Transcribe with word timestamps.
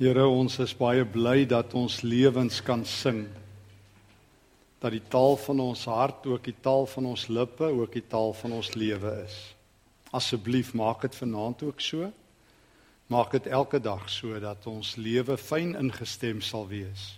Here, 0.00 0.22
ons 0.24 0.54
is 0.64 0.72
baie 0.72 1.02
bly 1.04 1.42
dat 1.44 1.74
ons 1.76 1.98
lewens 2.00 2.62
kan 2.64 2.86
sing. 2.88 3.26
Dat 4.80 4.94
die 4.94 5.02
taal 5.12 5.34
van 5.36 5.58
ons 5.60 5.82
hart 5.92 6.24
ook 6.24 6.46
die 6.48 6.54
taal 6.64 6.86
van 6.88 7.10
ons 7.10 7.26
lippe, 7.28 7.68
ook 7.68 7.92
die 7.92 8.06
taal 8.08 8.32
van 8.38 8.54
ons 8.56 8.70
lewe 8.80 9.12
is. 9.26 9.34
Asseblief 10.16 10.70
maak 10.72 11.04
dit 11.04 11.18
vanaand 11.18 11.66
ook 11.68 11.84
so. 11.84 12.08
Maak 13.12 13.36
dit 13.36 13.50
elke 13.52 13.76
dag 13.84 14.06
so 14.08 14.40
dat 14.40 14.64
ons 14.72 14.94
lewe 14.96 15.36
fyn 15.36 15.76
ingestem 15.76 16.40
sal 16.40 16.64
wees 16.72 17.10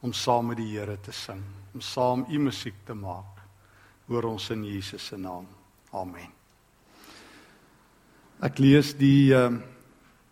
om 0.00 0.16
saam 0.16 0.48
met 0.54 0.60
die 0.60 0.70
Here 0.70 0.96
te 1.02 1.12
sing, 1.12 1.42
om 1.74 1.84
saam 1.84 2.24
u 2.32 2.40
musiek 2.46 2.80
te 2.88 2.96
maak. 2.96 3.44
Hoor 4.08 4.30
ons 4.30 4.48
in 4.54 4.64
Jesus 4.64 5.04
se 5.10 5.20
naam. 5.20 5.48
Amen. 5.92 6.32
Ek 8.40 8.56
lees 8.62 8.96
die 8.96 9.34
ehm 9.36 9.60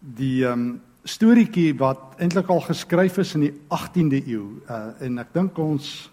die 0.00 0.46
ehm 0.48 0.78
storieetjie 1.04 1.74
wat 1.78 2.16
eintlik 2.22 2.48
al 2.48 2.62
geskryf 2.64 3.18
is 3.20 3.34
in 3.36 3.46
die 3.46 3.54
18de 3.72 4.20
eeu. 4.24 4.44
Uh 4.68 5.04
en 5.04 5.20
ek 5.20 5.32
dink 5.36 5.58
ons 5.60 6.10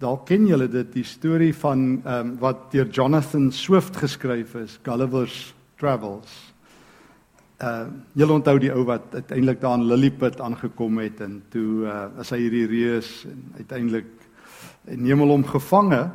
dalk 0.00 0.26
ken 0.28 0.46
julle 0.48 0.68
dit 0.68 0.92
die 0.94 1.04
storie 1.04 1.52
van 1.56 1.86
ehm 2.02 2.32
um, 2.32 2.34
wat 2.40 2.70
deur 2.72 2.88
Jonathan 2.92 3.50
Swift 3.52 3.96
geskryf 3.96 4.54
is, 4.60 4.78
Gulliver's 4.84 5.54
Travels. 5.80 6.32
Uh 7.60 7.88
julle 8.16 8.38
onthou 8.40 8.58
die 8.60 8.72
ou 8.72 8.84
wat 8.88 9.14
uiteindelik 9.14 9.60
daar 9.60 9.78
in 9.78 9.88
Lilliput 9.88 10.40
aangekom 10.40 10.98
het 11.04 11.20
en 11.20 11.42
toe 11.52 11.84
uh 11.84 12.06
as 12.20 12.32
hy 12.32 12.40
hierdie 12.46 12.66
reus 12.72 13.26
en 13.28 13.42
uiteindelik 13.58 14.12
neem 14.96 15.20
hom 15.20 15.44
gevange 15.44 16.06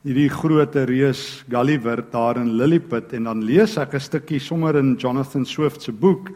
hierdie 0.00 0.30
groot 0.32 0.76
reus 0.88 1.42
Gulliver 1.48 2.00
daar 2.12 2.38
in 2.40 2.54
Lilliput 2.56 3.12
en 3.12 3.26
dan 3.28 3.42
lees 3.44 3.76
ek 3.76 3.94
'n 3.94 4.00
stukkie 4.00 4.40
sommer 4.40 4.76
in 4.76 4.96
Jonathan 4.96 5.44
Swift 5.44 5.82
se 5.82 5.92
boek 5.92 6.30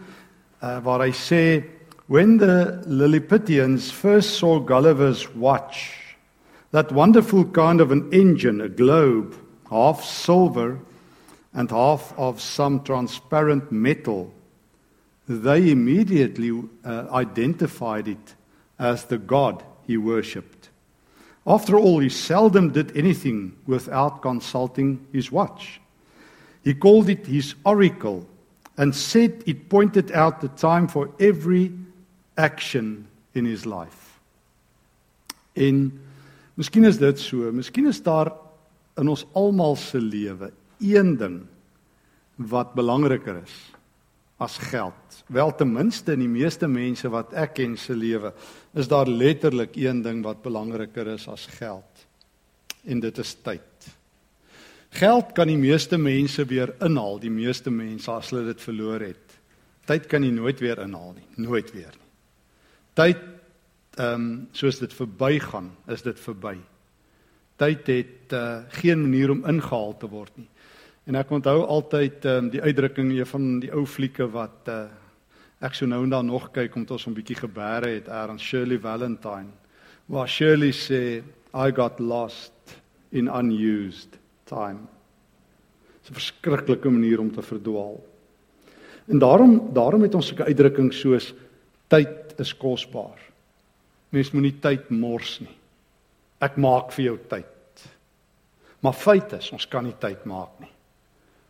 uh, 0.65 0.81
waar 0.81 1.05
hy 1.05 1.13
sê 1.13 1.65
when 2.07 2.39
the 2.39 2.83
Lilliputians 2.87 3.91
first 3.91 4.39
saw 4.39 4.59
Gulliver's 4.59 5.29
watch 5.35 6.17
that 6.71 6.93
wonderful 6.93 7.45
kind 7.45 7.81
of 7.81 7.93
an 7.93 8.09
engine 8.13 8.61
a 8.61 8.69
globe 8.69 9.37
half 9.71 10.03
silver 10.03 10.79
and 11.53 11.71
half 11.71 12.15
of 12.17 12.41
some 12.41 12.83
transparent 12.83 13.71
metal 13.71 14.33
they 15.29 15.71
immediately 15.71 16.51
uh, 16.85 17.07
identified 17.13 18.09
it 18.09 18.35
as 18.79 19.05
the 19.05 19.17
god 19.17 19.63
he 19.87 19.97
worshipped. 19.97 20.69
After 21.47 21.79
all 21.79 22.01
he 22.01 22.09
seldom 22.09 22.73
did 22.73 22.97
anything 22.97 23.57
without 23.67 24.21
consulting 24.21 25.07
his 25.13 25.33
watch. 25.33 25.81
He 26.63 26.75
called 26.75 27.09
it 27.09 27.27
his 27.27 27.55
oracle 27.65 28.27
and 28.77 28.95
said 28.95 29.43
it 29.47 29.69
pointed 29.69 30.13
out 30.13 30.41
the 30.41 30.49
time 30.49 30.89
for 30.89 31.11
every 31.19 31.73
action 32.37 33.07
in 33.35 33.45
his 33.45 33.65
life. 33.65 34.19
En 35.55 35.93
miskien 36.55 36.85
is 36.85 36.99
dit 36.99 37.19
so, 37.19 37.53
miskien 37.53 37.87
is 37.87 38.03
daar 38.03 38.33
in 38.99 39.09
ons 39.11 39.27
almal 39.35 39.77
se 39.77 40.01
lewe 40.01 40.51
een 40.83 41.17
ding 41.19 41.41
wat 42.37 42.75
belangriker 42.75 43.43
is 43.43 43.55
as 44.43 44.59
geld. 44.59 45.23
Wel 45.27 45.55
ten 45.55 45.71
minste 45.73 46.13
in 46.13 46.25
die 46.25 46.31
meeste 46.31 46.67
mense 46.69 47.09
wat 47.11 47.33
ek 47.39 47.55
ken 47.61 47.77
se 47.79 47.95
lewe, 47.97 48.33
is 48.75 48.91
daar 48.91 49.09
letterlik 49.09 49.77
een 49.79 50.03
ding 50.03 50.25
wat 50.27 50.43
belangriker 50.43 51.15
is 51.15 51.29
as 51.31 51.47
geld. 51.59 52.07
En 52.85 53.01
dit 53.01 53.19
is 53.19 53.35
tyd. 53.47 53.74
Geld 54.95 55.33
kan 55.35 55.51
die 55.51 55.59
meeste 55.59 55.99
mense 55.99 56.45
weer 56.47 56.71
inhaal, 56.85 57.17
die 57.19 57.33
meeste 57.33 57.71
mense 57.75 58.13
as 58.13 58.29
hulle 58.31 58.45
dit 58.53 58.61
verloor 58.63 59.03
het. 59.03 59.33
Tyd 59.91 60.07
kan 60.07 60.23
jy 60.23 60.31
nooit 60.31 60.61
weer 60.63 60.79
inhaal 60.85 61.17
nie, 61.17 61.27
nooit 61.43 61.73
weer 61.75 61.91
nie. 61.91 62.11
Tyd 62.95 63.25
ehm 63.99 64.15
um, 64.15 64.31
soos 64.55 64.81
dit 64.83 64.95
verbygaan, 64.95 65.69
is 65.91 66.03
dit 66.03 66.19
verby. 66.19 66.57
Tyd 67.63 67.91
het 67.91 68.35
uh, 68.35 68.63
geen 68.81 69.03
manier 69.03 69.31
om 69.31 69.45
ingehaal 69.47 69.95
te 69.99 70.09
word 70.11 70.35
nie. 70.39 70.49
En 71.07 71.19
ek 71.19 71.31
onthou 71.31 71.61
altyd 71.63 72.27
um, 72.31 72.49
die 72.51 72.63
uitdrukking 72.63 73.13
van 73.31 73.61
die 73.63 73.71
ou 73.75 73.85
flieke 73.87 74.27
wat 74.31 74.71
uh, 74.71 74.81
ek 75.63 75.75
so 75.79 75.87
nou 75.91 76.03
en 76.07 76.11
dan 76.15 76.31
nog 76.31 76.51
kyk 76.55 76.75
omdat 76.75 76.99
ons 76.99 77.07
'n 77.07 77.19
bietjie 77.19 77.39
gebeere 77.43 77.95
het, 77.99 78.09
Aaron 78.09 78.39
Shirley 78.39 78.79
Valentine. 78.79 79.51
Waar 80.07 80.29
Shirley 80.29 80.71
sê 80.71 81.23
I 81.55 81.71
got 81.71 81.99
lost 81.99 82.79
in 83.11 83.31
unused 83.31 84.19
time. 84.45 84.87
Dis 86.01 86.11
'n 86.11 86.15
verskriklike 86.15 86.91
manier 86.91 87.21
om 87.21 87.33
te 87.33 87.43
verdwaal. 87.43 88.05
En 89.07 89.19
daarom 89.19 89.73
daarom 89.73 90.03
het 90.03 90.15
ons 90.15 90.33
'n 90.33 90.43
uitdrukking 90.43 90.93
soos 90.93 91.35
tyd 91.89 92.39
is 92.41 92.57
kosbaar. 92.57 93.19
Mens 94.09 94.31
moenie 94.31 94.59
tyd 94.61 94.91
mors 94.91 95.41
nie. 95.41 95.57
Ek 96.41 96.57
maak 96.57 96.93
vir 96.93 97.05
jou 97.05 97.19
tyd. 97.29 97.47
Maar 98.81 98.93
feit 98.93 99.33
is, 99.33 99.51
ons 99.51 99.69
kan 99.69 99.85
nie 99.85 99.97
tyd 99.99 100.25
maak 100.25 100.61
nie. 100.61 100.71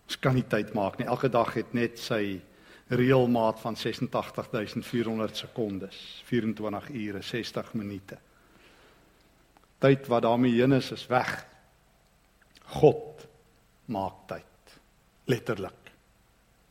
Ons 0.06 0.18
kan 0.20 0.34
nie 0.34 0.46
tyd 0.48 0.74
maak 0.74 0.98
nie. 0.98 1.06
Elke 1.06 1.28
dag 1.28 1.54
het 1.54 1.72
net 1.74 1.98
sy 1.98 2.40
reëlmaat 2.88 3.60
van 3.60 3.76
86400 3.76 5.36
sekondes, 5.36 6.22
24 6.24 6.90
ure, 6.90 7.22
60 7.22 7.74
minute. 7.74 8.18
Tyd 9.78 10.06
wat 10.06 10.22
daarmee 10.22 10.52
heen 10.60 10.72
is, 10.72 10.92
is 10.92 11.06
weg. 11.06 11.46
God 12.64 13.26
maak 13.86 14.26
tyd. 14.26 14.76
Letterlik. 15.24 15.92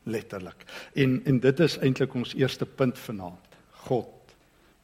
Letterlik. 0.04 0.66
En 0.94 1.22
en 1.24 1.40
dit 1.40 1.60
is 1.60 1.78
eintlik 1.78 2.14
ons 2.14 2.34
eerste 2.34 2.66
punt 2.66 2.98
vanaand. 2.98 3.58
God 3.86 4.34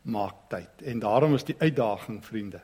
maak 0.03 0.49
tyd. 0.49 0.82
En 0.84 0.99
daarom 0.99 1.34
is 1.34 1.44
die 1.44 1.56
uitdaging, 1.59 2.25
vriende, 2.25 2.60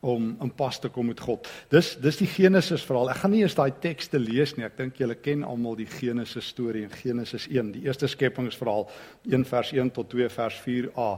om 0.00 0.36
in 0.40 0.52
pas 0.54 0.78
te 0.78 0.88
kom 0.88 1.06
met 1.06 1.20
God. 1.20 1.48
Dis 1.72 1.94
dis 2.00 2.20
die 2.20 2.28
Genesis 2.30 2.84
verhaal. 2.84 3.10
Ek 3.10 3.22
gaan 3.22 3.34
nie 3.34 3.42
eers 3.42 3.56
daai 3.58 3.72
tekste 3.80 4.20
lees 4.20 4.54
nie. 4.56 4.66
Ek 4.66 4.76
dink 4.78 5.00
julle 5.00 5.16
ken 5.16 5.44
almal 5.44 5.78
die 5.80 5.88
Genesis 5.90 6.52
storie 6.52 6.84
in 6.84 6.92
Genesis 6.92 7.48
1, 7.48 7.72
die 7.78 7.86
eerste 7.88 8.08
skepingsverhaal 8.08 8.88
1 9.32 9.48
vers 9.48 9.72
1 9.72 9.94
tot 9.96 10.12
2 10.12 10.28
vers 10.36 10.60
4a. 10.66 11.10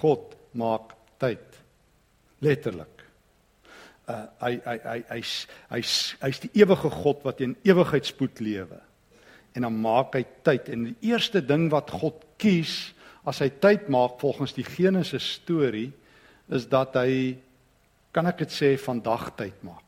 God 0.00 0.36
maak 0.52 0.94
tyd. 1.18 1.62
Letterlik 2.44 2.93
uh, 4.08 4.24
hy 4.42 4.56
hy 4.64 4.76
hy 4.84 4.98
hy's 5.10 5.34
hy's 5.70 5.94
hy's 6.22 6.42
die 6.44 6.52
ewige 6.60 6.90
God 6.92 7.22
wat 7.26 7.40
in 7.44 7.56
ewigheid 7.66 8.06
spoed 8.08 8.42
lewe. 8.44 8.80
En 9.54 9.66
dan 9.66 9.76
maak 9.80 10.16
hy 10.18 10.24
tyd 10.46 10.68
en 10.74 10.88
die 10.90 11.10
eerste 11.12 11.42
ding 11.44 11.68
wat 11.72 11.92
God 11.94 12.24
kies 12.42 12.92
as 13.24 13.40
hy 13.40 13.50
tyd 13.62 13.88
maak 13.92 14.18
volgens 14.20 14.54
die 14.56 14.66
Genesis 14.66 15.26
storie 15.38 15.90
is 16.52 16.66
dat 16.68 16.96
hy 16.98 17.36
kan 18.14 18.28
ek 18.30 18.44
dit 18.44 18.52
sê 18.52 18.74
vandag 18.78 19.30
tyd 19.38 19.56
maak. 19.66 19.80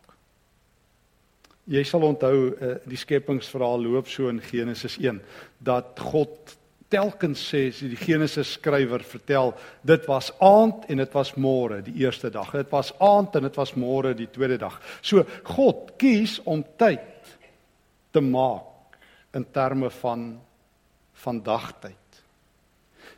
Jy 1.67 1.83
sal 1.87 2.07
onthou 2.07 2.39
uh, 2.55 2.77
die 2.87 2.99
skepingsverhaal 2.99 3.83
loop 3.83 4.09
so 4.11 4.31
in 4.31 4.39
Genesis 4.41 4.97
1 5.03 5.19
dat 5.67 5.99
God 6.13 6.55
telkens 6.93 7.43
sê 7.43 7.67
die 7.75 7.99
Genesis 7.99 8.55
skrywer 8.57 9.03
vertel 9.07 9.53
dit 9.87 10.07
was 10.09 10.31
aand 10.43 10.87
en 10.91 11.03
dit 11.03 11.15
was 11.15 11.35
môre 11.35 11.81
die 11.85 11.97
eerste 12.05 12.31
dag. 12.31 12.53
Dit 12.55 12.71
was 12.73 12.93
aand 13.03 13.37
en 13.37 13.49
dit 13.49 13.59
was 13.59 13.75
môre 13.75 14.15
die 14.15 14.29
tweede 14.31 14.59
dag. 14.63 14.79
So 15.03 15.25
God 15.51 15.97
kies 15.99 16.39
om 16.45 16.65
tyd 16.79 17.35
te 18.15 18.23
maak 18.23 18.99
in 19.35 19.47
terme 19.53 19.91
van 20.01 20.29
van 21.17 21.39
dagtyd. 21.43 22.19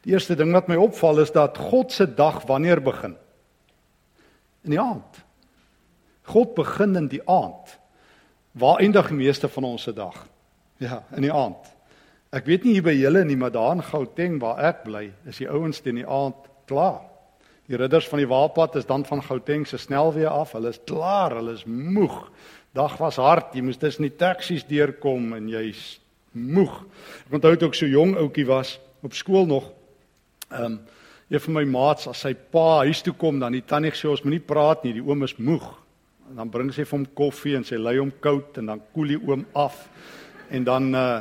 Die 0.07 0.15
eerste 0.15 0.37
ding 0.39 0.53
wat 0.55 0.69
my 0.71 0.77
opval 0.79 1.19
is 1.25 1.33
dat 1.35 1.59
God 1.59 1.93
se 1.93 2.07
dag 2.07 2.45
wanneer 2.47 2.81
begin? 2.81 3.17
In 4.65 4.77
die 4.77 4.81
aand. 4.81 5.19
God 6.31 6.55
begin 6.55 6.95
in 6.97 7.09
die 7.11 7.23
aand. 7.27 7.75
Waar 8.59 8.79
eindig 8.85 9.11
die 9.11 9.19
meeste 9.19 9.51
van 9.51 9.67
ons 9.67 9.89
se 9.89 9.93
dag? 9.93 10.15
Ja, 10.79 11.03
in 11.17 11.27
die 11.27 11.35
aand. 11.35 11.75
Ek 12.29 12.45
weet 12.45 12.67
nie 12.67 12.75
hier 12.77 12.85
by 12.85 12.93
julle 12.93 13.23
nie, 13.25 13.39
maar 13.41 13.55
daar 13.55 13.79
in 13.79 13.87
Gauteng 13.87 14.37
waar 14.43 14.59
ek 14.69 14.83
bly, 14.85 15.07
is 15.31 15.39
die 15.41 15.49
ouens 15.49 15.81
teen 15.81 15.97
die 15.97 16.09
aand 16.09 16.51
klaar. 16.69 17.07
Die 17.69 17.77
ridders 17.77 18.09
van 18.09 18.21
die 18.21 18.29
Waalpad 18.29 18.77
is 18.81 18.89
dan 18.89 19.05
van 19.09 19.23
Gauteng 19.25 19.65
se 19.69 19.81
snelweë 19.81 20.29
af. 20.29 20.53
Hulle 20.57 20.73
is 20.73 20.81
klaar, 20.89 21.37
hulle 21.37 21.55
is 21.57 21.65
moeg. 21.69 22.27
Dag 22.77 22.99
was 23.01 23.17
hard. 23.21 23.55
Jy 23.57 23.65
moes 23.65 23.81
tussen 23.81 24.05
die 24.05 24.17
taksies 24.17 24.67
deurkom 24.69 25.33
en 25.37 25.49
jy's 25.53 25.99
moeg. 26.37 26.83
Ek 27.27 27.39
onthou 27.41 27.55
toe 27.57 27.71
ek 27.73 27.81
so 27.81 27.89
jong 27.89 28.15
ouetjie 28.21 28.47
was 28.49 28.77
op 29.05 29.17
skool 29.17 29.49
nog. 29.49 29.73
Ehm 30.53 30.73
um, 30.73 30.81
een 31.29 31.43
van 31.45 31.59
my 31.59 31.65
maats 31.69 32.07
as 32.09 32.23
sy 32.25 32.31
pa 32.33 32.79
huis 32.89 33.03
toe 33.05 33.13
kom 33.13 33.37
dan 33.37 33.53
die 33.53 33.67
tannie 33.69 33.91
sê 33.93 34.09
ons 34.09 34.23
moenie 34.25 34.41
praat 34.41 34.87
nie, 34.87 34.95
die 34.97 35.05
oom 35.05 35.27
is 35.27 35.35
moeg. 35.37 35.67
En 36.31 36.41
dan 36.41 36.49
bring 36.49 36.71
sy 36.73 36.87
vir 36.89 36.97
hom 36.97 37.05
koffie 37.13 37.53
en 37.57 37.67
sy 37.69 37.77
lei 37.77 37.99
hom 37.99 38.15
koud 38.25 38.57
en 38.57 38.71
dan 38.73 38.81
koel 38.95 39.13
die 39.13 39.19
oom 39.21 39.45
af. 39.53 39.77
En 40.49 40.65
dan 40.65 40.95
uh 40.97 41.21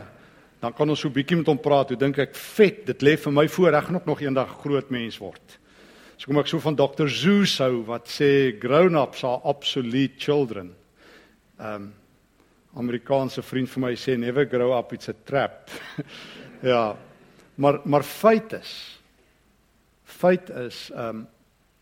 dan 0.62 0.74
kan 0.74 0.89
ons 0.89 1.00
so 1.00 1.13
bietjie 1.13 1.38
met 1.38 1.48
hom 1.48 1.59
praat. 1.62 1.94
Hoe 1.94 2.00
dink 2.00 2.18
ek 2.18 2.36
vet, 2.36 2.86
dit 2.88 3.06
lê 3.06 3.15
vir 3.18 3.33
my 3.33 3.48
voor 3.48 3.77
ek 3.77 3.92
ook 3.94 4.09
nog 4.09 4.21
eendag 4.21 4.57
groot 4.63 4.89
mens 4.89 5.19
word. 5.21 5.57
So 6.18 6.31
kom 6.31 6.42
ek 6.42 6.50
so 6.50 6.59
van 6.59 6.75
Dr. 6.75 7.07
Zeus 7.07 7.57
hou 7.62 7.83
wat 7.86 8.09
sê 8.09 8.57
grown-ups 8.57 9.24
are 9.24 9.42
obsolete 9.44 10.18
children. 10.18 10.74
Um 11.59 11.94
Amerikaanse 12.77 13.42
vriend 13.42 13.69
vir 13.71 13.81
my 13.81 13.95
sê 13.98 14.13
never 14.18 14.45
grow 14.45 14.75
up 14.77 14.94
it's 14.94 15.09
a 15.09 15.15
trap. 15.25 15.71
ja. 16.62 16.95
Maar 17.56 17.81
maar 17.86 18.04
feit 18.04 18.54
is 18.54 18.98
feit 20.07 20.50
is, 20.50 20.88
um, 20.95 21.25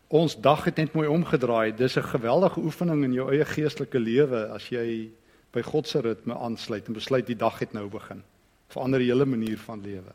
ons 0.08 0.36
dag 0.40 0.64
het 0.68 0.76
net 0.80 0.94
mooi 0.94 1.08
omgedraai. 1.08 1.74
Dis 1.76 1.96
'n 1.96 2.12
geweldige 2.12 2.60
oefening 2.60 3.04
in 3.04 3.12
jou 3.12 3.30
eie 3.32 3.44
geestelike 3.44 3.98
lewe 3.98 4.48
as 4.54 4.68
jy 4.68 5.10
by 5.52 5.62
God 5.62 5.88
se 5.88 6.00
ritme 6.00 6.34
aansluit 6.34 6.86
en 6.86 6.94
besluit 6.94 7.26
die 7.26 7.36
dag 7.36 7.58
het 7.58 7.72
nou 7.72 7.88
begin. 7.88 8.22
Verander 8.68 8.98
die 8.98 9.10
hele 9.10 9.26
manier 9.26 9.58
van 9.58 9.82
lewe. 9.82 10.12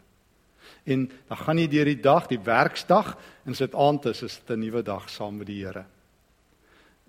En 0.84 1.08
dan 1.28 1.38
gaan 1.38 1.58
jy 1.58 1.68
deur 1.68 1.86
die 1.86 2.02
dag, 2.02 2.28
die 2.28 2.40
werksdag 2.40 3.18
en 3.46 3.56
sit 3.56 3.76
aand 3.76 4.06
is 4.06 4.20
dit 4.20 4.50
'n 4.50 4.60
nuwe 4.60 4.84
dag 4.84 5.10
saam 5.10 5.38
met 5.38 5.48
die 5.48 5.66
Here 5.66 5.86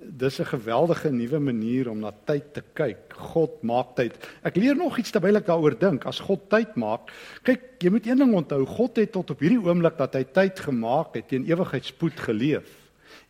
dis 0.04 0.38
'n 0.38 0.44
geweldige 0.44 1.10
nuwe 1.10 1.38
manier 1.38 1.90
om 1.90 1.98
na 1.98 2.12
tyd 2.24 2.54
te 2.54 2.62
kyk. 2.72 3.12
God 3.16 3.62
maak 3.62 3.94
tyd. 3.94 4.28
Ek 4.42 4.56
leer 4.56 4.76
nog 4.76 4.98
iets 4.98 5.10
terwyl 5.10 5.36
ek 5.36 5.46
daaroor 5.46 5.78
dink. 5.78 6.06
As 6.06 6.20
God 6.20 6.50
tyd 6.50 6.76
maak, 6.76 7.10
kyk, 7.42 7.60
jy 7.78 7.90
moet 7.90 8.06
een 8.06 8.18
ding 8.18 8.34
onthou, 8.34 8.66
God 8.66 8.96
het 8.96 9.12
tot 9.12 9.30
op 9.30 9.40
hierdie 9.40 9.62
oomblik 9.62 9.98
dat 9.98 10.14
hy 10.14 10.24
tyd 10.24 10.60
gemaak 10.60 11.14
het, 11.14 11.28
teen 11.28 11.44
ewigheidsspoed 11.44 12.20
geleef. 12.20 12.68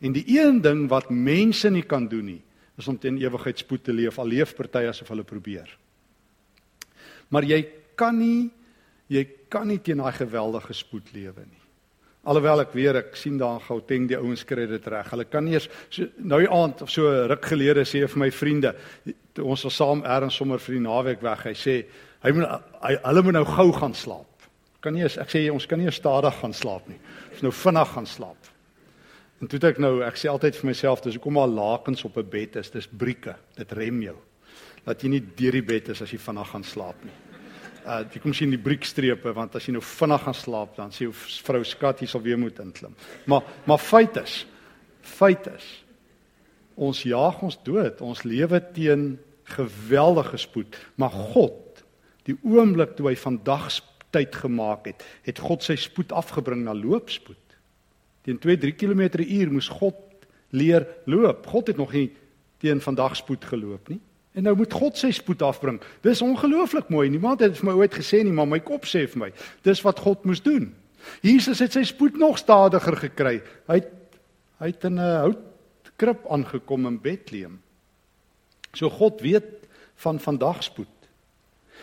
En 0.01 0.13
die 0.13 0.25
een 0.27 0.61
ding 0.61 0.89
wat 0.89 1.09
mense 1.09 1.69
nie 1.69 1.83
kan 1.83 2.07
doen 2.07 2.25
nie, 2.25 2.41
is 2.77 2.87
om 2.87 2.97
teen 2.97 3.17
ewigheidsspoed 3.17 3.83
te 3.83 3.93
leef. 3.93 4.19
Al 4.19 4.27
leef 4.27 4.55
party 4.55 4.87
asof 4.87 5.07
hulle 5.07 5.23
probeer. 5.23 5.77
Maar 7.29 7.43
jy 7.43 7.65
kan 7.95 8.17
nie 8.19 8.51
jy 9.13 9.25
kan 9.51 9.67
nie 9.69 9.79
teen 9.83 10.01
daai 10.01 10.13
geweldige 10.15 10.73
spoed 10.75 11.11
lewe 11.13 11.45
nie. 11.45 11.61
Alhoewel 12.23 12.63
ek 12.63 12.71
weer 12.71 12.95
ek 13.01 13.17
sien 13.19 13.35
daar 13.39 13.57
in 13.57 13.65
Gauteng 13.65 14.05
die 14.07 14.15
ouens 14.15 14.45
kry 14.47 14.63
dit 14.69 14.85
reg. 14.87 15.09
Hulle 15.11 15.25
kan 15.27 15.43
nie 15.43 15.57
eers 15.57 15.67
so, 15.91 16.07
nou 16.23 16.39
die 16.39 16.51
aand 16.51 16.85
of 16.85 16.91
so 16.91 17.09
ruk 17.27 17.49
gelede 17.51 17.83
sê 17.87 18.05
vir 18.07 18.21
my 18.21 18.29
vriende, 18.31 18.71
ons 19.43 19.65
was 19.67 19.75
saam 19.75 20.05
eers 20.07 20.37
sommer 20.39 20.61
vir 20.63 20.77
die 20.77 20.85
naweek 20.85 21.25
weg. 21.25 21.43
Hy 21.49 21.55
sê 21.59 21.75
hy 22.23 22.31
moet 22.37 22.47
hy, 22.79 22.93
hulle 23.09 23.25
moet 23.27 23.37
nou 23.41 23.43
gou 23.49 23.67
gaan 23.75 23.97
slaap. 23.97 24.47
Kan 24.83 24.95
nie 24.95 25.03
eens 25.03 25.19
ek 25.19 25.35
sê 25.35 25.43
ons 25.51 25.67
kan 25.67 25.79
nie 25.79 25.91
stadig 25.91 26.39
gaan 26.39 26.55
slaap 26.55 26.87
nie. 26.91 26.99
Ons 27.33 27.43
nou 27.43 27.53
vinnig 27.59 27.93
gaan 27.97 28.07
slaap. 28.07 28.51
En 29.43 29.51
toe 29.51 29.59
ek 29.67 29.83
nou 29.83 29.97
ek 30.07 30.15
sê 30.15 30.31
altyd 30.31 30.55
vir 30.55 30.69
myself, 30.71 31.03
dis 31.03 31.19
hoekom 31.19 31.41
al 31.43 31.51
lakens 31.59 32.05
op 32.07 32.17
'n 32.17 32.29
bed 32.29 32.55
is, 32.55 32.71
dis 32.71 32.87
brieke. 32.87 33.35
Dit 33.57 33.75
rem 33.75 34.01
jou. 34.01 34.15
Dat 34.85 35.03
jy 35.03 35.09
nie 35.09 35.23
deur 35.35 35.51
die 35.51 35.67
bed 35.67 35.89
is 35.89 36.01
as 36.01 36.11
jy 36.11 36.17
vinnig 36.17 36.47
gaan 36.47 36.63
slaap 36.63 37.03
nie 37.03 37.32
uh 37.85 38.01
jy 38.13 38.21
kom 38.23 38.33
sien 38.33 38.51
die 38.53 38.61
briekstrepe 38.61 39.33
want 39.35 39.55
as 39.55 39.67
jy 39.67 39.75
nou 39.75 39.83
vinnig 39.83 40.23
gaan 40.23 40.37
slaap 40.37 40.75
dan 40.77 40.91
sê 40.91 41.05
jou 41.07 41.13
vrou 41.13 41.63
skat 41.67 42.01
jy 42.01 42.07
sal 42.07 42.23
weer 42.23 42.39
moet 42.39 42.59
inklim. 42.63 42.95
Maar 43.25 43.43
maar 43.67 43.81
feit 43.81 44.17
is 44.21 44.43
feit 45.01 45.47
is 45.51 45.67
ons 46.75 47.03
jaag 47.05 47.41
ons 47.45 47.57
dood. 47.63 48.01
Ons 48.01 48.23
lewe 48.25 48.59
teen 48.73 49.19
geweldige 49.53 50.39
spoed, 50.41 50.77
maar 50.95 51.11
God 51.33 51.83
die 52.23 52.37
oomblik 52.47 52.95
toe 52.95 53.09
hy 53.09 53.17
vandag 53.19 53.67
tyd 54.13 54.35
gemaak 54.37 54.87
het, 54.87 55.03
het 55.25 55.41
God 55.43 55.65
sy 55.65 55.75
spoed 55.79 56.13
afgebring 56.15 56.63
na 56.63 56.75
loopspoed. 56.77 57.57
Teen 58.23 58.39
2-3 58.39 58.75
km/h 58.79 59.51
moes 59.51 59.67
God 59.67 59.97
leer 60.55 60.85
loop. 61.09 61.47
God 61.49 61.71
het 61.73 61.77
nog 61.81 61.91
nie 61.91 62.11
teen 62.63 62.79
vandag 62.79 63.17
spoed 63.19 63.43
geloop 63.49 63.89
nie. 63.91 63.99
En 64.33 64.47
nou 64.47 64.55
moet 64.57 64.73
God 64.73 64.97
sy 64.97 65.11
spoed 65.13 65.41
afbring. 65.45 65.77
Dis 66.01 66.23
ongelooflik 66.25 66.89
mooi. 66.89 67.09
Niemand 67.09 67.43
het 67.45 67.57
vir 67.59 67.69
my 67.69 67.75
ooit 67.83 67.93
gesê 67.93 68.23
nie, 68.25 68.33
maar 68.33 68.49
my 68.49 68.59
kop 68.65 68.87
sê 68.89 69.05
vir 69.09 69.27
my, 69.27 69.29
dis 69.65 69.81
wat 69.85 70.01
God 70.01 70.25
moes 70.25 70.41
doen. 70.41 70.71
Jesus 71.21 71.59
het 71.61 71.75
sy 71.75 71.83
spoed 71.85 72.17
nog 72.17 72.39
stadiger 72.41 72.97
gekry. 72.97 73.35
Hy 73.69 73.77
het, 73.81 73.91
hy 74.63 74.71
het 74.71 74.87
in 74.89 74.97
'n 74.97 75.19
houtkrib 75.25 76.25
aangekom 76.29 76.87
in 76.87 76.97
Bethlehem. 77.01 77.61
So 78.73 78.89
God 78.89 79.21
weet 79.21 79.67
van 79.95 80.19
vandag 80.19 80.63
spoed. 80.63 80.87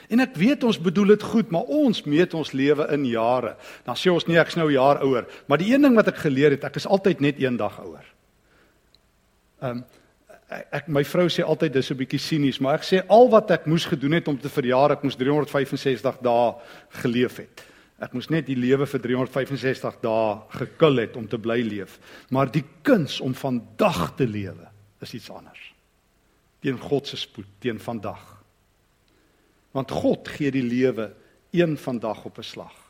En 0.09 0.21
ek 0.21 0.35
weet 0.35 0.65
ons 0.65 0.81
bedoel 0.81 1.07
dit 1.15 1.23
goed, 1.23 1.51
maar 1.51 1.69
ons 1.71 2.03
meet 2.03 2.35
ons 2.35 2.53
lewe 2.53 2.87
in 2.95 3.05
jare. 3.05 3.57
Dan 3.85 3.97
sê 3.97 4.11
ons 4.11 4.27
nie 4.27 4.39
ek's 4.39 4.57
nou 4.57 4.71
jaar 4.73 5.03
ouer, 5.05 5.27
maar 5.47 5.59
die 5.59 5.73
een 5.75 5.83
ding 5.83 5.95
wat 5.95 6.09
ek 6.09 6.17
geleer 6.25 6.51
het, 6.51 6.65
ek 6.65 6.77
is 6.77 6.87
altyd 6.87 7.21
net 7.21 7.39
een 7.39 7.57
dag 7.57 7.79
ouer. 7.81 8.07
Ehm 9.61 9.71
um, 9.71 9.85
ek 10.51 10.89
my 10.91 11.05
vrou 11.07 11.29
sê 11.31 11.45
altyd 11.47 11.73
dis 11.73 11.91
'n 11.91 11.97
bietjie 11.97 12.19
sinies, 12.19 12.61
maar 12.61 12.75
ek 12.75 12.83
sê 12.83 13.03
al 13.09 13.29
wat 13.31 13.51
ek 13.51 13.67
moes 13.67 13.85
gedoen 13.85 14.13
het 14.13 14.29
om 14.29 14.39
te 14.39 14.49
verjaar, 14.49 14.93
ek 14.93 15.03
moes 15.03 15.17
365 15.17 16.19
dae 16.23 16.55
geleef 17.03 17.37
het. 17.37 17.65
Ek 18.01 18.13
moes 18.13 18.31
net 18.31 18.47
die 18.47 18.57
lewe 18.57 18.87
vir 18.87 19.01
365 19.01 20.01
dae 20.01 20.41
gekil 20.49 20.97
het 20.97 21.17
om 21.17 21.29
te 21.29 21.39
bly 21.39 21.61
leef. 21.61 21.99
Maar 22.31 22.51
die 22.51 22.65
kuns 22.83 23.21
om 23.21 23.35
vandag 23.35 24.17
te 24.17 24.27
lewe 24.27 24.69
is 25.01 25.15
iets 25.15 25.31
anders. 25.31 25.75
Teen 26.61 26.79
God 26.79 27.07
se 27.07 27.17
spoed, 27.17 27.47
teen 27.61 27.79
vandag. 27.79 28.43
Want 29.73 29.91
God 29.91 30.29
gee 30.29 30.51
die 30.51 30.65
lewe 30.65 31.13
een 31.53 31.77
vandag 31.77 32.25
op 32.25 32.39
'n 32.39 32.43
slag. 32.43 32.90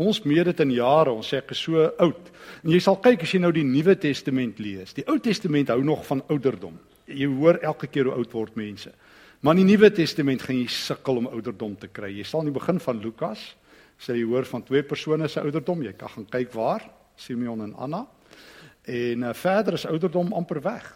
Ons 0.00 0.22
meet 0.24 0.48
dit 0.48 0.62
in 0.64 0.72
jare, 0.78 1.12
ons 1.12 1.26
sê 1.26 1.42
ek 1.42 1.52
is 1.52 1.60
so 1.60 1.82
oud. 2.00 2.28
En 2.64 2.72
jy 2.72 2.80
sal 2.80 2.96
kyk 3.04 3.26
as 3.26 3.34
jy 3.34 3.40
nou 3.42 3.50
die 3.52 3.66
Nuwe 3.66 3.98
Testament 4.00 4.60
lees. 4.62 4.94
Die 4.96 5.04
Ou 5.10 5.18
Testament 5.20 5.72
hou 5.74 5.82
nog 5.84 6.06
van 6.08 6.22
ouderdom. 6.32 6.78
Jy 7.10 7.28
hoor 7.28 7.58
elke 7.66 7.90
keer 7.90 8.08
hoe 8.08 8.16
oud 8.16 8.32
word 8.32 8.56
mense. 8.56 8.92
Maar 9.44 9.58
in 9.58 9.66
die 9.66 9.74
Nuwe 9.74 9.90
Testament 9.92 10.46
gaan 10.46 10.56
jy 10.56 10.70
sukkel 10.72 11.20
om 11.20 11.28
ouderdom 11.28 11.76
te 11.80 11.90
kry. 11.92 12.14
Jy 12.16 12.24
sal 12.28 12.44
in 12.44 12.52
die 12.52 12.56
begin 12.56 12.80
van 12.80 13.02
Lukas 13.02 13.50
sê 14.00 14.16
jy 14.16 14.24
hoor 14.30 14.48
van 14.48 14.64
twee 14.64 14.80
persone 14.88 15.28
se 15.28 15.42
ouderdom. 15.42 15.84
Jy 15.84 15.92
kan 16.00 16.12
gaan 16.14 16.28
kyk 16.32 16.54
waar, 16.56 16.86
Simeon 17.20 17.66
en 17.66 17.76
Anna. 17.76 18.06
En 18.88 19.26
uh, 19.28 19.34
verder 19.36 19.76
is 19.76 19.84
ouderdom 19.88 20.32
amper 20.36 20.62
weg. 20.64 20.86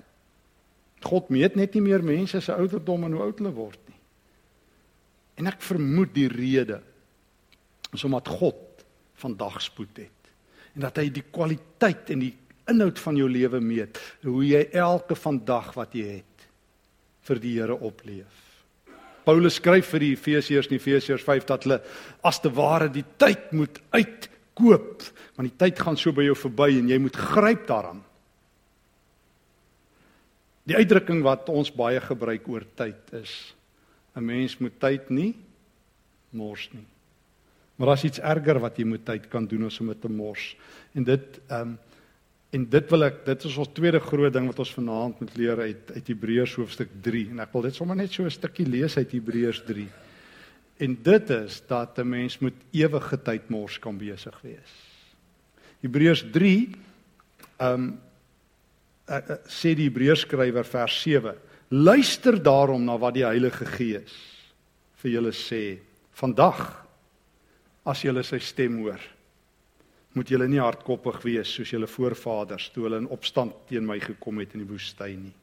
God 1.04 1.28
meet 1.28 1.58
net 1.60 1.76
nie 1.76 1.84
meer 1.84 2.04
mense 2.04 2.40
se 2.40 2.56
ouderdom 2.56 3.04
en 3.04 3.18
hoe 3.18 3.26
oud 3.26 3.42
hulle 3.42 3.52
word 3.52 3.80
nie. 3.90 3.98
En 5.42 5.50
ek 5.50 5.60
vermoed 5.66 6.14
die 6.16 6.30
rede 6.32 6.80
is 7.92 8.04
omdat 8.08 8.30
God 8.40 8.63
vandag 9.24 9.60
spoed 9.64 10.02
het. 10.02 10.32
En 10.74 10.86
dat 10.86 10.98
hy 11.00 11.08
die 11.14 11.24
kwaliteit 11.32 12.10
en 12.12 12.24
die 12.24 12.34
inhoud 12.70 12.98
van 13.00 13.18
jou 13.18 13.28
lewe 13.28 13.60
meet, 13.60 13.98
hoe 14.24 14.44
jy 14.46 14.62
elke 14.72 15.16
vandag 15.18 15.72
wat 15.76 15.96
jy 15.96 16.18
het 16.18 16.48
vir 17.28 17.40
die 17.40 17.54
Here 17.58 17.76
opleef. 17.76 18.40
Paulus 19.24 19.56
skryf 19.56 19.88
vir 19.94 20.04
die 20.04 20.12
Efesiërs 20.12 20.68
in 20.68 20.76
Efesiërs 20.76 21.24
5 21.24 21.46
dat 21.48 21.64
hulle 21.64 21.78
as 22.24 22.40
te 22.44 22.52
ware 22.52 22.90
die 22.92 23.04
tyd 23.20 23.52
moet 23.56 23.80
uitkoop, 23.94 25.04
want 25.36 25.48
die 25.48 25.60
tyd 25.60 25.80
gaan 25.80 25.96
so 26.00 26.12
by 26.12 26.26
jou 26.26 26.36
verby 26.36 26.74
en 26.76 26.90
jy 26.92 26.98
moet 27.00 27.16
gryp 27.32 27.64
daaraan. 27.70 28.02
Die 30.68 30.76
uitdrukking 30.76 31.22
wat 31.24 31.48
ons 31.52 31.72
baie 31.72 32.00
gebruik 32.00 32.48
oor 32.48 32.64
tyd 32.76 33.12
is 33.16 33.54
'n 34.16 34.24
mens 34.24 34.60
moet 34.60 34.78
tyd 34.80 35.10
nie 35.10 35.34
mors 36.30 36.68
nie. 36.72 36.86
Maar 37.76 37.86
daar's 37.90 38.06
iets 38.06 38.20
erger 38.22 38.60
wat 38.62 38.78
jy 38.78 38.86
met 38.86 39.04
tyd 39.04 39.26
kan 39.32 39.46
doen 39.50 39.66
as 39.66 39.80
om 39.82 39.90
dit 39.90 40.00
te 40.00 40.10
mors. 40.10 40.54
En 40.94 41.04
dit 41.04 41.40
ehm 41.48 41.74
um, 41.74 41.74
en 42.54 42.62
dit 42.70 42.90
wil 42.92 43.02
ek 43.02 43.16
dit 43.26 43.44
is 43.48 43.56
ons 43.58 43.70
tweede 43.74 43.98
groot 43.98 44.30
ding 44.32 44.44
wat 44.46 44.60
ons 44.62 44.74
vanaand 44.76 45.18
moet 45.18 45.32
leer 45.34 45.58
uit 45.58 45.88
uit 45.90 46.10
Hebreërs 46.12 46.52
hoofstuk 46.54 46.92
3 47.02 47.32
en 47.32 47.40
ek 47.42 47.50
wil 47.50 47.64
dit 47.66 47.74
sommer 47.74 47.98
net 47.98 48.12
so 48.14 48.22
'n 48.22 48.30
stukkie 48.30 48.66
lees 48.66 48.94
uit 48.96 49.10
Hebreërs 49.10 49.64
3. 49.66 49.88
En 50.86 50.94
dit 51.02 51.30
is 51.30 51.62
dat 51.66 51.98
'n 51.98 52.08
mens 52.08 52.38
moet 52.38 52.54
ewige 52.70 53.18
tyd 53.22 53.50
mors 53.50 53.78
kan 53.78 53.98
besig 53.98 54.38
wees. 54.42 54.70
Hebreërs 55.82 56.24
3 56.30 56.70
ehm 57.58 57.74
um, 57.74 57.98
uh, 59.08 59.18
sê 59.50 59.74
die 59.74 59.90
Hebreërs 59.90 60.20
skrywer 60.20 60.64
vers 60.64 61.02
7 61.02 61.34
Luister 61.68 62.42
daarom 62.42 62.84
na 62.84 62.98
wat 62.98 63.14
die 63.14 63.24
Heilige 63.24 63.66
Gees 63.66 64.14
vir 65.02 65.10
julle 65.10 65.32
sê 65.32 65.80
vandag 66.12 66.83
as 67.84 68.02
julle 68.02 68.22
sy 68.24 68.38
stem 68.38 68.80
hoor. 68.82 69.00
Moet 70.14 70.30
julle 70.30 70.48
nie 70.48 70.62
hardkoppig 70.62 71.20
wees 71.24 71.50
soos 71.52 71.72
julle 71.74 71.88
voorvaders 71.90 72.70
toe 72.72 72.86
hulle 72.86 73.02
in 73.02 73.10
opstand 73.12 73.54
teen 73.68 73.86
my 73.86 73.98
gekom 74.00 74.38
het 74.40 74.54
in 74.54 74.64
die 74.64 74.70
woestyn 74.70 75.26
nie. 75.26 75.34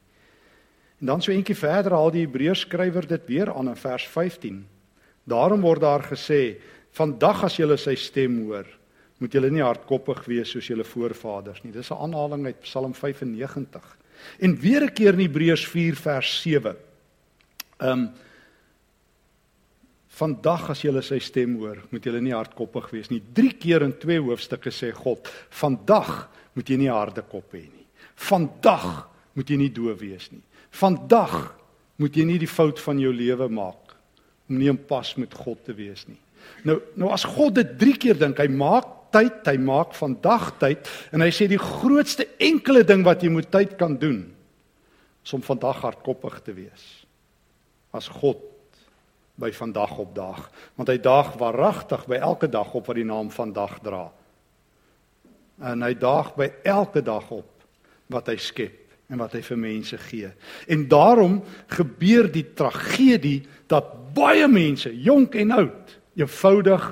En 1.02 1.10
dan 1.10 1.22
so 1.22 1.32
eentjie 1.34 1.58
verder 1.58 1.96
haal 1.98 2.12
die 2.14 2.22
Hebreërs 2.22 2.62
skrywer 2.66 3.06
dit 3.10 3.24
weer 3.26 3.50
aan 3.52 3.72
in 3.72 3.78
vers 3.78 4.06
15. 4.06 4.60
Daarom 5.28 5.60
word 5.60 5.82
daar 5.82 6.04
gesê: 6.06 6.60
"Vandag 6.94 7.44
as 7.44 7.56
julle 7.56 7.76
sy 7.76 7.94
stem 7.94 8.38
hoor, 8.46 8.66
moet 9.18 9.32
julle 9.32 9.50
nie 9.50 9.62
hardkoppig 9.62 10.24
wees 10.26 10.50
soos 10.50 10.66
julle 10.66 10.84
voorvaders 10.84 11.62
nie." 11.62 11.72
Dis 11.72 11.90
'n 11.90 11.98
aanhaling 11.98 12.46
uit 12.46 12.60
Psalm 12.60 12.94
95. 12.94 13.98
En 14.38 14.56
weer 14.56 14.82
'n 14.82 14.92
keer 14.92 15.12
in 15.12 15.26
Hebreërs 15.26 15.66
4 15.66 15.96
vers 15.96 16.42
7. 16.42 16.76
Ehm 17.78 17.90
um, 17.90 18.10
Vandag 20.22 20.68
as 20.70 20.84
jy 20.84 20.92
sy 21.02 21.18
stem 21.18 21.56
hoor, 21.58 21.80
moet 21.90 22.04
jy 22.06 22.20
nie 22.22 22.34
hardkoppig 22.34 22.92
wees 22.92 23.10
nie. 23.10 23.18
3 23.34 23.56
keer 23.58 23.82
in 23.82 23.94
2 23.98 24.20
hoofstukke 24.22 24.70
sê 24.70 24.92
God, 24.94 25.26
vandag 25.50 26.28
moet 26.54 26.68
jy 26.68 26.78
nie 26.78 26.92
harde 26.92 27.24
kop 27.26 27.56
hê 27.56 27.64
nie. 27.64 27.86
Vandag 28.14 29.08
moet 29.34 29.50
jy 29.50 29.58
nie 29.58 29.72
doof 29.74 29.98
wees 30.02 30.28
nie. 30.30 30.44
Vandag 30.78 31.56
moet 31.98 32.14
jy 32.14 32.26
nie 32.28 32.38
die 32.38 32.50
fout 32.50 32.78
van 32.84 33.00
jou 33.02 33.10
lewe 33.14 33.48
maak 33.50 33.96
om 34.46 34.60
nie 34.60 34.70
in 34.70 34.78
pas 34.78 35.10
met 35.18 35.34
God 35.34 35.64
te 35.66 35.74
wees 35.74 36.04
nie. 36.06 36.20
Nou 36.68 36.78
nou 36.98 37.10
as 37.14 37.26
God 37.26 37.56
dit 37.58 37.74
3 37.80 37.98
keer 38.04 38.20
dink, 38.20 38.38
hy 38.38 38.46
maak 38.46 39.10
tyd, 39.12 39.42
hy 39.48 39.58
maak 39.58 39.96
vandag 39.98 40.52
tyd 40.62 40.86
en 41.10 41.24
hy 41.24 41.32
sê 41.34 41.48
die 41.50 41.60
grootste 41.60 42.28
enkele 42.42 42.86
ding 42.86 43.02
wat 43.06 43.24
jy 43.24 43.32
moet 43.32 43.50
tyd 43.50 43.74
kan 43.80 43.98
doen 43.98 44.22
is 45.22 45.34
om 45.34 45.42
vandag 45.42 45.82
hardkoppig 45.82 46.38
te 46.46 46.54
wees. 46.54 46.86
As 47.90 48.06
God 48.10 48.51
by 49.40 49.52
vandag 49.52 49.96
op 49.98 50.14
dag 50.14 50.50
want 50.76 50.88
hy 50.88 50.98
daag 51.02 51.34
waaragtig 51.40 52.06
by 52.06 52.20
elke 52.20 52.48
dag 52.48 52.74
op 52.74 52.86
wat 52.86 52.98
die 52.98 53.08
naam 53.08 53.30
vandag 53.30 53.78
dra 53.84 54.06
en 55.62 55.82
hy 55.84 55.94
daag 55.94 56.34
by 56.36 56.50
elke 56.68 57.02
dag 57.04 57.30
op 57.30 57.48
wat 58.12 58.28
hy 58.32 58.36
skep 58.40 58.78
en 59.12 59.20
wat 59.20 59.34
hy 59.36 59.42
vir 59.44 59.60
mense 59.60 59.98
gee. 60.08 60.30
En 60.72 60.86
daarom 60.88 61.40
gebeur 61.74 62.30
die 62.32 62.46
tragedie 62.56 63.42
dat 63.70 63.90
baie 64.16 64.48
mense, 64.48 64.90
jonk 65.04 65.36
en 65.40 65.52
oud, 65.58 65.96
eenvoudig 66.16 66.86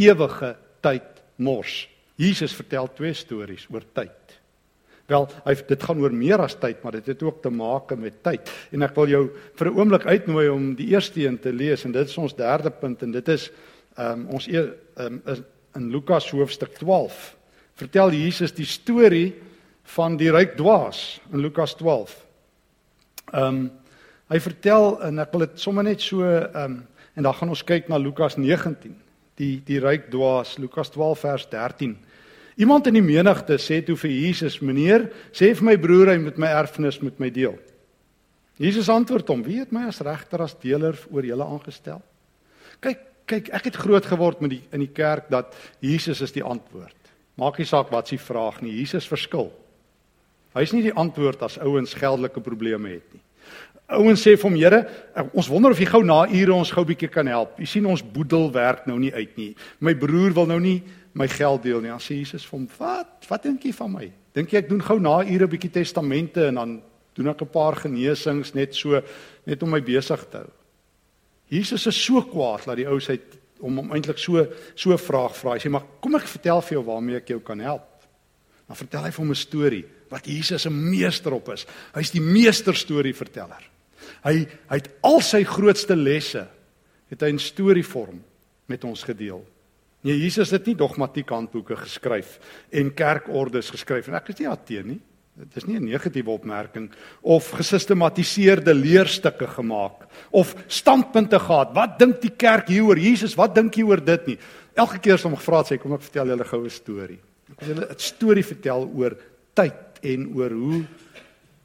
ewige 0.00 0.54
tyd 0.84 1.22
mors. 1.36 1.86
Jesus 2.20 2.54
vertel 2.56 2.88
twee 2.96 3.12
stories 3.16 3.66
oor 3.72 3.84
tyd. 3.92 4.21
Wel, 5.10 5.26
hy 5.44 5.54
dit 5.66 5.82
gaan 5.82 6.00
oor 6.00 6.14
meer 6.14 6.42
as 6.44 6.54
tyd, 6.60 6.82
maar 6.82 6.94
dit 6.94 7.06
het 7.10 7.22
ook 7.26 7.40
te 7.42 7.50
maak 7.50 7.90
met 7.98 8.20
tyd. 8.22 8.50
En 8.72 8.84
ek 8.86 8.94
wil 8.94 9.08
jou 9.10 9.22
vir 9.58 9.70
'n 9.70 9.78
oomblik 9.78 10.06
uitnooi 10.06 10.48
om 10.48 10.74
die 10.74 10.92
eerste 10.94 11.26
een 11.26 11.38
te 11.38 11.52
lees 11.52 11.84
en 11.84 11.92
dit 11.92 12.08
is 12.08 12.18
ons 12.18 12.34
derde 12.34 12.70
punt 12.70 13.02
en 13.02 13.10
dit 13.10 13.28
is 13.28 13.50
ehm 13.96 14.20
um, 14.20 14.28
ons 14.28 14.46
ehm 14.46 14.72
um, 14.96 15.22
in 15.74 15.90
Lukas 15.90 16.30
hoofstuk 16.30 16.74
12. 16.78 17.36
Vertel 17.74 18.12
Jesus 18.12 18.52
die 18.52 18.66
storie 18.66 19.34
van 19.82 20.16
die 20.16 20.30
ryk 20.30 20.56
dwaas 20.56 21.20
in 21.32 21.40
Lukas 21.40 21.74
12. 21.76 22.26
Ehm 23.32 23.44
um, 23.44 23.70
hy 24.32 24.38
vertel 24.40 25.02
en 25.02 25.18
ek 25.18 25.32
wil 25.32 25.40
dit 25.40 25.60
sommer 25.60 25.84
net 25.84 26.00
so 26.00 26.22
ehm 26.22 26.64
um, 26.64 26.86
en 27.14 27.22
dan 27.22 27.34
gaan 27.34 27.48
ons 27.48 27.64
kyk 27.64 27.88
na 27.88 27.98
Lukas 27.98 28.36
19. 28.36 28.94
Die 29.36 29.62
die 29.66 29.80
ryk 29.80 30.10
dwaas 30.10 30.58
Lukas 30.58 30.90
12 30.90 31.18
vers 31.18 31.48
13. 31.48 31.96
Iemand 32.56 32.86
in 32.86 32.98
die 32.98 33.04
menigte 33.04 33.56
sê 33.58 33.80
toe 33.84 33.96
vir 33.96 34.10
Jesus: 34.10 34.60
"Meneer, 34.60 35.10
sê 35.32 35.54
vir 35.54 35.64
my 35.64 35.76
broer 35.76 36.12
hy 36.12 36.18
moet 36.18 36.38
my 36.38 36.46
erfenis 36.46 37.00
met 37.02 37.20
my 37.20 37.30
deel." 37.30 37.58
Jesus 38.58 38.88
antwoord 38.88 39.28
hom: 39.28 39.42
"Wie 39.42 39.58
het 39.58 39.72
my 39.72 39.86
as 39.88 40.00
regter 40.00 40.42
as 40.42 40.54
deler 40.54 40.98
oor 41.10 41.24
julle 41.24 41.44
aangestel?" 41.44 42.02
Kyk, 42.80 42.98
kyk, 43.26 43.48
ek 43.54 43.64
het 43.64 43.76
groot 43.76 44.06
geword 44.06 44.40
met 44.40 44.50
die 44.50 44.62
in 44.72 44.80
die 44.80 44.92
kerk 44.92 45.30
dat 45.30 45.54
Jesus 45.80 46.20
is 46.20 46.32
die 46.32 46.44
antwoord. 46.44 46.96
Maak 47.38 47.58
nie 47.58 47.66
saak 47.66 47.90
wat 47.90 48.08
s'ie 48.08 48.18
vraag 48.18 48.60
nie, 48.62 48.76
Jesus 48.76 49.08
verskil. 49.08 49.50
Hy's 50.52 50.72
nie 50.72 50.82
die 50.82 50.92
antwoord 50.92 51.42
as 51.42 51.58
ouens 51.58 51.94
geldelike 51.96 52.42
probleme 52.44 52.90
het 52.92 53.14
nie. 53.14 53.22
Ouens 53.92 54.22
sê 54.24 54.36
vir 54.36 54.46
hom, 54.46 54.56
Here, 54.56 54.80
ons 55.34 55.48
wonder 55.48 55.72
of 55.74 55.80
jy 55.80 55.86
gou 55.90 56.02
na 56.04 56.22
ure 56.30 56.54
ons 56.54 56.70
gou 56.72 56.84
bietjie 56.86 57.10
kan 57.12 57.28
help. 57.28 57.58
Jy 57.60 57.66
sien 57.68 57.88
ons 57.88 58.04
boedel 58.04 58.46
werk 58.52 58.86
nou 58.88 58.98
nie 59.00 59.12
uit 59.12 59.36
nie. 59.36 59.50
My 59.80 59.94
broer 59.98 60.32
wil 60.36 60.48
nou 60.48 60.60
nie 60.62 60.78
my 61.12 61.28
geld 61.28 61.62
deel 61.62 61.80
nie. 61.80 61.90
Dan 61.90 62.00
sê 62.00 62.16
Jesus 62.16 62.44
vir 62.44 62.58
hom, 62.58 62.68
"Wat? 62.78 63.26
Wat 63.28 63.42
dink 63.42 63.64
jy 63.64 63.72
van 63.72 63.92
my? 63.92 64.12
Dink 64.34 64.50
jy 64.50 64.58
ek 64.58 64.68
doen 64.68 64.82
gou 64.82 64.98
na 64.98 65.22
ure 65.22 65.46
bietjie 65.46 65.70
testamente 65.70 66.46
en 66.46 66.54
dan 66.54 66.82
doen 67.14 67.28
ek 67.28 67.42
'n 67.42 67.46
paar 67.46 67.76
genesings 67.76 68.54
net 68.54 68.74
so 68.74 69.02
net 69.46 69.62
om 69.62 69.70
my 69.70 69.80
besig 69.80 70.30
te 70.30 70.36
hou?" 70.36 70.50
Jesus 71.48 71.86
is 71.86 72.04
so 72.04 72.22
kwaad 72.22 72.64
dat 72.64 72.76
die 72.76 72.86
ou 72.86 72.98
sê 72.98 73.20
om 73.60 73.76
hom 73.76 73.90
eintlik 73.92 74.18
so 74.18 74.46
so 74.74 74.92
'n 74.92 74.98
vraag 74.98 75.36
vra. 75.36 75.52
Hy 75.52 75.58
sê, 75.58 75.70
"Maar 75.70 75.86
kom 76.00 76.14
ek 76.14 76.26
vertel 76.26 76.62
vir 76.62 76.78
jou 76.78 76.84
waarmee 76.84 77.16
ek 77.16 77.28
jou 77.28 77.40
kan 77.40 77.58
help." 77.58 77.88
Dan 78.68 78.76
vertel 78.76 79.04
hy 79.04 79.10
vir 79.10 79.24
hom 79.24 79.30
'n 79.30 79.34
storie 79.34 79.84
wat 80.10 80.26
Jesus 80.26 80.66
'n 80.66 80.90
meester 80.90 81.32
op 81.32 81.48
is. 81.48 81.66
Hy's 81.94 82.10
die 82.10 82.20
meester 82.20 82.74
storieverteller. 82.74 83.70
Hy 84.24 84.46
hy 84.68 84.76
het 84.76 84.88
al 85.02 85.20
sy 85.20 85.44
grootste 85.44 85.96
lesse 85.96 86.48
het 87.08 87.20
hy 87.20 87.28
in 87.28 87.38
storievorm 87.38 88.22
met 88.66 88.84
ons 88.84 89.02
gedeel. 89.02 89.44
Nee, 90.02 90.18
Jesus 90.18 90.50
het 90.50 90.66
nie 90.66 90.74
dogmatiek 90.74 91.28
handboeke 91.30 91.76
geskryf 91.78 92.38
en 92.74 92.90
kerkordes 92.94 93.70
geskryf 93.70 94.08
en 94.10 94.18
ek 94.18 94.32
is 94.32 94.40
nie 94.40 94.48
ateen 94.50 94.88
nie. 94.96 95.00
Dit 95.32 95.56
is 95.56 95.64
nie 95.64 95.78
'n 95.78 95.84
negatiewe 95.88 96.30
opmerking 96.30 96.90
of 97.22 97.50
gesistematiseerde 97.50 98.74
leerstukke 98.74 99.46
gemaak 99.46 100.06
of 100.30 100.54
standpunte 100.66 101.38
gehad. 101.38 101.72
Wat 101.74 101.98
dink 101.98 102.20
die 102.20 102.36
kerk 102.36 102.68
hieroor? 102.68 102.98
Jesus, 102.98 103.34
wat 103.34 103.54
dink 103.54 103.74
jy 103.74 103.82
oor 103.82 104.04
dit 104.04 104.26
nie? 104.26 104.38
Elke 104.74 104.98
keer 104.98 105.14
as 105.14 105.22
hom 105.22 105.36
gevra 105.36 105.58
het, 105.58 105.66
sê 105.66 105.78
kom 105.78 105.94
ek 105.94 106.02
vertel 106.02 106.26
julle 106.26 106.44
goue 106.44 106.68
storie. 106.68 107.20
Ek 107.50 107.60
wil 107.60 107.68
julle 107.68 107.90
'n 107.90 107.98
storie 107.98 108.44
vertel 108.44 108.90
oor 108.94 109.16
tyd 109.54 110.00
en 110.02 110.34
oor 110.34 110.50
hoe 110.50 110.84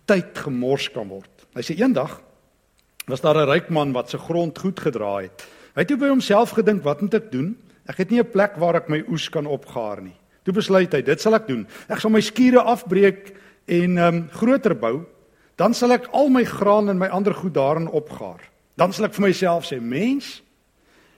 tyd 0.06 0.38
gemors 0.38 0.90
kan 0.90 1.08
word. 1.08 1.30
Hy 1.56 1.62
sê 1.62 1.76
eendag 1.78 2.22
was 3.08 3.22
daar 3.22 3.36
'n 3.36 3.50
ryk 3.50 3.70
man 3.70 3.94
wat 3.94 4.10
sy 4.10 4.18
grond 4.18 4.58
goed 4.58 4.80
gedra 4.80 5.22
het. 5.22 5.48
Hy 5.76 5.82
het 5.82 5.88
toe 5.88 5.98
by 5.98 6.08
homself 6.08 6.52
gedink, 6.52 6.84
wat 6.84 7.02
moet 7.02 7.14
ek 7.14 7.32
doen? 7.32 7.56
Ek 7.88 7.98
het 7.98 8.12
nie 8.12 8.20
'n 8.20 8.32
plek 8.32 8.58
waar 8.58 8.76
ek 8.76 8.90
my 8.90 9.04
oes 9.10 9.30
kan 9.30 9.46
opgaar 9.46 10.02
nie. 10.02 10.16
Toe 10.44 10.54
besluit 10.54 10.94
hy, 10.94 11.02
dit 11.02 11.22
sal 11.22 11.36
ek 11.36 11.48
doen. 11.48 11.68
Ek 11.90 12.00
sal 12.00 12.12
my 12.12 12.22
skure 12.22 12.62
afbreek 12.62 13.36
en 13.68 13.98
ehm 13.98 14.16
um, 14.16 14.30
groter 14.32 14.76
bou. 14.76 15.06
Dan 15.58 15.74
sal 15.74 15.92
ek 15.92 16.08
al 16.14 16.30
my 16.30 16.44
graan 16.46 16.90
en 16.90 16.98
my 16.98 17.08
ander 17.08 17.34
goed 17.34 17.54
daarin 17.54 17.88
opgaar. 17.88 18.42
Dan 18.78 18.94
sal 18.94 19.06
ek 19.06 19.14
vir 19.14 19.28
myself 19.28 19.66
sê, 19.66 19.80
mens, 19.82 20.42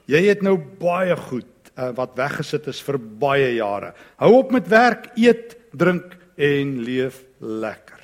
jy 0.08 0.22
het 0.30 0.42
nou 0.42 0.58
baie 0.58 1.16
goed 1.16 1.72
uh, 1.76 1.92
wat 1.98 2.16
weggesit 2.16 2.68
is 2.68 2.80
vir 2.82 2.98
baie 2.98 3.56
jare. 3.58 3.94
Hou 4.18 4.32
op 4.38 4.52
met 4.56 4.68
werk, 4.72 5.12
eet, 5.20 5.58
drink 5.76 6.16
en 6.40 6.78
leef 6.86 7.26
lekker. 7.40 8.00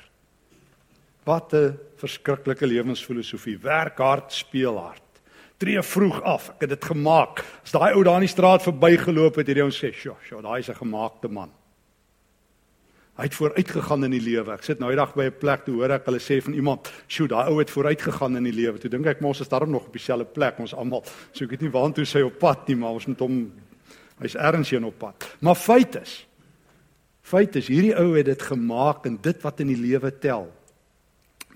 Wat 1.24 1.54
'n 1.54 1.78
verskriklike 1.96 2.66
lewensfilosofie. 2.66 3.58
Werk 3.62 3.98
hard, 3.98 4.32
speel 4.32 4.78
hard. 4.78 5.05
Tree 5.56 5.82
vroeg 5.82 6.22
af. 6.22 6.50
Ek 6.56 6.66
het 6.66 6.74
dit 6.74 6.84
gemaak. 6.84 7.44
As 7.64 7.72
daai 7.72 7.94
ou 7.94 8.02
daar 8.04 8.20
in 8.20 8.26
die 8.26 8.32
straat 8.32 8.62
verbygeloop 8.62 9.40
het, 9.40 9.48
het 9.48 9.56
hy 9.56 9.62
ons 9.64 9.78
sê, 9.84 9.92
"Sjoe, 9.92 10.16
sjoe, 10.22 10.42
daai 10.42 10.58
is 10.58 10.68
'n 10.68 10.74
gemaakte 10.74 11.28
man." 11.28 11.50
Hy 13.16 13.22
het 13.22 13.34
vooruit 13.34 13.70
gegaan 13.70 14.04
in 14.04 14.10
die 14.10 14.20
lewe. 14.20 14.52
Ek 14.52 14.62
sit 14.62 14.78
nou 14.78 14.90
die 14.90 14.96
dag 14.96 15.14
by 15.14 15.24
'n 15.24 15.38
plek 15.38 15.64
toe 15.64 15.74
hoor 15.74 15.90
ek 15.90 16.04
hulle 16.04 16.18
sê 16.18 16.42
van 16.42 16.52
iemand, 16.52 16.92
"Sjoe, 17.08 17.28
daai 17.28 17.48
ou 17.48 17.58
het 17.58 17.70
vooruit 17.70 18.02
gegaan 18.02 18.36
in 18.36 18.44
die 18.44 18.52
lewe." 18.52 18.78
Toe 18.78 18.90
dink 18.90 19.06
ek, 19.06 19.20
"Maar 19.20 19.28
ons 19.28 19.40
is 19.40 19.48
darm 19.48 19.70
nog 19.70 19.86
op 19.86 19.92
dieselfde 19.92 20.26
plek, 20.26 20.58
ons 20.58 20.74
almal." 20.74 21.04
So 21.32 21.44
ek 21.44 21.50
weet 21.50 21.62
nie 21.62 21.70
waartoe 21.70 22.04
sy 22.04 22.20
op 22.20 22.38
pad 22.38 22.68
nie, 22.68 22.76
maar 22.76 22.90
ons 22.90 23.06
moet 23.06 23.18
hom 23.18 23.52
hy's 24.20 24.34
ergens 24.34 24.70
hier 24.70 24.84
op 24.84 24.98
pad. 24.98 25.36
Maar 25.40 25.54
feit 25.54 25.94
is, 25.94 26.26
Feit 27.26 27.56
is 27.58 27.66
hierdie 27.66 27.94
ou 27.98 28.12
het 28.14 28.28
dit 28.28 28.42
gemaak 28.52 29.06
en 29.08 29.16
dit 29.18 29.40
wat 29.42 29.60
in 29.64 29.72
die 29.72 29.80
lewe 29.80 30.12
tel. 30.22 30.46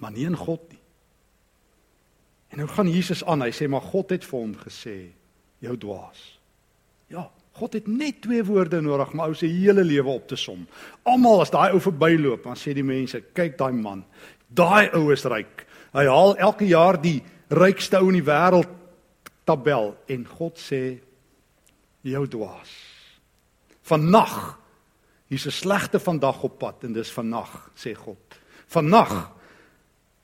Maar 0.02 0.10
nie 0.16 0.26
in 0.26 0.34
God 0.38 0.64
nie. 0.72 0.79
En 2.50 2.58
nou 2.58 2.68
gaan 2.68 2.90
Jesus 2.90 3.24
aan. 3.24 3.44
Hy 3.46 3.52
sê 3.54 3.68
maar 3.70 3.84
God 3.86 4.14
het 4.14 4.26
vir 4.26 4.38
hom 4.38 4.54
gesê, 4.58 4.96
jou 5.62 5.76
dwaas. 5.78 6.20
Ja, 7.10 7.28
God 7.58 7.74
het 7.76 7.88
net 7.90 8.20
twee 8.24 8.42
woorde 8.46 8.80
nodig 8.82 9.12
om 9.12 9.24
ou 9.24 9.34
se 9.34 9.48
hele 9.50 9.84
lewe 9.84 10.12
op 10.12 10.28
te 10.30 10.38
som. 10.38 10.62
Almal 11.08 11.44
as 11.44 11.52
daai 11.52 11.74
ou 11.74 11.80
verbyloop, 11.82 12.44
dan 12.46 12.58
sê 12.58 12.74
die 12.74 12.86
mense, 12.86 13.20
kyk 13.34 13.58
daai 13.58 13.74
man. 13.76 14.04
Daai 14.48 14.90
ou 14.98 15.10
is 15.14 15.26
ryk. 15.28 15.66
Hy 15.94 16.06
haal 16.06 16.36
elke 16.38 16.68
jaar 16.70 17.00
die 17.02 17.18
rykste 17.50 17.98
ou 17.98 18.10
in 18.10 18.20
die 18.20 18.26
wêreld 18.26 18.70
tabel 19.46 19.92
en 20.10 20.24
God 20.38 20.58
sê 20.62 21.00
jou 22.06 22.24
dwaas. 22.30 22.70
Vannag 23.90 24.60
Hier's 25.30 25.46
'n 25.46 25.50
slegte 25.50 26.00
vandag 26.00 26.42
op 26.42 26.58
pad 26.58 26.84
en 26.84 26.92
dis 26.92 27.12
vannag, 27.12 27.70
sê 27.76 27.94
God. 27.94 28.18
Vannag 28.66 29.30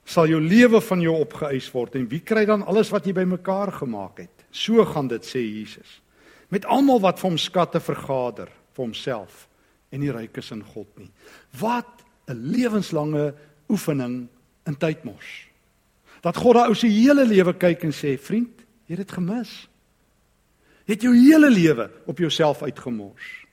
sal 0.06 0.30
jou 0.30 0.38
lewe 0.40 0.80
van 0.80 1.02
jou 1.02 1.16
opgeëis 1.18 1.66
word 1.74 1.98
en 1.98 2.06
wie 2.08 2.22
kry 2.22 2.44
dan 2.46 2.62
alles 2.62 2.92
wat 2.94 3.06
jy 3.06 3.14
bymekaar 3.16 3.72
gemaak 3.80 4.22
het? 4.22 4.46
So 4.54 4.84
gaan 4.86 5.10
dit 5.10 5.26
sê 5.26 5.42
Jesus. 5.42 6.00
Met 6.48 6.66
almal 6.70 7.02
wat 7.02 7.18
vir 7.18 7.30
hom 7.32 7.38
skatte 7.40 7.82
vergader 7.82 8.52
vir 8.76 8.84
homself 8.84 9.46
en 9.90 10.00
nie 10.00 10.12
ryk 10.14 10.38
is 10.38 10.52
in 10.54 10.62
God 10.62 10.88
nie. 10.98 11.10
Wat 11.58 12.04
'n 12.28 12.38
lewenslange 12.52 13.34
oefening 13.68 14.28
in 14.66 14.76
tydmors. 14.76 15.46
Dat 16.22 16.36
God 16.36 16.54
daai 16.54 16.68
ou 16.68 16.74
se 16.74 16.86
hele 16.86 17.24
lewe 17.24 17.52
kyk 17.52 17.84
en 17.84 17.92
sê, 17.92 18.18
"Vriend, 18.18 18.62
jy 18.86 18.96
het 18.96 19.06
dit 19.06 19.12
gemis." 19.12 19.68
Jy 20.86 20.94
het 20.94 21.02
jou 21.02 21.14
hele 21.14 21.50
lewe 21.50 21.90
op 22.06 22.18
jouself 22.18 22.62
uitgemors. 22.62 23.46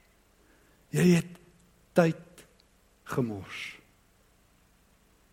Jy 0.89 1.15
het 1.17 1.39
tyd 1.93 2.45
gemors. 3.03 3.77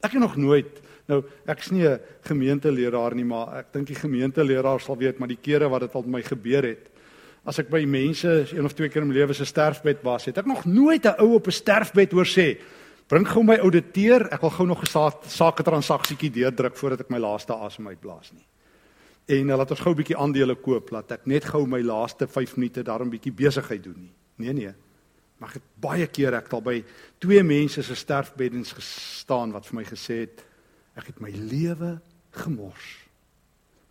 Ek 0.01 0.13
het 0.13 0.21
nog 0.21 0.37
nooit 0.37 0.81
nou 1.11 1.21
ek's 1.51 1.71
nie 1.75 1.87
'n 1.87 2.01
gemeenteleraar 2.23 3.15
nie, 3.15 3.25
maar 3.25 3.59
ek 3.59 3.73
dink 3.73 3.87
die 3.87 3.99
gemeenteleraar 3.99 4.81
sal 4.81 4.97
weet 4.97 5.19
maar 5.19 5.29
die 5.29 5.43
kere 5.43 5.69
wat 5.69 5.81
dit 5.81 5.95
al 5.95 6.03
met 6.03 6.11
my 6.11 6.23
gebeur 6.23 6.63
het. 6.63 6.91
As 7.45 7.59
ek 7.59 7.71
by 7.71 7.85
mense 7.85 8.47
een 8.53 8.65
of 8.65 8.75
twee 8.75 8.89
keer 8.89 9.03
in 9.03 9.09
my 9.09 9.15
lewe 9.15 9.33
se 9.33 9.45
sterfbed 9.45 10.03
was, 10.03 10.27
het 10.27 10.39
ek 10.39 10.47
nog 10.47 10.65
nooit 10.65 11.05
'n 11.07 11.21
ou 11.21 11.35
op 11.35 11.47
'n 11.47 11.51
sterfbed 11.51 12.13
hoor 12.13 12.27
sê: 12.27 12.59
"Bring 13.09 13.27
gou 13.27 13.43
my 13.43 13.57
ouditeur, 13.57 14.29
ek 14.33 14.41
wil 14.41 14.51
gou 14.51 14.67
nog 14.67 14.83
'n 14.83 15.13
sake 15.27 15.63
transaksietjie 15.63 16.31
deurdruk 16.31 16.77
voordat 16.77 17.01
ek 17.01 17.11
my 17.11 17.19
laaste 17.19 17.55
asem 17.55 17.89
uitblaas 17.89 18.33
nie." 18.33 18.47
En 19.27 19.49
uh, 19.49 19.57
laat 19.57 19.71
ons 19.71 19.81
gou 19.81 19.93
'n 19.93 19.97
bietjie 19.97 20.17
aandele 20.17 20.55
koop, 20.55 20.91
laat 20.91 21.13
ek 21.13 21.27
net 21.27 21.45
gou 21.45 21.67
my 21.67 21.83
laaste 21.83 22.27
5 22.27 22.57
minute 22.57 22.83
daarom 22.83 23.11
bietjie 23.11 23.33
besigheid 23.33 23.83
doen 23.83 23.97
nie. 23.99 24.13
Nee 24.37 24.53
nee. 24.53 24.75
Maar 25.39 25.57
ek 25.57 25.63
baie 25.81 26.07
keer 26.07 26.35
ek 26.35 26.53
al 26.53 26.63
by 26.63 26.85
twee 27.19 27.43
mense 27.43 27.83
se 27.83 27.95
sterfbeddens 27.95 28.73
gestaan 28.73 29.53
wat 29.53 29.67
vir 29.67 29.77
my 29.77 29.85
gesê 29.85 30.21
het 30.21 30.45
ek 30.99 31.13
het 31.13 31.21
my 31.21 31.31
lewe 31.31 31.99
gemors. 32.31 32.89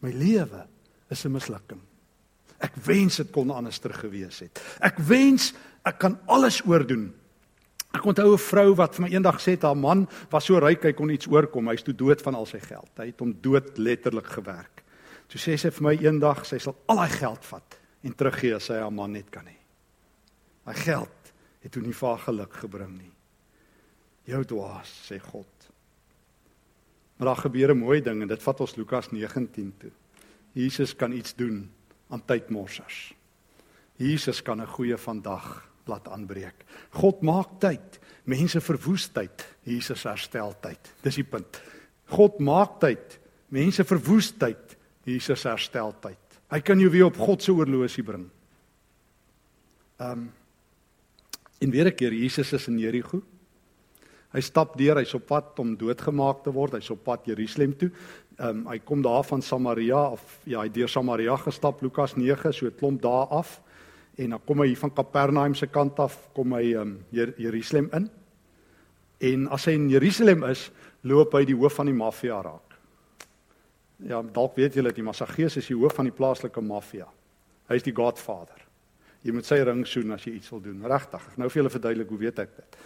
My 0.02 0.12
lewe 0.12 0.66
is 1.10 1.26
'n 1.26 1.32
mislukking. 1.32 1.82
Ek 2.60 2.76
wens 2.76 3.18
dit 3.18 3.32
kon 3.32 3.52
anders 3.52 3.80
ter 3.80 3.94
gewees 3.94 4.40
het. 4.40 4.60
Ek 4.82 4.98
wens 4.98 5.54
ek 5.86 6.00
kan 6.00 6.20
alles 6.28 6.62
oordoen. 6.66 7.14
Ek 7.94 8.06
onthou 8.06 8.34
'n 8.34 8.38
vrou 8.38 8.76
wat 8.76 8.96
vir 8.96 9.02
my 9.02 9.10
eendag 9.10 9.40
sê 9.42 9.58
haar 9.62 9.76
man 9.76 10.08
was 10.30 10.46
so 10.46 10.60
ryk 10.60 10.84
hy 10.84 10.94
kon 10.94 11.10
iets 11.10 11.28
oorkom. 11.28 11.68
Hy's 11.68 11.84
toe 11.84 11.94
dood 11.94 12.22
van 12.22 12.36
al 12.36 12.46
sy 12.46 12.60
geld. 12.60 12.92
Hy 12.98 13.06
het 13.06 13.20
hom 13.20 13.34
dood 13.42 13.78
letterlik 13.78 14.28
gewerk. 14.28 14.84
Toe 15.28 15.40
sê 15.40 15.58
sy 15.58 15.70
vir 15.70 15.84
my 15.84 15.96
eendag 15.96 16.46
sy 16.46 16.58
sal 16.58 16.76
al 16.88 16.98
haar 16.98 17.10
geld 17.10 17.46
vat 17.46 17.80
en 18.04 18.14
teruggee 18.14 18.56
as 18.56 18.66
sy 18.66 18.80
haar 18.80 18.92
man 18.92 19.12
net 19.12 19.30
kan 19.30 19.46
hê. 19.46 19.58
Hy 20.66 20.74
geld 20.74 21.34
het 21.62 21.72
toe 21.72 21.82
nie 21.82 21.94
vir 21.94 22.10
haar 22.10 22.26
geluk 22.26 22.54
gebring 22.54 22.98
nie. 22.98 23.12
Jou 24.26 24.44
dwaas, 24.44 24.90
sê 25.10 25.20
God. 25.20 25.59
Maar 27.20 27.28
daar 27.28 27.44
gebeur 27.44 27.76
'n 27.76 27.78
mooi 27.78 28.02
ding 28.02 28.22
en 28.22 28.28
dit 28.28 28.44
vat 28.44 28.60
ons 28.60 28.76
Lukas 28.76 29.12
19 29.12 29.74
toe. 29.78 29.92
Jesus 30.52 30.96
kan 30.96 31.12
iets 31.12 31.36
doen 31.36 31.72
aan 32.08 32.26
tydmorsers. 32.26 33.14
Jesus 33.96 34.42
kan 34.42 34.62
'n 34.62 34.68
goeie 34.68 34.98
vandag 34.98 35.70
laat 35.84 36.08
aanbreek. 36.08 36.66
God 36.90 37.22
maak 37.22 37.60
tyd. 37.60 38.00
Mense 38.24 38.62
verwoes 38.62 39.08
tyd. 39.08 39.56
Jesus 39.64 40.04
herstel 40.04 40.56
tyd. 40.60 40.94
Dis 41.02 41.16
die 41.16 41.24
punt. 41.24 41.62
God 42.06 42.40
maak 42.40 42.80
tyd. 42.80 43.20
Mense 43.48 43.84
verwoes 43.84 44.32
tyd. 44.32 44.78
Jesus 45.04 45.44
herstel 45.44 45.94
tyd. 46.00 46.18
Hy 46.50 46.60
kan 46.60 46.80
jou 46.80 46.90
weer 46.90 47.06
op 47.06 47.18
God 47.18 47.44
se 47.44 47.52
oorlosie 47.52 48.04
bring. 48.04 48.30
Ehm 49.98 50.12
um, 50.12 50.32
en 51.60 51.70
weer 51.70 51.86
'n 51.86 51.96
keer 51.96 52.14
Jesus 52.14 52.54
is 52.54 52.68
in 52.68 52.80
Jerigo. 52.80 53.22
Hy 54.30 54.42
stap 54.46 54.76
deur, 54.78 55.00
hy's 55.02 55.16
op 55.18 55.26
pad 55.26 55.58
om 55.62 55.72
doodgemaak 55.78 56.44
te 56.46 56.52
word. 56.54 56.78
Hy's 56.78 56.92
op 56.94 57.02
pad 57.08 57.26
Jerusalem 57.26 57.74
toe. 57.78 57.90
Ehm 58.40 58.62
um, 58.62 58.68
hy 58.70 58.78
kom 58.86 59.02
daar 59.04 59.26
van 59.28 59.42
Samaria 59.42 60.04
of 60.14 60.22
ja, 60.46 60.62
hy 60.62 60.70
deur 60.72 60.88
Samaria 60.88 61.36
gestap 61.38 61.82
Lukas 61.82 62.16
9, 62.16 62.54
so 62.54 62.70
klomp 62.72 63.02
daar 63.02 63.28
af. 63.36 63.58
En 64.20 64.36
dan 64.36 64.42
kom 64.46 64.62
hy 64.62 64.76
van 64.76 64.94
Kapernaum 64.94 65.56
se 65.56 65.68
kant 65.68 66.00
af, 66.00 66.16
kom 66.36 66.54
hy 66.54 66.74
ehm 66.76 66.82
um, 66.82 66.96
Jer 67.12 67.34
Jerusalem 67.38 67.90
in. 67.94 68.10
En 69.20 69.48
as 69.52 69.66
hy 69.68 69.76
in 69.76 69.90
Jerusalem 69.90 70.46
is, 70.48 70.70
loop 71.02 71.34
hy 71.36 71.44
die 71.50 71.58
hoof 71.58 71.82
van 71.82 71.90
die 71.90 71.98
maffia 71.98 72.40
raak. 72.42 72.78
Ja, 74.08 74.22
dalk 74.24 74.56
weet 74.56 74.78
julle 74.78 74.94
dat 74.94 75.00
die 75.00 75.04
Massagees 75.04 75.58
is 75.60 75.68
die 75.68 75.76
hoof 75.76 75.98
van 75.98 76.08
die 76.08 76.16
plaaslike 76.16 76.62
maffia. 76.64 77.10
Hy 77.68 77.76
is 77.76 77.84
die 77.84 77.96
Godfather. 77.96 78.62
Jy 79.26 79.34
moet 79.36 79.48
sy 79.48 79.58
ring 79.68 79.82
soen 79.88 80.16
as 80.16 80.24
jy 80.24 80.38
iets 80.38 80.52
wil 80.54 80.62
doen. 80.64 80.86
Regtig. 80.88 81.26
Ek 81.34 81.40
nou 81.42 81.50
vir 81.50 81.60
julle 81.60 81.74
verduidelik 81.74 82.14
hoe 82.14 82.20
weet 82.22 82.44
ek 82.46 82.60
dit. 82.62 82.84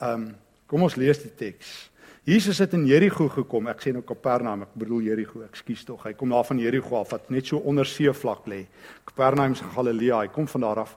Ehm 0.00 0.26
um, 0.26 0.32
Kom 0.66 0.82
ons 0.82 0.96
lees 0.96 1.18
die 1.22 1.32
teks. 1.36 1.92
Jesus 2.22 2.60
het 2.62 2.72
in 2.76 2.84
Jerigo 2.86 3.24
gekom. 3.34 3.66
Ek 3.66 3.80
sê 3.82 3.90
nou 3.90 4.04
Kapernaum, 4.06 4.60
ek 4.62 4.76
bedoel 4.78 5.08
Jerigo. 5.08 5.40
Ekskuus 5.42 5.80
tog. 5.88 6.04
Hy 6.06 6.12
kom 6.14 6.30
daar 6.30 6.44
van 6.46 6.60
Jerigo 6.62 7.00
af 7.00 7.10
wat 7.10 7.30
net 7.34 7.48
so 7.50 7.58
onder 7.66 7.88
see 7.88 8.12
vlak 8.14 8.44
lê. 8.46 8.60
Kapernaum 9.10 9.56
se 9.58 9.66
Galilea. 9.66 10.20
Hy 10.20 10.28
kom 10.30 10.46
van 10.46 10.62
daar 10.62 10.84
af. 10.84 10.92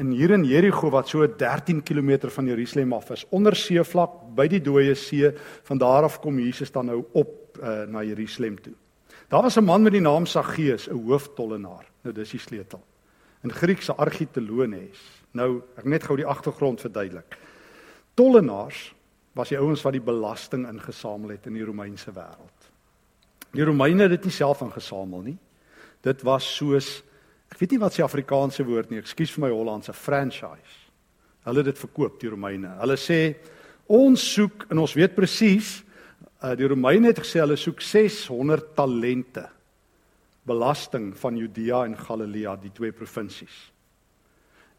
En 0.00 0.14
hier 0.16 0.32
in 0.32 0.46
Jerigo 0.48 0.88
wat 0.90 1.12
so 1.12 1.26
13 1.28 1.82
km 1.84 2.30
van 2.32 2.48
Jerusalem 2.48 2.94
af 2.96 3.10
is, 3.12 3.26
onder 3.28 3.56
see 3.56 3.84
vlak 3.84 4.14
by 4.36 4.46
die 4.48 4.62
dooie 4.64 4.94
see, 4.96 5.28
van 5.68 5.78
daar 5.78 6.08
af 6.08 6.16
kom 6.24 6.38
Jesus 6.40 6.72
dan 6.72 6.88
nou 6.88 7.02
op 7.12 7.60
uh, 7.60 7.84
na 7.84 8.00
Jerusalem 8.00 8.56
toe. 8.62 8.72
Daar 9.28 9.42
was 9.42 9.56
'n 9.56 9.64
man 9.64 9.82
met 9.82 9.92
die 9.92 10.00
naam 10.00 10.26
Saggeus, 10.26 10.88
'n 10.88 10.96
hooftollenaar. 10.96 11.84
Nou 12.02 12.14
dis 12.14 12.30
die 12.30 12.40
sleutel. 12.40 12.80
In 13.42 13.52
Griekse 13.52 13.94
argitelones. 13.94 14.98
Nou, 15.32 15.62
ek 15.76 15.84
net 15.84 16.02
gou 16.02 16.16
die 16.16 16.26
agtergrond 16.26 16.80
verduidelik. 16.80 17.38
Tollenaars 18.14 18.94
was 19.38 19.52
die 19.52 19.58
ouens 19.58 19.82
wat 19.86 19.94
die 19.94 20.04
belasting 20.04 20.66
ingesamel 20.68 21.36
het 21.36 21.46
in 21.46 21.58
die 21.58 21.66
Romeinse 21.66 22.12
wêreld. 22.14 22.70
Die 23.54 23.66
Romeine 23.66 24.06
het 24.06 24.16
dit 24.18 24.28
nie 24.28 24.34
self 24.34 24.62
ingesamel 24.62 25.22
nie. 25.26 25.38
Dit 26.06 26.24
was 26.26 26.46
soos 26.56 27.00
ek 27.50 27.58
weet 27.58 27.74
nie 27.74 27.82
wat 27.82 27.96
se 27.96 28.04
Afrikaanse 28.06 28.62
woord 28.62 28.92
nie, 28.92 29.00
ekskuus 29.02 29.32
vir 29.34 29.42
my 29.46 29.50
Hollandse 29.50 29.94
franchise. 29.96 30.76
Hulle 31.42 31.64
het 31.64 31.72
dit 31.72 31.80
verkoop 31.80 32.20
die 32.22 32.30
Romeine. 32.30 32.76
Hulle 32.78 32.94
sê 33.00 33.20
ons 33.90 34.22
soek 34.36 34.68
en 34.70 34.82
ons 34.82 34.94
weet 34.94 35.16
presies 35.16 35.80
uh, 36.44 36.54
die 36.58 36.68
Romeine 36.70 37.10
het 37.10 37.22
gesê 37.24 37.42
hulle 37.42 37.58
soek 37.58 37.82
600 37.82 38.70
talente 38.78 39.48
belasting 40.46 41.10
van 41.18 41.36
Judea 41.36 41.84
en 41.86 41.98
Galilea, 41.98 42.54
die 42.58 42.72
twee 42.74 42.94
provinsies. 42.96 43.56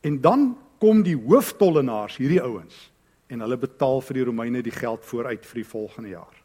En 0.02 0.18
dan 0.24 0.56
kom 0.82 1.04
die 1.06 1.16
hooftollenaars, 1.16 2.18
hierdie 2.18 2.42
ouens 2.42 2.91
en 3.32 3.44
hulle 3.46 3.58
betaal 3.58 4.02
vir 4.04 4.20
die 4.20 4.26
Romeine 4.28 4.62
die 4.64 4.76
geld 4.76 5.06
vooruit 5.08 5.46
vir 5.48 5.62
die 5.62 5.68
volgende 5.68 6.14
jaar. 6.14 6.38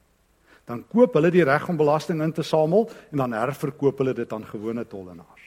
Dan 0.66 0.84
koop 0.90 1.14
hulle 1.18 1.30
die 1.34 1.44
reg 1.46 1.66
om 1.70 1.78
belasting 1.78 2.22
in 2.22 2.32
te 2.34 2.44
samel 2.46 2.88
en 3.10 3.22
dan 3.22 3.34
herverkoop 3.34 4.02
hulle 4.02 4.14
dit 4.14 4.32
aan 4.32 4.46
gewone 4.46 4.86
tollenaars. 4.86 5.44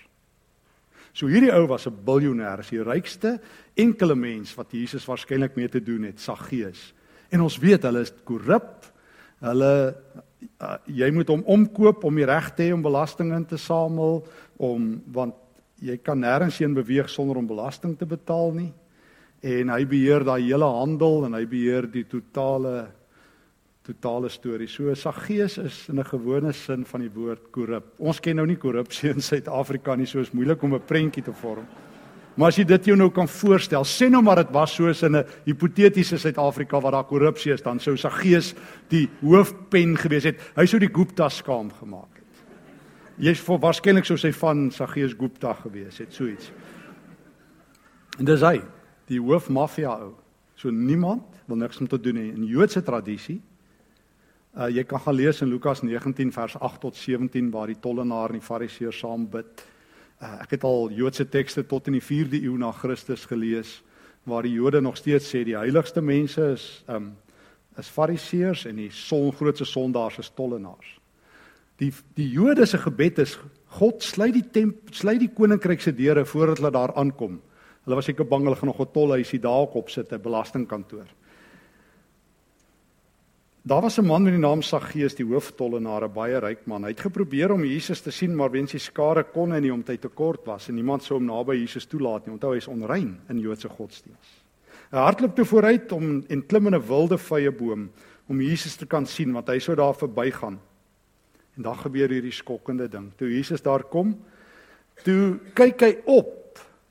So 1.13 1.27
hierdie 1.27 1.51
ou 1.51 1.65
was 1.67 1.87
'n 1.87 1.95
biljoenêr, 2.05 2.63
die 2.69 2.83
rykste 2.83 3.39
enkele 3.75 4.15
mens 4.15 4.55
wat 4.55 4.71
Jesus 4.71 5.05
waarskynlik 5.05 5.55
mee 5.55 5.67
te 5.67 5.83
doen 5.83 6.03
het, 6.03 6.19
Saggeus. 6.19 6.93
En 7.31 7.41
ons 7.41 7.57
weet 7.57 7.83
hulle 7.83 8.01
is 8.01 8.13
korrup. 8.23 8.85
Hulle 9.39 9.95
uh, 10.61 10.77
jy 10.85 11.11
moet 11.11 11.27
hom 11.27 11.43
omkoop 11.43 12.03
om 12.03 12.15
die 12.15 12.25
reg 12.25 12.53
te 12.55 12.63
hê 12.63 12.73
om 12.73 12.81
belasting 12.81 13.33
in 13.33 13.45
te 13.45 13.57
samel 13.57 14.25
om 14.57 15.01
want 15.11 15.35
jy 15.79 15.97
kan 15.97 16.19
nêrens 16.19 16.57
heen 16.59 16.73
beweeg 16.73 17.09
sonder 17.09 17.37
om 17.37 17.47
belasting 17.47 17.97
te 17.97 18.05
betaal 18.05 18.51
nie 18.51 18.73
en 19.41 19.69
hy 19.69 19.85
beheer 19.85 20.23
daai 20.27 20.41
hele 20.41 20.67
handel 20.67 21.25
en 21.25 21.33
hy 21.33 21.45
beheer 21.45 21.87
die 21.91 22.05
totale 22.09 22.89
totale 23.89 24.29
storie. 24.29 24.67
So 24.67 24.93
Saggeus 24.93 25.57
is 25.57 25.89
in 25.89 25.99
'n 25.99 26.05
gewone 26.05 26.53
sin 26.53 26.85
van 26.85 27.01
die 27.01 27.09
woord 27.09 27.51
korrup. 27.51 27.99
Ons 27.99 28.19
ken 28.19 28.35
nou 28.35 28.45
nie 28.45 28.57
korrupsie 28.57 29.09
in 29.09 29.21
Suid-Afrika 29.21 29.95
nie, 29.95 30.05
so 30.05 30.19
is 30.19 30.31
moeilik 30.31 30.61
om 30.63 30.75
'n 30.75 30.85
prentjie 30.85 31.23
te 31.23 31.33
vorm. 31.33 31.65
Maar 32.35 32.47
as 32.47 32.57
jy 32.57 32.63
dit 32.63 32.85
jou 32.85 32.95
nou 32.95 33.09
kan 33.09 33.27
voorstel, 33.27 33.83
sê 33.83 34.09
nou 34.09 34.21
maar 34.21 34.35
dit 34.35 34.51
was 34.51 34.75
soos 34.75 35.03
in 35.03 35.15
'n 35.15 35.25
hipotetiese 35.45 36.17
Suid-Afrika 36.17 36.79
waar 36.79 36.91
daar 36.91 37.03
korrupsie 37.03 37.53
is, 37.53 37.61
dan 37.61 37.79
sou 37.79 37.97
Saggeus 37.97 38.53
die 38.89 39.09
hoofpen 39.21 39.97
gewees 39.97 40.23
het. 40.23 40.39
Hy 40.55 40.65
sou 40.65 40.79
die 40.79 40.93
Gupta 40.93 41.29
skaam 41.29 41.71
gemaak 41.71 42.15
het. 42.15 42.23
Jy's 43.17 43.39
vir 43.39 43.59
waarskynlik 43.59 44.05
sou 44.05 44.17
sy 44.17 44.31
van 44.31 44.71
Saggeus 44.71 45.13
Gupta 45.13 45.53
gewees 45.53 45.97
het, 45.97 46.13
so 46.13 46.25
iets. 46.25 46.51
En 48.19 48.25
dis 48.25 48.41
hy 48.41 48.61
die 49.09 49.19
hoofmafia 49.21 49.95
ou. 50.05 50.13
So 50.59 50.71
niemand 50.71 51.23
wil 51.47 51.57
niks 51.61 51.79
met 51.79 51.89
te 51.89 51.99
doen 51.99 52.19
hê 52.19 52.27
in 52.33 52.45
Joodse 52.47 52.83
tradisie. 52.85 53.39
Uh 54.53 54.69
jy 54.73 54.83
kan 54.83 55.01
gaan 55.05 55.15
lees 55.15 55.41
in 55.41 55.49
Lukas 55.49 55.81
19 55.85 56.31
vers 56.35 56.57
8 56.59 56.81
tot 56.81 56.95
17 56.95 57.51
waar 57.53 57.67
die 57.67 57.79
tollenaar 57.79 58.33
en 58.33 58.39
die 58.39 58.45
fariseer 58.45 58.93
saam 58.93 59.27
bid. 59.29 59.65
Uh 60.21 60.41
ek 60.43 60.57
het 60.57 60.65
al 60.67 60.91
Joodse 60.91 61.25
tekste 61.29 61.63
tot 61.63 61.87
in 61.87 61.97
die 61.99 62.05
4de 62.05 62.43
eeu 62.43 62.57
na 62.57 62.71
Christus 62.71 63.25
gelees 63.29 63.79
waar 64.29 64.43
die 64.43 64.53
Jode 64.53 64.81
nog 64.81 64.97
steeds 64.97 65.29
sê 65.31 65.43
die 65.47 65.57
heiligste 65.57 66.01
mense 66.01 66.53
is 66.53 66.69
um 66.87 67.13
is 67.79 67.87
fariseërs 67.87 68.65
en 68.67 68.75
die 68.81 68.89
son 68.91 69.29
grootste 69.31 69.65
sondaars 69.65 70.19
is 70.19 70.31
tollenaars. 70.35 70.97
Die 71.79 71.93
die 72.17 72.27
Jode 72.33 72.65
se 72.67 72.77
gebed 72.77 73.21
is 73.23 73.37
God 73.79 74.03
sluit 74.03 74.33
die 74.35 74.47
temp 74.51 74.91
sluit 74.91 75.21
die 75.21 75.31
koninkryk 75.31 75.81
se 75.81 75.93
deure 75.95 76.25
voordat 76.25 76.59
hulle 76.59 76.73
daar 76.75 76.93
aankom. 76.99 77.39
Hulle 77.89 77.97
was 77.97 78.05
seker 78.05 78.27
bang 78.29 78.43
hulle 78.45 78.55
gaan 78.55 78.69
nog 78.69 78.81
'n 78.81 78.93
tolhuisie 78.93 79.39
daar 79.41 79.65
op 79.73 79.89
sit, 79.89 80.13
'n 80.13 80.21
belastingkantoor. 80.21 81.07
Daar 83.65 83.81
was 83.81 83.97
'n 83.97 84.05
man 84.05 84.23
met 84.23 84.33
die 84.33 84.39
naam 84.39 84.61
Saggeus, 84.61 85.15
die 85.15 85.25
hooftollenaar, 85.25 86.03
'n 86.03 86.13
baie 86.13 86.39
ryk 86.39 86.67
man. 86.67 86.83
Hy 86.83 86.89
het 86.89 86.99
geprobeer 86.99 87.51
om 87.51 87.65
Jesus 87.65 88.01
te 88.01 88.11
sien, 88.11 88.35
maar 88.35 88.51
wens 88.51 88.71
hy 88.71 88.77
skare 88.77 89.23
kon 89.23 89.51
hy 89.51 89.59
nie 89.59 89.73
omdat 89.73 89.87
hy 89.87 89.97
te 89.97 90.07
kort 90.07 90.45
was 90.45 90.69
en 90.69 90.75
niemand 90.75 91.03
sou 91.03 91.17
hom 91.17 91.25
naby 91.25 91.55
Jesus 91.55 91.85
toelaat 91.85 92.25
nie. 92.25 92.33
Onthou 92.33 92.51
hy 92.51 92.57
is 92.57 92.67
onrein 92.67 93.19
in 93.29 93.39
Joodse 93.39 93.69
godsdiens. 93.69 94.43
Hy 94.91 94.97
hardloop 94.97 95.35
toe 95.35 95.45
vooruit 95.45 95.91
om 95.91 96.23
en 96.29 96.45
klim 96.45 96.67
in 96.67 96.75
'n 96.75 96.87
wilde 96.87 97.17
vye 97.17 97.51
boom 97.51 97.89
om 98.27 98.41
Jesus 98.41 98.75
te 98.75 98.85
kan 98.85 99.05
sien 99.05 99.33
want 99.33 99.47
hy 99.47 99.59
sou 99.59 99.75
daar 99.75 99.95
verbygaan. 99.95 100.59
En 101.57 101.63
dan 101.63 101.75
gebeur 101.75 102.09
hierdie 102.09 102.31
skokkende 102.31 102.87
ding. 102.87 103.11
Toe 103.17 103.29
Jesus 103.29 103.61
daar 103.61 103.83
kom, 103.83 104.19
toe 105.03 105.39
kyk 105.53 105.81
hy 105.81 105.97
op 106.05 106.38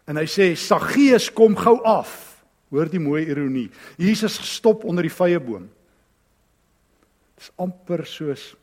En 0.09 0.17
hy 0.17 0.25
sê 0.25 0.55
Saggeus 0.57 1.29
kom 1.37 1.57
gou 1.59 1.77
af. 1.85 2.41
Hoor 2.73 2.89
die 2.89 3.01
mooi 3.01 3.27
ironie. 3.29 3.69
Jesus 4.01 4.39
stop 4.49 4.85
onder 4.89 5.05
die 5.05 5.13
vrye 5.13 5.41
boom. 5.41 5.69
Dis 7.39 7.53
amper 7.61 8.05
soos 8.09 8.55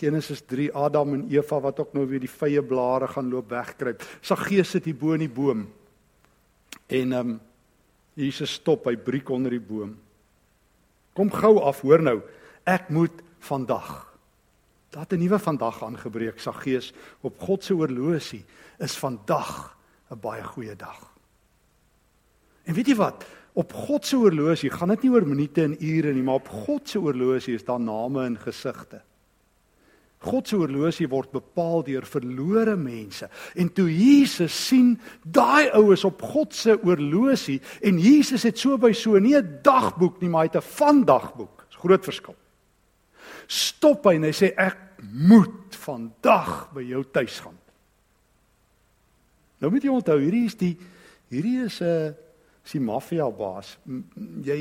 Genesis 0.00 0.40
3 0.48 0.70
Adam 0.72 1.14
en 1.18 1.24
Eva 1.30 1.58
wat 1.60 1.80
ook 1.80 1.92
nou 1.96 2.06
weer 2.08 2.22
die 2.22 2.30
vrye 2.30 2.62
blare 2.64 3.10
gaan 3.12 3.28
loop 3.32 3.50
wegkruip. 3.52 4.04
Saggeus 4.24 4.72
sit 4.72 4.88
hier 4.88 4.96
bo 4.96 5.12
in 5.16 5.26
die 5.26 5.32
boom. 5.32 5.66
En 6.88 7.12
ehm 7.12 7.34
um, 7.36 7.40
Jesus 8.12 8.58
stop, 8.58 8.84
hy 8.90 8.96
breek 9.00 9.30
onder 9.32 9.54
die 9.54 9.62
boom. 9.64 9.94
Kom 11.16 11.30
gou 11.32 11.54
af, 11.64 11.78
hoor 11.80 12.02
nou. 12.04 12.18
Ek 12.68 12.90
moet 12.92 13.22
vandag. 13.40 14.04
Dat 14.92 15.12
'n 15.12 15.18
nuwe 15.18 15.38
vandag 15.38 15.82
aangebreek, 15.82 16.40
Saggeus, 16.40 16.92
op 17.20 17.40
God 17.40 17.64
se 17.64 17.74
oorlosie 17.74 18.44
is 18.78 18.96
vandag 18.96 19.72
'n 20.12 20.20
baie 20.20 20.44
goeie 20.44 20.76
dag. 20.76 21.12
En 22.64 22.74
weet 22.74 22.92
jy 22.92 22.96
wat? 22.96 23.24
Op 23.52 23.72
God 23.72 24.06
se 24.06 24.16
oorlosie 24.16 24.70
gaan 24.70 24.92
dit 24.94 25.02
nie 25.02 25.12
oor 25.12 25.26
minute 25.28 25.62
en 25.62 25.76
ure 25.76 26.12
nie, 26.12 26.22
maar 26.22 26.40
op 26.40 26.48
God 26.48 26.88
se 26.88 27.00
oorlosie 27.00 27.54
is 27.54 27.64
daar 27.64 27.80
name 27.80 28.24
en 28.24 28.38
gesigte. 28.40 29.02
God 30.22 30.48
se 30.48 30.56
oorlosie 30.56 31.08
word 31.10 31.32
bepaal 31.34 31.82
deur 31.84 32.06
verlore 32.06 32.76
mense. 32.78 33.26
En 33.58 33.72
toe 33.74 33.88
Jesus 33.90 34.54
sien 34.68 34.94
daai 35.24 35.72
oues 35.74 36.04
op 36.06 36.22
God 36.22 36.54
se 36.54 36.76
oorlosie 36.78 37.58
en 37.82 37.98
Jesus 37.98 38.46
het 38.46 38.58
so 38.58 38.78
by 38.78 38.92
so 38.92 39.18
nie 39.18 39.34
'n 39.36 39.58
dagboek 39.62 40.20
nie, 40.20 40.28
maar 40.28 40.46
hy 40.46 40.50
het 40.52 40.62
'n 40.62 40.74
vandagboek. 40.78 41.66
Dis 41.68 41.80
groot 41.80 42.04
verskil. 42.04 42.36
Stop 43.46 44.04
hy 44.04 44.14
en 44.14 44.22
hy 44.22 44.32
sê 44.32 44.54
ek 44.56 44.78
moet 45.12 45.74
vandag 45.74 46.72
by 46.72 46.82
jou 46.82 47.04
tuis 47.12 47.40
gaan. 47.40 47.58
Nou 49.62 49.70
moet 49.70 49.84
jy 49.86 49.94
onthou, 49.94 50.18
hierdie 50.18 50.48
is 50.48 50.58
die 50.58 50.74
hierdie 51.32 51.62
is 51.64 51.80
'n 51.80 52.14
is 52.64 52.72
die 52.72 52.80
maffia 52.80 53.28
baas. 53.30 53.78
Jy 54.42 54.58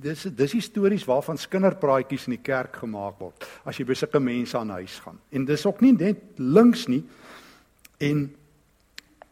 dis 0.00 0.22
dis 0.22 0.64
stories 0.64 1.04
waarvan 1.04 1.38
skinderpraatjies 1.38 2.26
in 2.28 2.36
die 2.36 2.44
kerk 2.44 2.76
gemaak 2.76 3.18
word 3.20 3.44
as 3.64 3.76
jy 3.76 3.84
by 3.84 3.94
sulke 3.94 4.20
mense 4.20 4.56
aan 4.58 4.70
huis 4.70 4.98
gaan. 5.00 5.18
En 5.30 5.44
dis 5.44 5.66
ook 5.66 5.80
nie 5.80 5.92
net 5.92 6.20
links 6.36 6.86
nie. 6.88 7.04
En 8.00 8.34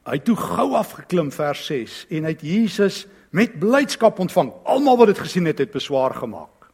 hy 0.04 0.16
het 0.16 0.24
toe 0.24 0.36
gou 0.36 0.74
afgeklim 0.74 1.30
vers 1.30 1.66
6 1.66 2.06
en 2.10 2.24
hy 2.24 2.30
het 2.30 2.42
Jesus 2.42 3.06
met 3.30 3.58
blydskap 3.60 4.18
ontvang. 4.18 4.52
Almal 4.64 4.96
wat 4.96 5.06
dit 5.06 5.18
gesien 5.18 5.46
het, 5.46 5.58
het 5.58 5.70
beswaar 5.70 6.14
gemaak. 6.14 6.70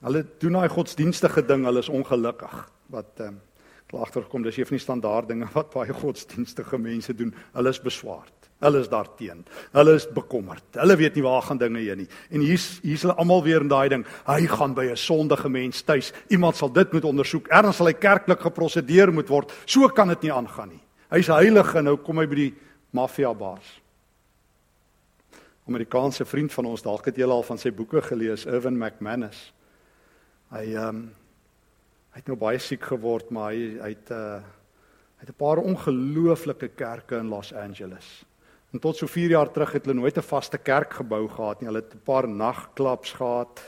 Hulle 0.00 0.26
doen 0.38 0.52
daai 0.52 0.68
godsdienstige 0.68 1.42
ding, 1.46 1.64
hulle 1.64 1.82
is 1.82 1.88
ongelukkig 1.88 2.70
wat 2.86 3.20
ehm 3.20 3.28
um, 3.28 3.40
klaar 3.86 4.02
agterkom 4.06 4.42
dis 4.42 4.56
een 4.58 4.66
van 4.66 4.76
die 4.76 4.82
standaard 4.82 5.28
dinge 5.28 5.48
wat 5.58 5.70
baie 5.74 5.94
godsdienstige 5.94 6.78
mense 6.78 7.14
doen. 7.14 7.34
Hulle 7.52 7.74
is 7.74 7.80
beswaard. 7.82 8.32
Hulle 8.64 8.80
is 8.80 8.88
daarteen. 8.88 9.44
Hulle 9.72 9.94
is 9.98 10.06
bekommerd. 10.16 10.64
Hulle 10.80 10.96
weet 10.96 11.14
nie 11.14 11.24
waar 11.26 11.42
gaan 11.44 11.58
dinge 11.60 11.82
heen 11.84 12.04
nie. 12.04 12.08
En 12.32 12.40
hier's 12.40 12.78
hier's 12.82 13.04
hulle 13.04 13.16
almal 13.20 13.44
weer 13.44 13.60
in 13.60 13.68
daai 13.68 13.88
ding. 13.92 14.06
Hy 14.26 14.46
gaan 14.48 14.74
by 14.74 14.86
'n 14.90 14.96
sondige 14.96 15.48
mens 15.48 15.82
tuis. 15.82 16.12
Iemand 16.28 16.56
sal 16.56 16.72
dit 16.72 16.92
moet 16.92 17.04
ondersoek. 17.04 17.48
Erns 17.48 17.76
sal 17.76 17.86
hy 17.86 17.92
kerklik 17.92 18.40
geprosedeer 18.40 19.12
moet 19.12 19.28
word. 19.28 19.52
So 19.66 19.88
kan 19.88 20.08
dit 20.08 20.22
nie 20.22 20.32
aangaan 20.32 20.68
nie. 20.68 20.82
Hy's 21.10 21.26
heilig 21.26 21.74
en 21.74 21.84
nou 21.84 21.96
kom 21.96 22.18
hy 22.18 22.26
by 22.26 22.34
die 22.34 22.54
maffia 22.90 23.34
baas. 23.34 23.80
Amerikaanse 25.68 26.24
vriend 26.24 26.52
van 26.52 26.66
ons 26.66 26.82
dalk 26.82 27.04
het 27.06 27.16
julle 27.16 27.32
al 27.32 27.42
van 27.42 27.58
sy 27.58 27.70
boeke 27.70 28.02
gelees, 28.02 28.46
Irvin 28.46 28.78
McManus. 28.78 29.52
Hy 30.50 30.74
ehm 30.74 30.88
um, 30.88 31.10
hy 32.16 32.22
het 32.22 32.30
nou 32.32 32.38
baie 32.40 32.56
siek 32.56 32.86
geword, 32.88 33.28
maar 33.28 33.52
hy 33.52 33.76
hy 33.76 33.90
het 33.92 34.10
uh 34.16 34.40
hy 35.16 35.24
het 35.24 35.30
'n 35.32 35.40
paar 35.40 35.58
ongelooflike 35.58 36.68
kerke 36.76 37.16
in 37.16 37.28
Los 37.28 37.52
Angeles. 37.52 38.24
En 38.72 38.80
tot 38.80 38.96
so 38.96 39.06
4 39.06 39.30
jaar 39.30 39.50
terug 39.52 39.72
het 39.72 39.84
hulle 39.84 40.00
nooit 40.00 40.16
'n 40.16 40.22
vaste 40.22 40.58
kerk 40.58 40.92
gebou 40.92 41.28
gehad 41.28 41.60
nie. 41.60 41.68
Hulle 41.68 41.80
het 41.80 41.94
'n 41.94 42.04
paar 42.04 42.28
nagklaps 42.28 43.12
gehad. 43.12 43.60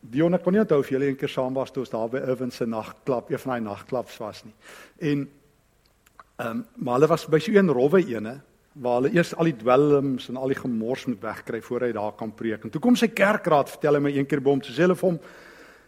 Dion 0.00 0.34
ek 0.34 0.42
kon 0.42 0.52
nie 0.52 0.60
onthou 0.60 0.78
of 0.78 0.88
julle 0.88 1.04
eendag 1.04 1.30
saam 1.30 1.54
was 1.54 1.70
toe 1.70 1.80
ons 1.82 1.90
daar 1.90 2.08
by 2.08 2.18
Irvin 2.18 2.50
se 2.50 2.66
nagklap, 2.66 3.30
een 3.30 3.38
van 3.38 3.52
daai 3.52 3.60
nagklaps 3.60 4.18
was 4.18 4.44
nie. 4.44 4.54
En 4.98 5.30
ehm 6.36 6.50
um, 6.50 6.66
maar 6.76 6.94
hulle 6.94 7.08
was 7.08 7.26
by 7.26 7.38
so 7.38 7.52
'n 7.52 7.70
rowwe 7.70 8.04
ene 8.06 8.40
waar 8.72 9.00
hulle 9.00 9.14
eers 9.14 9.34
al 9.34 9.44
die 9.44 9.56
dwelms 9.56 10.28
en 10.28 10.36
al 10.36 10.48
die 10.48 10.60
gemors 10.60 11.06
moet 11.06 11.20
wegkry 11.20 11.62
voor 11.62 11.80
hy 11.80 11.92
daar 11.92 12.12
kan 12.12 12.34
preek. 12.34 12.64
En 12.64 12.70
toe 12.70 12.80
kom 12.80 12.96
sy 12.96 13.08
kerkraad 13.08 13.70
vertel 13.70 13.94
hy 13.94 14.00
my 14.00 14.16
een 14.16 14.26
keer 14.26 14.40
by 14.40 14.50
hom 14.50 14.60
sê 14.60 14.76
hulle 14.76 14.94
vir 14.94 15.08
hom 15.08 15.20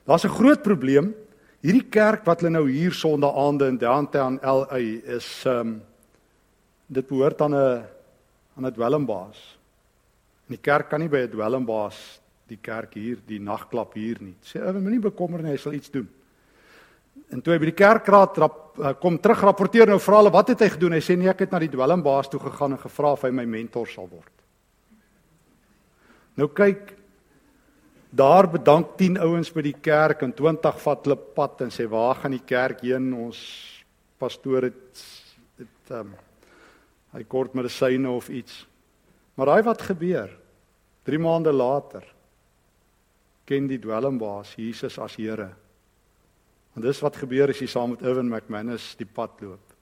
daar's 0.06 0.24
'n 0.24 0.38
groot 0.38 0.62
probleem. 0.62 1.14
Hierdie 1.58 1.88
kerk 1.90 2.22
wat 2.28 2.38
hulle 2.38 2.52
nou 2.54 2.68
hier 2.70 2.94
Sondag 2.94 3.34
aande 3.34 3.66
in 3.66 3.78
downtown 3.80 4.36
LA 4.46 4.78
is 5.16 5.26
um, 5.50 5.80
dit 6.86 7.06
behoort 7.08 7.40
aan 7.42 7.54
'n 7.54 7.84
aan 8.56 8.66
'n 8.66 8.74
dwelmbaas. 8.74 9.38
En 10.46 10.54
die 10.54 10.62
kerk 10.62 10.88
kan 10.88 11.00
nie 11.00 11.08
by 11.08 11.26
'n 11.26 11.30
dwelmbaas 11.30 12.20
die 12.46 12.58
kerk 12.62 12.94
hier, 12.94 13.18
die 13.26 13.40
nagklap 13.40 13.94
hier 13.94 14.16
nie. 14.20 14.36
Sê 14.42 14.62
ou, 14.62 14.72
moenie 14.72 15.00
bekommer 15.00 15.42
nie, 15.42 15.50
hy 15.50 15.56
sal 15.56 15.72
iets 15.72 15.90
doen. 15.90 16.08
En 17.30 17.42
toe 17.42 17.52
hy 17.52 17.58
by 17.58 17.64
die 17.64 17.84
kerkraad 17.84 18.38
rap, 18.38 18.78
uh, 18.78 18.92
kom 18.94 19.18
terug 19.18 19.42
rapporteer 19.42 19.86
nou 19.86 19.98
vra 19.98 20.16
hulle 20.16 20.30
wat 20.32 20.48
het 20.48 20.60
hy 20.60 20.68
gedoen? 20.68 20.92
Hy 20.92 21.00
sê 21.00 21.16
nee, 21.18 21.28
ek 21.28 21.40
het 21.40 21.50
na 21.50 21.58
die 21.58 21.68
dwelmbaas 21.68 22.28
toe 22.28 22.40
gegaan 22.40 22.72
en 22.72 22.78
gevra 22.78 23.12
of 23.12 23.22
hy 23.22 23.30
my 23.30 23.44
mentor 23.44 23.86
sal 23.86 24.08
word. 24.08 24.32
Nou 26.36 26.48
kyk 26.48 26.97
daar 28.10 28.48
bedank 28.50 28.96
10 28.96 29.18
ouens 29.20 29.50
by 29.52 29.62
die 29.62 29.76
kerk 29.80 30.22
en 30.22 30.32
20 30.32 30.80
vat 30.80 31.04
hulle 31.04 31.16
pad 31.16 31.64
en 31.66 31.72
sê 31.74 31.86
waar 31.88 32.16
gaan 32.22 32.36
die 32.36 32.44
kerk 32.44 32.82
heen? 32.86 33.12
Ons 33.14 33.40
pastoor 34.18 34.70
het 34.70 35.04
ehm 35.88 36.00
um, 36.00 36.16
hy 37.16 37.22
kort 37.24 37.54
medisyne 37.56 38.10
of 38.12 38.26
iets. 38.28 38.66
Maar 39.34 39.48
daai 39.48 39.62
wat 39.64 39.82
gebeur 39.82 40.28
3 41.08 41.18
maande 41.24 41.52
later 41.52 42.04
ken 43.48 43.66
die 43.66 43.78
dwelmbaas 43.80 44.52
Jesus 44.60 44.98
as 45.00 45.16
Here. 45.16 45.48
En 46.76 46.84
dis 46.84 47.00
wat 47.00 47.16
gebeur 47.16 47.48
as 47.48 47.62
jy 47.62 47.66
saam 47.70 47.94
met 47.94 48.04
Irwin 48.04 48.28
McManus 48.28 48.92
die 49.00 49.08
pad 49.08 49.40
loop. 49.40 49.72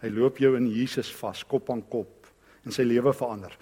Hy 0.00 0.12
loop 0.14 0.38
jou 0.38 0.54
in 0.56 0.68
Jesus 0.70 1.10
vas, 1.18 1.42
kop 1.44 1.72
aan 1.74 1.82
kop 1.90 2.30
en 2.64 2.74
sy 2.74 2.86
lewe 2.86 3.12
verander. 3.16 3.52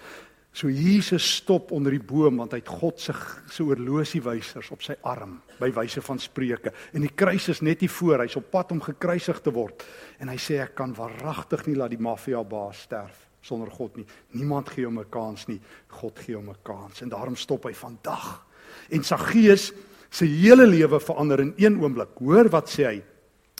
So 0.55 0.69
Jesus 0.71 1.25
stop 1.35 1.73
onder 1.75 1.91
die 1.91 1.99
boom 1.99 2.37
want 2.39 2.53
hy 2.55 2.61
het 2.61 2.69
God 2.71 3.01
se 3.03 3.11
se 3.51 3.63
oorlosiewysers 3.65 4.69
op 4.71 4.85
sy 4.85 4.93
arm 5.03 5.41
by 5.59 5.67
wyse 5.75 5.99
van 6.05 6.19
spreuke. 6.23 6.71
En 6.95 7.03
die 7.03 7.11
kruis 7.11 7.49
is 7.51 7.59
net 7.59 7.83
hier 7.83 7.91
voor 7.91 8.23
hy's 8.23 8.37
op 8.39 8.47
pad 8.53 8.71
om 8.71 8.79
gekruisig 8.79 9.41
te 9.43 9.51
word. 9.51 9.83
En 10.23 10.31
hy 10.31 10.37
sê 10.39 10.61
ek 10.63 10.77
kan 10.79 10.95
waaragtig 10.95 11.65
nie 11.67 11.75
laat 11.75 11.91
die 11.91 11.99
maffia 11.99 12.39
baas 12.47 12.85
sterf 12.87 13.25
sonder 13.43 13.67
God 13.69 13.99
nie. 13.99 14.05
Niemand 14.39 14.71
gee 14.71 14.85
hom 14.87 14.99
'n 14.99 15.09
kans 15.11 15.45
nie. 15.47 15.59
God 15.99 16.19
gee 16.19 16.35
hom 16.35 16.49
'n 16.49 16.63
kans. 16.63 17.01
En 17.01 17.09
daarom 17.09 17.35
stop 17.35 17.65
hy 17.65 17.73
vandag. 17.73 18.45
En 18.89 19.03
Saggeus 19.03 19.73
se 20.09 20.25
hele 20.25 20.65
lewe 20.65 20.99
verander 20.99 21.39
in 21.39 21.53
een 21.57 21.81
oomblik. 21.83 22.15
Hoor 22.17 22.49
wat 22.49 22.69
sê 22.69 22.83
hy. 22.85 23.03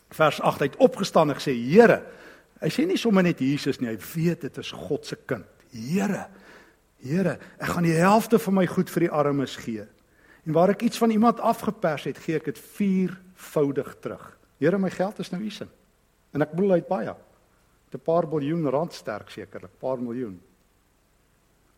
Vers 0.09 0.39
8 0.39 0.59
hy 0.59 0.65
het 0.65 0.79
opgestaan 0.79 1.29
en 1.29 1.35
gesê 1.35 1.51
Here 1.51 2.05
hy 2.61 2.69
sê 2.69 2.87
nie 2.87 2.97
sommer 2.97 3.23
net 3.23 3.39
Jesus 3.39 3.81
nie 3.81 3.89
hy 3.89 3.97
weet 4.15 4.41
dit 4.41 4.57
is 4.57 4.71
God 4.71 5.05
se 5.05 5.17
kind. 5.27 5.45
Here 5.73 6.29
Here, 7.05 7.37
ek 7.61 7.75
gaan 7.75 7.85
die 7.85 7.97
helfte 7.99 8.39
van 8.41 8.57
my 8.57 8.65
goed 8.65 8.89
vir 8.89 9.05
die 9.05 9.13
armes 9.13 9.55
gee. 9.61 9.83
En 10.45 10.55
waar 10.57 10.73
ek 10.73 10.87
iets 10.87 10.97
van 10.97 11.13
iemand 11.13 11.39
afgepers 11.39 12.07
het, 12.09 12.17
gee 12.23 12.39
ek 12.39 12.49
dit 12.49 12.61
viervoudig 12.77 13.91
terug. 14.01 14.25
Here, 14.61 14.79
my 14.81 14.89
geld 14.89 15.19
is 15.21 15.29
nou 15.29 15.41
u 15.43 15.51
sin. 15.53 15.69
En 16.33 16.41
ek 16.41 16.55
bedoel 16.55 16.79
uit 16.81 16.89
baie. 16.89 17.13
'n 17.95 18.01
paar 18.03 18.27
miljoen 18.27 18.67
rand 18.67 18.93
sterk 18.93 19.29
sekerlik, 19.29 19.71
paar 19.79 20.01
miljoen. 20.01 20.35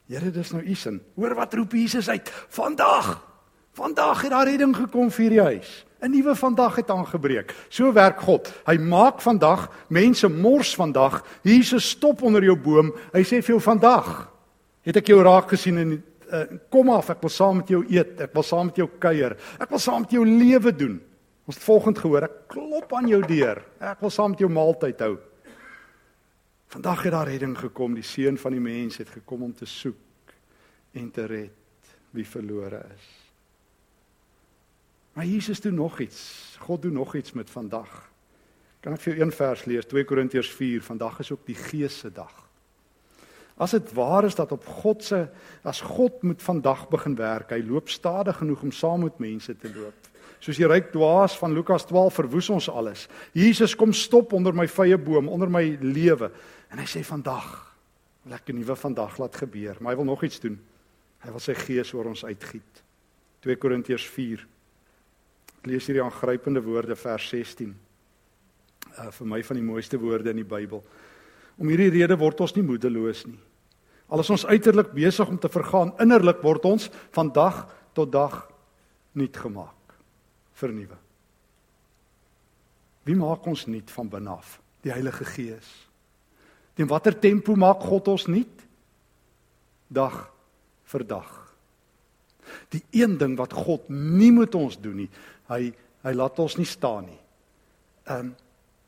Here, 0.07 0.31
dis 0.31 0.51
nou 0.51 0.63
u 0.63 0.75
sin. 0.75 1.01
Hoor 1.15 1.35
wat 1.35 1.53
roep 1.53 1.71
Jesus 1.71 2.09
uit? 2.09 2.29
Vandag. 2.49 3.21
Vandag 3.73 4.21
het 4.21 4.31
daar 4.31 4.47
redding 4.47 4.75
gekom 4.75 5.11
vir 5.11 5.29
die 5.29 5.41
huis. 5.41 5.85
'n 6.01 6.09
Nuwe 6.09 6.35
vandag 6.35 6.75
het 6.75 6.89
aangebreek. 6.89 7.53
So 7.69 7.93
werk 7.93 8.19
God. 8.21 8.49
Hy 8.65 8.77
maak 8.77 9.21
vandag 9.21 9.69
mense 9.89 10.27
mors 10.27 10.75
vandag. 10.75 11.23
Jesus 11.43 11.89
stop 11.89 12.21
onder 12.21 12.43
jou 12.43 12.57
boom. 12.57 12.93
Hy 13.13 13.21
sê 13.21 13.43
vir 13.43 13.53
jou 13.53 13.61
vandag 13.61 14.36
het 14.87 15.01
ek 15.01 15.11
jou 15.11 15.19
raak 15.25 15.51
gesien 15.51 15.81
en 15.81 15.93
uh, 15.97 16.43
kom 16.71 16.89
af, 16.95 17.11
ek 17.13 17.21
wil 17.25 17.33
saam 17.33 17.61
met 17.61 17.71
jou 17.71 17.83
eet, 17.91 18.15
ek 18.23 18.33
wil 18.35 18.45
saam 18.47 18.69
met 18.71 18.79
jou 18.79 18.87
kuier, 19.03 19.35
ek 19.59 19.71
wil 19.73 19.83
saam 19.83 20.05
met 20.05 20.15
jou 20.15 20.23
lewe 20.27 20.73
doen. 20.75 20.97
Ons 21.47 21.59
het 21.59 21.63
volgend 21.67 21.99
gehoor, 22.03 22.27
ek 22.27 22.39
klop 22.51 22.91
aan 22.95 23.07
jou 23.07 23.21
deur. 23.23 23.61
Ek 23.79 24.01
wil 24.03 24.11
saam 24.11 24.33
met 24.33 24.41
jou 24.43 24.49
maaltyd 24.51 25.03
hou. 25.05 25.13
Vandag 26.75 27.05
het 27.07 27.15
daar 27.15 27.29
redding 27.31 27.53
gekom, 27.55 27.95
die 27.95 28.03
seun 28.03 28.35
van 28.39 28.55
die 28.55 28.63
mens 28.63 28.99
het 28.99 29.13
gekom 29.13 29.45
om 29.47 29.53
te 29.55 29.67
soek 29.67 30.33
en 30.99 31.07
te 31.15 31.27
red 31.29 31.93
wie 32.15 32.25
verlore 32.27 32.81
is. 32.91 33.07
Maar 35.15 35.25
Jesus 35.25 35.61
doen 35.63 35.79
nog 35.79 35.99
iets. 36.03 36.57
God 36.59 36.81
doen 36.81 36.93
nog 36.93 37.15
iets 37.15 37.31
met 37.31 37.49
vandag. 37.49 37.89
Kan 38.83 38.93
ek 38.93 39.01
vir 39.01 39.13
jou 39.13 39.23
een 39.23 39.33
vers 39.33 39.63
lees? 39.65 39.87
2 39.89 40.05
Korintiërs 40.05 40.51
4. 40.53 40.83
Vandag 40.85 41.19
is 41.23 41.31
ook 41.31 41.47
die 41.47 41.57
Gees 41.57 41.99
se 42.03 42.11
dag. 42.11 42.46
As 43.57 43.73
dit 43.73 43.93
waar 43.97 44.25
is 44.25 44.35
dat 44.37 44.51
op 44.53 44.65
God 44.65 45.03
se 45.03 45.23
as 45.65 45.81
God 45.81 46.21
moet 46.23 46.41
vandag 46.41 46.85
begin 46.89 47.15
werk, 47.17 47.51
hy 47.51 47.63
loop 47.65 47.89
stadig 47.89 48.37
genoeg 48.37 48.61
om 48.63 48.71
saam 48.71 49.01
met 49.07 49.17
mense 49.19 49.55
te 49.57 49.71
loop. 49.73 50.11
Soos 50.39 50.59
die 50.59 50.67
ryk 50.69 50.91
dwaas 50.93 51.33
van 51.39 51.55
Lukas 51.57 51.87
12 51.89 52.19
verwoes 52.19 52.49
ons 52.53 52.69
alles. 52.69 53.07
Jesus 53.33 53.73
kom 53.75 53.93
stop 53.93 54.35
onder 54.37 54.53
my 54.53 54.67
vrye 54.69 54.97
boom, 55.01 55.29
onder 55.33 55.49
my 55.49 55.63
lewe 55.81 56.29
en 56.69 56.83
hy 56.83 56.85
sê 56.85 57.01
vandag 57.01 57.65
wil 58.27 58.35
ek 58.35 58.49
'n 58.49 58.59
nuwe 58.59 58.75
vandag 58.75 59.17
laat 59.17 59.35
gebeur, 59.35 59.77
maar 59.79 59.91
hy 59.93 59.97
wil 59.97 60.05
nog 60.05 60.23
iets 60.23 60.39
doen. 60.39 60.59
Hy 61.23 61.29
wil 61.31 61.39
sy 61.39 61.53
gees 61.53 61.93
oor 61.93 62.05
ons 62.05 62.25
uitgiet. 62.25 62.83
2 63.41 63.55
Korintiërs 63.55 64.05
4. 64.05 64.47
Ek 65.59 65.65
lees 65.65 65.87
hierdie 65.87 66.03
aangrypende 66.03 66.61
woorde 66.61 66.95
vers 66.95 67.29
16. 67.29 67.75
Uh 68.97 69.11
vir 69.11 69.27
my 69.27 69.43
van 69.43 69.55
die 69.55 69.63
mooiste 69.63 69.97
woorde 69.97 70.29
in 70.29 70.35
die 70.35 70.43
Bybel. 70.43 70.83
Om 71.57 71.67
hierdie 71.67 71.89
rede 71.89 72.17
word 72.17 72.41
ons 72.41 72.55
nie 72.55 72.63
moedeloos 72.63 73.25
nie. 73.25 73.39
Al 74.07 74.23
is 74.23 74.29
ons 74.31 74.45
uiterlik 74.47 74.93
besig 74.95 75.27
om 75.27 75.39
te 75.39 75.49
vergaan, 75.51 75.91
innerlik 75.99 76.39
word 76.45 76.65
ons 76.65 76.87
van 77.15 77.31
dag 77.33 77.65
tot 77.97 78.11
dag 78.11 78.45
nuut 79.17 79.37
gemaak, 79.37 79.97
vernuwe. 80.55 80.95
Wie 83.07 83.15
maak 83.15 83.45
ons 83.47 83.65
nuut 83.67 83.91
van 83.91 84.09
binne 84.11 84.31
af? 84.35 84.57
Die 84.83 84.93
Heilige 84.93 85.25
Gees. 85.27 85.67
Teen 86.75 86.87
watter 86.87 87.15
tempo 87.19 87.55
maak 87.57 87.81
God 87.83 88.07
ons 88.13 88.27
nuut? 88.29 88.63
Dag 89.87 90.17
vir 90.91 91.05
dag. 91.07 91.29
Die 92.71 92.83
een 92.95 93.17
ding 93.19 93.35
wat 93.39 93.55
God 93.55 93.87
nie 93.91 94.31
moet 94.31 94.55
ons 94.55 94.77
doen 94.79 95.03
nie, 95.03 95.11
hy 95.51 95.73
hy 96.05 96.13
laat 96.15 96.37
ons 96.39 96.55
nie 96.55 96.67
staan 96.67 97.09
nie. 97.09 97.23
Ehm 98.07 98.29
um, 98.29 98.35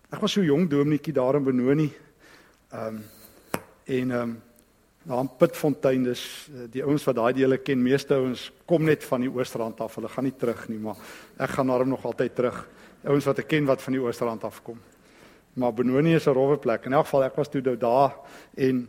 ek 0.10 0.22
was 0.24 0.34
so 0.34 0.42
jong 0.42 0.64
dominetjie 0.70 1.14
daar 1.14 1.36
in 1.36 1.44
Benoni. 1.44 1.90
Ehm 2.72 3.00
um, 3.00 3.02
en 3.86 4.12
ehm 4.12 4.22
um, 4.22 4.38
daar 5.04 5.24
in 5.24 5.30
Pitfontein 5.38 6.04
dis 6.04 6.24
eh, 6.54 6.68
die 6.72 6.84
ouens 6.84 7.04
wat 7.08 7.16
daai 7.16 7.34
dele 7.34 7.58
ken, 7.58 7.82
meeste 7.82 8.16
ouens 8.16 8.50
kom 8.66 8.84
net 8.84 9.04
van 9.04 9.22
die 9.22 9.32
Oosterrand 9.32 9.80
af. 9.82 9.96
Hulle 9.96 10.12
gaan 10.12 10.28
nie 10.28 10.36
terug 10.36 10.68
nie, 10.70 10.80
maar 10.80 11.00
ek 11.38 11.56
gaan 11.56 11.68
daarom 11.68 11.90
nog 11.90 12.06
altyd 12.06 12.36
terug. 12.36 12.68
Ouens 13.04 13.26
wat 13.26 13.40
ek 13.40 13.48
ken 13.48 13.66
wat 13.66 13.82
van 13.82 13.96
die 13.96 14.02
Oosterrand 14.02 14.44
af 14.44 14.62
kom. 14.64 14.80
Maar 15.60 15.74
Benoni 15.74 16.16
is 16.16 16.28
'n 16.28 16.36
rowwe 16.36 16.58
plek. 16.58 16.86
In 16.86 16.94
elk 16.94 17.06
geval 17.06 17.24
ek 17.24 17.36
was 17.36 17.50
toe 17.50 17.62
daar 17.62 18.16
en 18.56 18.88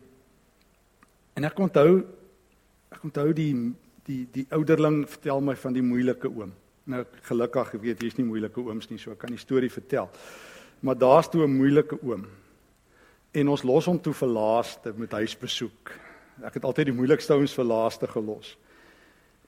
en 1.35 1.45
ek 1.45 1.59
onthou 1.59 2.05
ek 2.91 3.05
onthou 3.05 3.33
die 3.33 3.75
die 4.05 4.29
die 4.33 4.47
ouderling 4.51 5.09
vertel 5.09 5.41
my 5.41 5.57
van 5.57 5.73
die 5.73 5.83
moeilike 5.83 6.29
oom. 6.29 6.53
Nou 6.85 7.05
gelukkig, 7.23 7.75
ek 7.75 7.83
weet 7.83 8.03
hier's 8.03 8.17
nie 8.17 8.27
moeilike 8.27 8.61
ooms 8.61 8.89
nie, 8.91 8.99
so 8.99 9.13
ek 9.13 9.19
kan 9.19 9.31
die 9.31 9.39
storie 9.39 9.71
vertel. 9.71 10.09
Maar 10.81 10.99
daar's 10.99 11.29
toe 11.29 11.45
'n 11.47 11.57
moeilike 11.57 11.99
oom. 12.03 12.27
En 13.33 13.49
ons 13.49 13.63
los 13.63 13.87
hom 13.87 14.01
toe 14.03 14.15
vir 14.15 14.29
laaste 14.29 14.93
met 14.99 15.13
huisbesoek. 15.13 15.93
Ek 16.43 16.57
het 16.59 16.65
altyd 16.67 16.91
die 16.91 16.97
moeilikste 16.97 17.37
ouens 17.37 17.55
vir 17.55 17.69
laaste 17.69 18.11
gelos. 18.11 18.57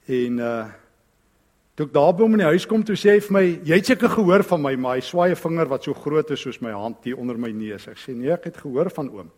En 0.06 0.38
uh 0.38 0.62
toe 1.72 1.86
ek 1.86 1.94
daar 1.94 2.10
by 2.12 2.20
hom 2.20 2.34
in 2.36 2.42
die 2.42 2.50
huis 2.52 2.66
kom, 2.68 2.82
toe 2.84 2.94
sê 3.00 3.14
hy 3.14 3.20
vir 3.24 3.32
my, 3.32 3.44
"Jy 3.64 3.76
het 3.80 3.86
seker 3.86 4.10
gehoor 4.12 4.42
van 4.44 4.60
my, 4.60 4.74
maar 4.76 4.94
hy 4.96 5.00
swaai 5.00 5.30
'n 5.30 5.40
vinger 5.40 5.68
wat 5.68 5.84
so 5.84 5.94
groot 5.94 6.30
is 6.30 6.40
soos 6.40 6.60
my 6.60 6.70
hand 6.70 6.96
hier 7.02 7.16
onder 7.16 7.38
my 7.38 7.50
neus." 7.50 7.88
Ek 7.88 7.96
sê, 7.96 8.14
"Nee, 8.14 8.30
ek 8.30 8.44
het 8.44 8.56
gehoor 8.56 8.90
van 8.90 9.08
oom." 9.08 9.30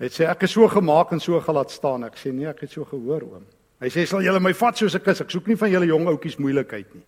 Hy 0.00 0.06
sê, 0.08 0.30
"Ek 0.30 0.42
is 0.42 0.50
so 0.50 0.66
gemaak 0.66 1.12
en 1.12 1.20
so 1.20 1.38
gelaat 1.40 1.70
staan." 1.70 2.04
Ek 2.04 2.16
sê, 2.16 2.32
"Nee, 2.32 2.46
ek 2.46 2.60
het 2.60 2.70
so 2.70 2.84
gehoor, 2.84 3.22
oom." 3.22 3.46
Hy 3.80 3.88
sê, 3.88 4.06
"Sal 4.06 4.22
julle 4.22 4.40
my 4.40 4.54
vat 4.54 4.76
soos 4.76 4.94
'n 4.94 5.00
kus? 5.00 5.20
Ek 5.20 5.30
soek 5.30 5.46
nie 5.46 5.56
van 5.56 5.70
julle 5.70 5.86
jong 5.86 6.06
ouetjies 6.06 6.38
moeilikheid 6.38 6.94
nie." 6.94 7.04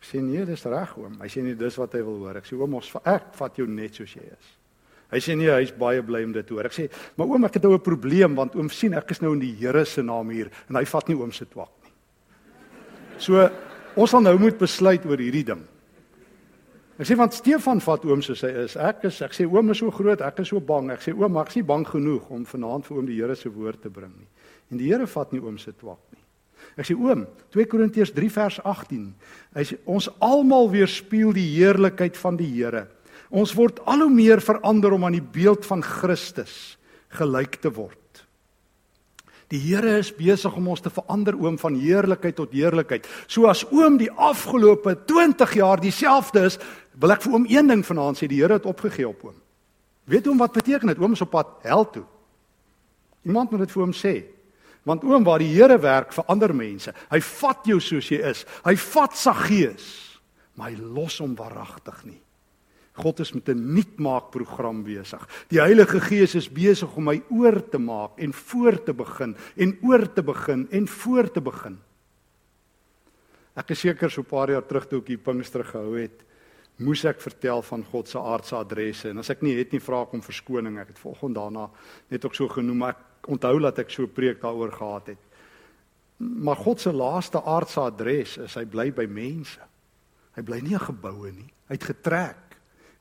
Ek 0.00 0.04
sê, 0.04 0.22
"Nee, 0.22 0.44
dis 0.46 0.64
reg, 0.64 0.96
oom." 0.96 1.20
Hy 1.20 1.28
sê, 1.28 1.42
"Nee, 1.42 1.54
dis 1.54 1.76
wat 1.76 1.92
hy 1.92 2.02
wil 2.02 2.18
hoor." 2.18 2.36
Ek 2.36 2.44
sê, 2.44 2.58
"Oom, 2.58 2.74
ons 2.74 2.96
ek 3.04 3.34
vat 3.34 3.56
jou 3.56 3.66
net 3.66 3.94
soos 3.94 4.14
jy 4.14 4.22
is." 4.22 4.57
Hy 5.08 5.20
sê 5.24 5.36
nee, 5.36 5.48
hy's 5.48 5.72
baie 5.72 6.02
bly 6.04 6.20
om 6.26 6.34
dit 6.34 6.44
te 6.46 6.52
hoor. 6.52 6.66
Ek 6.68 6.72
sê, 6.76 6.90
"Maar 7.16 7.26
oom, 7.26 7.44
ek 7.44 7.54
het 7.54 7.62
nou 7.62 7.74
'n 7.74 7.80
probleem 7.80 8.34
want 8.34 8.54
oom 8.54 8.68
sien 8.68 8.94
ek 8.94 9.10
is 9.10 9.20
nou 9.20 9.32
in 9.32 9.40
die 9.40 9.54
Here 9.54 9.84
se 9.84 10.02
naam 10.02 10.28
hier 10.30 10.50
en 10.68 10.76
hy 10.76 10.84
vat 10.84 11.08
nie 11.08 11.16
oom 11.16 11.32
se 11.32 11.44
twak 11.44 11.70
nie." 11.82 11.92
So 13.18 13.50
ons 13.96 14.10
sal 14.10 14.20
nou 14.20 14.38
moet 14.38 14.58
besluit 14.58 15.04
oor 15.06 15.16
hierdie 15.16 15.44
ding. 15.44 15.64
Ek 16.98 17.06
sê 17.06 17.16
want 17.16 17.32
Stefan 17.32 17.78
vat 17.80 18.04
oom 18.04 18.22
soos 18.22 18.40
hy 18.42 18.48
is. 18.64 18.76
Ek 18.76 19.04
is 19.04 19.20
ek 19.22 19.32
sê 19.32 19.46
oom 19.46 19.70
is 19.70 19.78
so 19.78 19.90
groot, 19.90 20.20
ek 20.20 20.40
is 20.40 20.48
so 20.48 20.60
bang. 20.60 20.90
Ek 20.90 21.00
sê 21.00 21.12
oom, 21.14 21.32
maar 21.32 21.46
ek 21.46 21.50
is 21.50 21.56
nie 21.56 21.68
bang 21.68 21.86
genoeg 21.86 22.30
om 22.30 22.44
vanaand 22.44 22.84
vir 22.84 22.96
oom 22.96 23.06
die 23.06 23.18
Here 23.20 23.36
se 23.36 23.48
woord 23.48 23.82
te 23.82 23.88
bring 23.88 24.10
nie. 24.16 24.26
En 24.72 24.78
die 24.78 24.88
Here 24.90 25.06
vat 25.06 25.32
nie 25.32 25.40
oom 25.40 25.58
se 25.58 25.72
twak 25.72 26.00
nie. 26.12 26.24
Ek 26.76 26.86
sê 26.86 26.96
oom, 26.98 27.24
2 27.54 27.66
Korintiërs 27.70 28.12
3 28.14 28.28
vers 28.34 28.58
18. 28.64 29.14
Hy 29.54 29.64
sê 29.64 29.78
ons 29.86 30.08
almal 30.18 30.68
weerspieël 30.70 31.32
die 31.32 31.46
heerlikheid 31.54 32.18
van 32.18 32.36
die 32.36 32.50
Here. 32.50 32.88
Ons 33.28 33.52
word 33.56 33.80
al 33.84 34.06
hoe 34.06 34.12
meer 34.12 34.40
verander 34.40 34.94
om 34.96 35.04
aan 35.04 35.18
die 35.18 35.24
beeld 35.24 35.66
van 35.68 35.82
Christus 35.84 36.76
gelyk 37.18 37.60
te 37.62 37.72
word. 37.72 37.96
Die 39.48 39.60
Here 39.60 39.96
is 39.96 40.10
besig 40.12 40.52
om 40.56 40.66
ons 40.68 40.82
te 40.84 40.92
verander 40.92 41.36
oom 41.40 41.56
van 41.60 41.76
heerlikheid 41.80 42.36
tot 42.36 42.52
heerlikheid. 42.52 43.06
So 43.26 43.48
as 43.48 43.64
oom 43.72 43.96
die 44.00 44.10
afgelope 44.12 44.92
20 45.08 45.54
jaar 45.56 45.80
dieselfde 45.80 46.44
is, 46.50 46.58
wil 47.00 47.14
ek 47.14 47.24
vir 47.24 47.36
oom 47.36 47.46
een 47.48 47.72
ding 47.72 47.84
vanaand 47.84 48.20
sê, 48.20 48.28
die 48.28 48.42
Here 48.42 48.58
het 48.58 48.68
opgegee 48.68 49.08
op 49.08 49.24
oom. 49.24 49.38
Weet 50.08 50.28
oom 50.28 50.40
wat 50.40 50.56
beteken 50.56 50.92
dit? 50.92 51.00
Oom 51.00 51.16
is 51.16 51.24
op 51.24 51.32
pad 51.32 51.64
hel 51.64 51.84
toe. 51.92 52.04
Iemand 53.28 53.50
moet 53.52 53.64
dit 53.64 53.72
vir 53.72 53.84
oom 53.84 53.96
sê. 53.96 54.14
Want 54.88 55.04
oom 55.04 55.24
waar 55.24 55.40
die 55.40 55.52
Here 55.52 55.80
werk 55.80 56.12
vir 56.16 56.28
ander 56.32 56.52
mense, 56.56 56.92
hy 57.08 57.20
vat 57.24 57.68
jou 57.68 57.80
soos 57.80 58.08
jy 58.12 58.20
is. 58.28 58.44
Hy 58.64 58.76
vat 58.88 59.16
sa 59.16 59.32
gees, 59.36 59.88
maar 60.56 60.72
hy 60.72 60.92
los 60.92 61.20
hom 61.24 61.36
waaragtig 61.36 62.04
nie. 62.08 62.20
God 62.98 63.20
is 63.20 63.32
met 63.32 63.48
'n 63.48 63.74
nuutmaakprogram 63.74 64.82
besig. 64.82 65.28
Die 65.48 65.60
Heilige 65.60 66.00
Gees 66.00 66.34
is 66.34 66.48
besig 66.48 66.96
om 66.96 67.04
my 67.04 67.22
oor 67.30 67.68
te 67.68 67.78
maak 67.78 68.18
en 68.18 68.32
voor 68.32 68.82
te 68.82 68.92
begin 68.92 69.36
en 69.56 69.78
oor 69.82 70.12
te 70.12 70.22
begin 70.22 70.66
en 70.70 70.88
voor 70.88 71.30
te 71.30 71.40
begin. 71.40 71.78
Ek 73.54 73.70
is 73.70 73.80
seker 73.80 74.10
so 74.10 74.20
'n 74.20 74.24
paar 74.24 74.50
jaar 74.50 74.66
terug 74.66 74.86
toe 74.86 75.00
ek 75.00 75.08
hier 75.08 75.18
Pinkster 75.18 75.64
gehou 75.64 75.98
het, 75.98 76.24
moes 76.78 77.04
ek 77.04 77.20
vertel 77.20 77.62
van 77.62 77.84
God 77.84 78.08
se 78.08 78.18
aardse 78.18 78.56
adresse 78.56 79.08
en 79.08 79.18
as 79.18 79.30
ek 79.30 79.42
nie 79.42 79.56
het 79.58 79.72
nie 79.72 79.80
vra 79.80 80.02
ek 80.02 80.12
om 80.12 80.22
verskoning. 80.22 80.78
Ek 80.78 80.88
het 80.88 80.98
volgende 80.98 81.40
daarna 81.40 81.70
net 82.10 82.24
ook 82.24 82.34
so 82.34 82.48
genoem, 82.48 82.76
maar 82.76 82.96
ek 83.22 83.28
onthou 83.28 83.58
dat 83.60 83.78
ek 83.78 83.90
so 83.90 84.06
preek 84.06 84.40
daaroor 84.40 84.72
gehad 84.72 85.06
het. 85.06 85.18
Maar 86.18 86.56
God 86.56 86.80
se 86.80 86.92
laaste 86.92 87.42
aardse 87.42 87.80
adres 87.80 88.38
is 88.38 88.54
hy 88.54 88.64
bly 88.64 88.90
by 88.92 89.06
mense. 89.06 89.60
Hy 90.34 90.42
bly 90.42 90.60
nie 90.60 90.72
in 90.72 90.80
geboue 90.80 91.32
nie. 91.32 91.50
Hy 91.68 91.74
het 91.74 91.84
getrek 91.84 92.47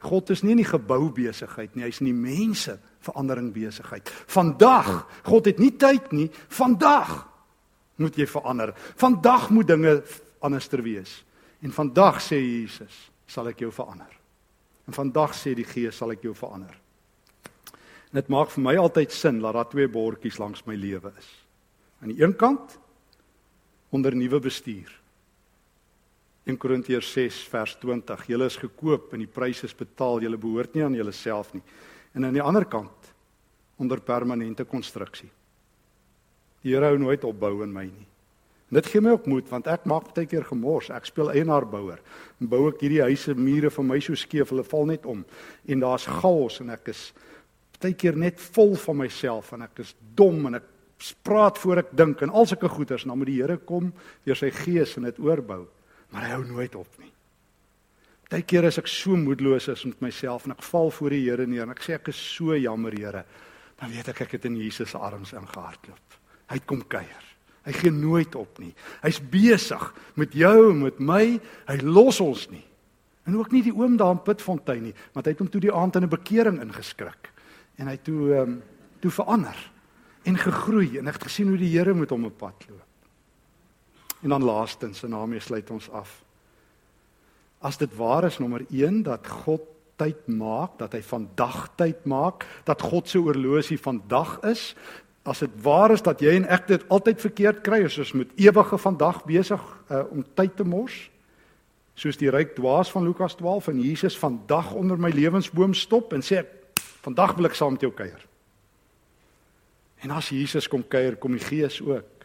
God 0.06 0.30
is 0.30 0.44
nie 0.46 0.54
in 0.54 0.62
die 0.62 0.68
gebou 0.68 1.10
besigheid 1.14 1.74
nie, 1.76 1.88
hy's 1.88 2.02
in 2.04 2.12
die 2.12 2.18
mense 2.18 2.78
verandering 3.06 3.50
besigheid. 3.56 4.10
Vandag, 4.30 5.08
God 5.26 5.50
het 5.50 5.62
nie 5.62 5.74
tyd 5.80 6.12
nie, 6.14 6.28
vandag 6.54 7.24
moet 7.98 8.18
jy 8.20 8.28
verander. 8.30 8.76
Vandag 9.00 9.50
moet 9.50 9.70
dinge 9.72 9.96
anderster 10.46 10.84
wees. 10.86 11.24
En 11.66 11.74
vandag 11.74 12.20
sê 12.22 12.38
Jesus, 12.38 12.94
sal 13.26 13.50
ek 13.50 13.64
jou 13.66 13.72
verander. 13.74 14.12
En 14.88 14.96
vandag 14.96 15.34
sê 15.36 15.56
die 15.58 15.66
Gees 15.68 15.98
sal 15.98 16.14
ek 16.14 16.28
jou 16.28 16.36
verander. 16.38 16.76
En 18.08 18.22
dit 18.22 18.30
maak 18.32 18.54
vir 18.54 18.64
my 18.64 18.76
altyd 18.80 19.12
sin 19.12 19.42
dat 19.44 19.58
daar 19.58 19.68
twee 19.72 19.90
bordjies 19.92 20.38
langs 20.40 20.64
my 20.70 20.78
lewe 20.78 21.12
is. 21.18 21.32
Aan 22.02 22.14
die 22.14 22.22
een 22.22 22.38
kant 22.38 22.78
onder 23.90 24.16
nuwe 24.16 24.40
bestuur 24.44 24.94
1 26.48 26.56
Korintiërs 26.56 27.10
6 27.12 27.42
vers 27.52 27.74
20. 27.82 28.22
Julle 28.32 28.46
is 28.48 28.56
gekoop 28.56 29.12
en 29.12 29.20
die 29.20 29.28
prys 29.28 29.66
is 29.68 29.74
betaal. 29.76 30.22
Julle 30.24 30.40
behoort 30.40 30.78
nie 30.78 30.86
aan 30.86 30.96
julleself 30.96 31.52
nie. 31.52 31.64
En 32.16 32.24
aan 32.24 32.38
die 32.38 32.44
ander 32.44 32.64
kant 32.66 33.10
onder 33.84 34.00
permanente 34.00 34.64
konstruksie. 34.66 35.28
Die 36.64 36.72
Here 36.72 36.88
hou 36.88 36.98
nooit 37.02 37.28
opbou 37.28 37.60
in 37.66 37.74
my 37.76 37.84
nie. 37.90 38.08
En 38.68 38.80
dit 38.80 38.88
gee 38.88 39.04
my 39.04 39.14
ook 39.18 39.28
moed 39.28 39.52
want 39.52 39.68
ek 39.72 39.86
maak 39.92 40.14
baie 40.16 40.28
keer 40.28 40.48
gemors. 40.48 40.88
Ek 40.90 41.12
speel 41.12 41.34
eienaarbouer. 41.36 42.00
En 42.40 42.50
bou 42.52 42.64
ek 42.72 42.80
hierdie 42.86 43.04
huise 43.04 43.36
mure 43.36 43.72
vir 43.72 43.88
my 43.92 44.00
so 44.04 44.16
skeef, 44.16 44.56
hulle 44.56 44.64
val 44.68 44.88
net 44.88 45.06
om. 45.06 45.28
En 45.68 45.84
daar's 45.84 46.08
chaos 46.08 46.62
en 46.64 46.72
ek 46.76 46.94
is 46.96 47.10
baie 47.82 47.96
keer 47.96 48.16
net 48.16 48.40
vol 48.56 48.78
van 48.88 49.04
myself 49.04 49.52
en 49.54 49.68
ek 49.68 49.84
is 49.84 49.98
dom 50.16 50.48
en 50.48 50.62
ek 50.62 50.76
praat 51.28 51.60
voor 51.60 51.84
ek 51.84 51.92
dink 51.92 52.24
en 52.24 52.32
al 52.32 52.48
sulke 52.50 52.72
goeters 52.72 53.04
dan 53.06 53.20
moet 53.20 53.30
die 53.30 53.42
Here 53.42 53.60
kom 53.68 53.92
deur 54.26 54.40
sy 54.40 54.50
gees 54.64 54.96
en 54.98 55.12
dit 55.12 55.20
oorbou 55.22 55.68
maar 56.12 56.28
hy 56.28 56.34
hou 56.36 56.44
nooit 56.48 56.76
op 56.76 57.00
nie. 57.02 57.12
Partykeer 58.28 58.68
as 58.68 58.80
ek 58.82 58.90
so 58.92 59.16
moedeloos 59.16 59.70
is 59.72 59.86
met 59.88 60.02
myself 60.04 60.46
en 60.46 60.52
ek 60.52 60.66
val 60.68 60.92
voor 60.92 61.16
die 61.16 61.24
Here 61.24 61.46
neer 61.48 61.64
en 61.64 61.72
ek 61.72 61.84
sê 61.86 61.96
ek 61.96 62.10
is 62.12 62.20
so 62.20 62.56
jammer 62.58 62.96
Here, 62.96 63.24
dan 63.80 63.94
weet 63.94 64.12
ek 64.12 64.26
ek 64.26 64.36
het 64.36 64.48
in 64.50 64.58
Jesus 64.60 64.96
arms 64.96 65.32
ingehardloop. 65.38 66.18
Hy 66.52 66.60
kom 66.68 66.82
kuier. 66.90 67.24
Hy 67.68 67.74
gee 67.76 67.92
nooit 67.92 68.36
op 68.40 68.60
nie. 68.64 68.72
Hy's 69.04 69.20
besig 69.20 69.84
met 70.16 70.36
jou 70.36 70.72
en 70.72 70.86
met 70.86 71.00
my. 71.04 71.24
Hy 71.68 71.78
los 71.84 72.22
ons 72.24 72.46
nie. 72.52 72.64
En 73.28 73.36
ook 73.36 73.52
nie 73.52 73.64
die 73.66 73.76
oom 73.76 73.98
daar 74.00 74.16
in 74.16 74.24
Pitfontein 74.24 74.86
nie, 74.88 74.94
want 75.12 75.28
hy 75.28 75.34
het 75.34 75.42
hom 75.44 75.50
toe 75.52 75.62
die 75.64 75.74
aand 75.74 76.00
in 76.00 76.08
'n 76.08 76.16
bekering 76.16 76.62
ingeskrik 76.64 77.32
en 77.78 77.88
hy 77.88 77.98
toe 77.98 78.34
ehm 78.34 78.42
um, 78.42 78.62
toe 79.00 79.12
verander 79.12 79.58
en 80.24 80.38
gegroei 80.38 80.98
en 80.98 81.08
ek 81.08 81.20
het 81.20 81.28
gesien 81.30 81.52
hoe 81.52 81.58
die 81.58 81.70
Here 81.70 81.94
met 81.94 82.10
hom 82.10 82.26
op 82.26 82.38
pad 82.38 82.66
loop. 82.70 82.87
En 84.28 84.34
dan 84.34 84.44
laastens, 84.44 85.04
en 85.04 85.10
daarmee 85.10 85.40
sluit 85.40 85.70
ons 85.72 85.90
af. 85.90 86.24
As 87.64 87.78
dit 87.78 87.96
waar 87.96 88.26
is 88.28 88.38
nommer 88.38 88.66
1 88.70 89.04
dat 89.04 89.28
God 89.28 89.62
tyd 89.96 90.28
maak, 90.28 90.74
dat 90.78 90.92
hy 90.92 91.00
vandag 91.02 91.70
tyd 91.80 92.04
maak, 92.04 92.44
dat 92.68 92.82
God 92.84 93.08
se 93.08 93.22
oorlosie 93.24 93.78
vandag 93.80 94.34
is, 94.44 94.74
as 95.24 95.40
dit 95.40 95.54
waar 95.64 95.94
is 95.96 96.04
dat 96.04 96.20
jy 96.20 96.34
en 96.42 96.48
ek 96.52 96.68
dit 96.68 96.84
altyd 96.92 97.24
verkeerd 97.24 97.62
kry, 97.64 97.80
is 97.88 97.96
ons 98.04 98.12
met 98.20 98.34
ewige 98.36 98.78
vandag 98.84 99.24
besig 99.24 99.64
uh, 99.64 100.04
om 100.12 100.28
tyd 100.36 100.60
te 100.60 100.68
mors, 100.68 100.98
soos 101.96 102.20
die 102.20 102.32
ryk 102.32 102.52
dwaas 102.60 102.92
van 102.92 103.08
Lukas 103.08 103.40
12 103.40 103.72
en 103.72 103.80
Jesus 103.80 104.20
vandag 104.20 104.74
onder 104.76 105.00
my 105.00 105.14
lewensboom 105.16 105.72
stop 105.72 106.12
en 106.12 106.20
sê 106.20 106.44
vandag 107.08 107.40
wil 107.40 107.48
ek 107.48 107.56
saam 107.56 107.80
met 107.80 107.88
jou 107.88 107.96
kuier. 107.96 108.28
En 110.04 110.20
as 110.20 110.36
Jesus 110.36 110.68
kom 110.68 110.84
kuier, 110.84 111.16
kom 111.16 111.40
die 111.40 111.48
Gees 111.48 111.80
ook. 111.80 112.17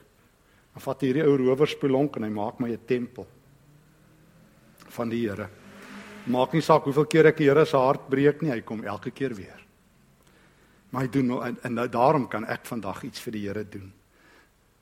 Dan 0.72 0.82
vat 0.82 1.00
hierdie 1.04 1.24
ou 1.24 1.36
rowerspelonk 1.36 2.16
en 2.16 2.22
hy 2.22 2.30
maak 2.30 2.60
my 2.60 2.70
'n 2.70 2.86
tempel 2.86 3.26
van 4.88 5.08
die 5.08 5.28
Here. 5.28 5.48
Maak 6.26 6.52
nie 6.52 6.62
saak 6.62 6.84
hoeveel 6.84 7.06
keer 7.06 7.26
ek 7.26 7.36
die 7.36 7.48
Here 7.48 7.64
se 7.66 7.76
hart 7.76 8.08
breek 8.08 8.42
nie, 8.42 8.50
hy 8.50 8.60
kom 8.60 8.84
elke 8.84 9.10
keer 9.10 9.34
weer. 9.34 9.60
Maar 10.90 11.02
hy 11.02 11.08
doen 11.08 11.26
nou 11.26 11.42
en, 11.44 11.56
en 11.62 11.74
nou 11.74 11.88
daarom 11.88 12.28
kan 12.28 12.44
ek 12.44 12.66
vandag 12.66 13.02
iets 13.04 13.20
vir 13.20 13.32
die 13.32 13.46
Here 13.48 13.64
doen. 13.64 13.92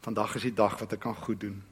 Vandag 0.01 0.37
is 0.37 0.43
die 0.43 0.55
dag 0.55 0.79
wat 0.81 0.93
ek 0.93 1.01
kan 1.01 1.15
goed 1.15 1.41
doen. 1.41 1.63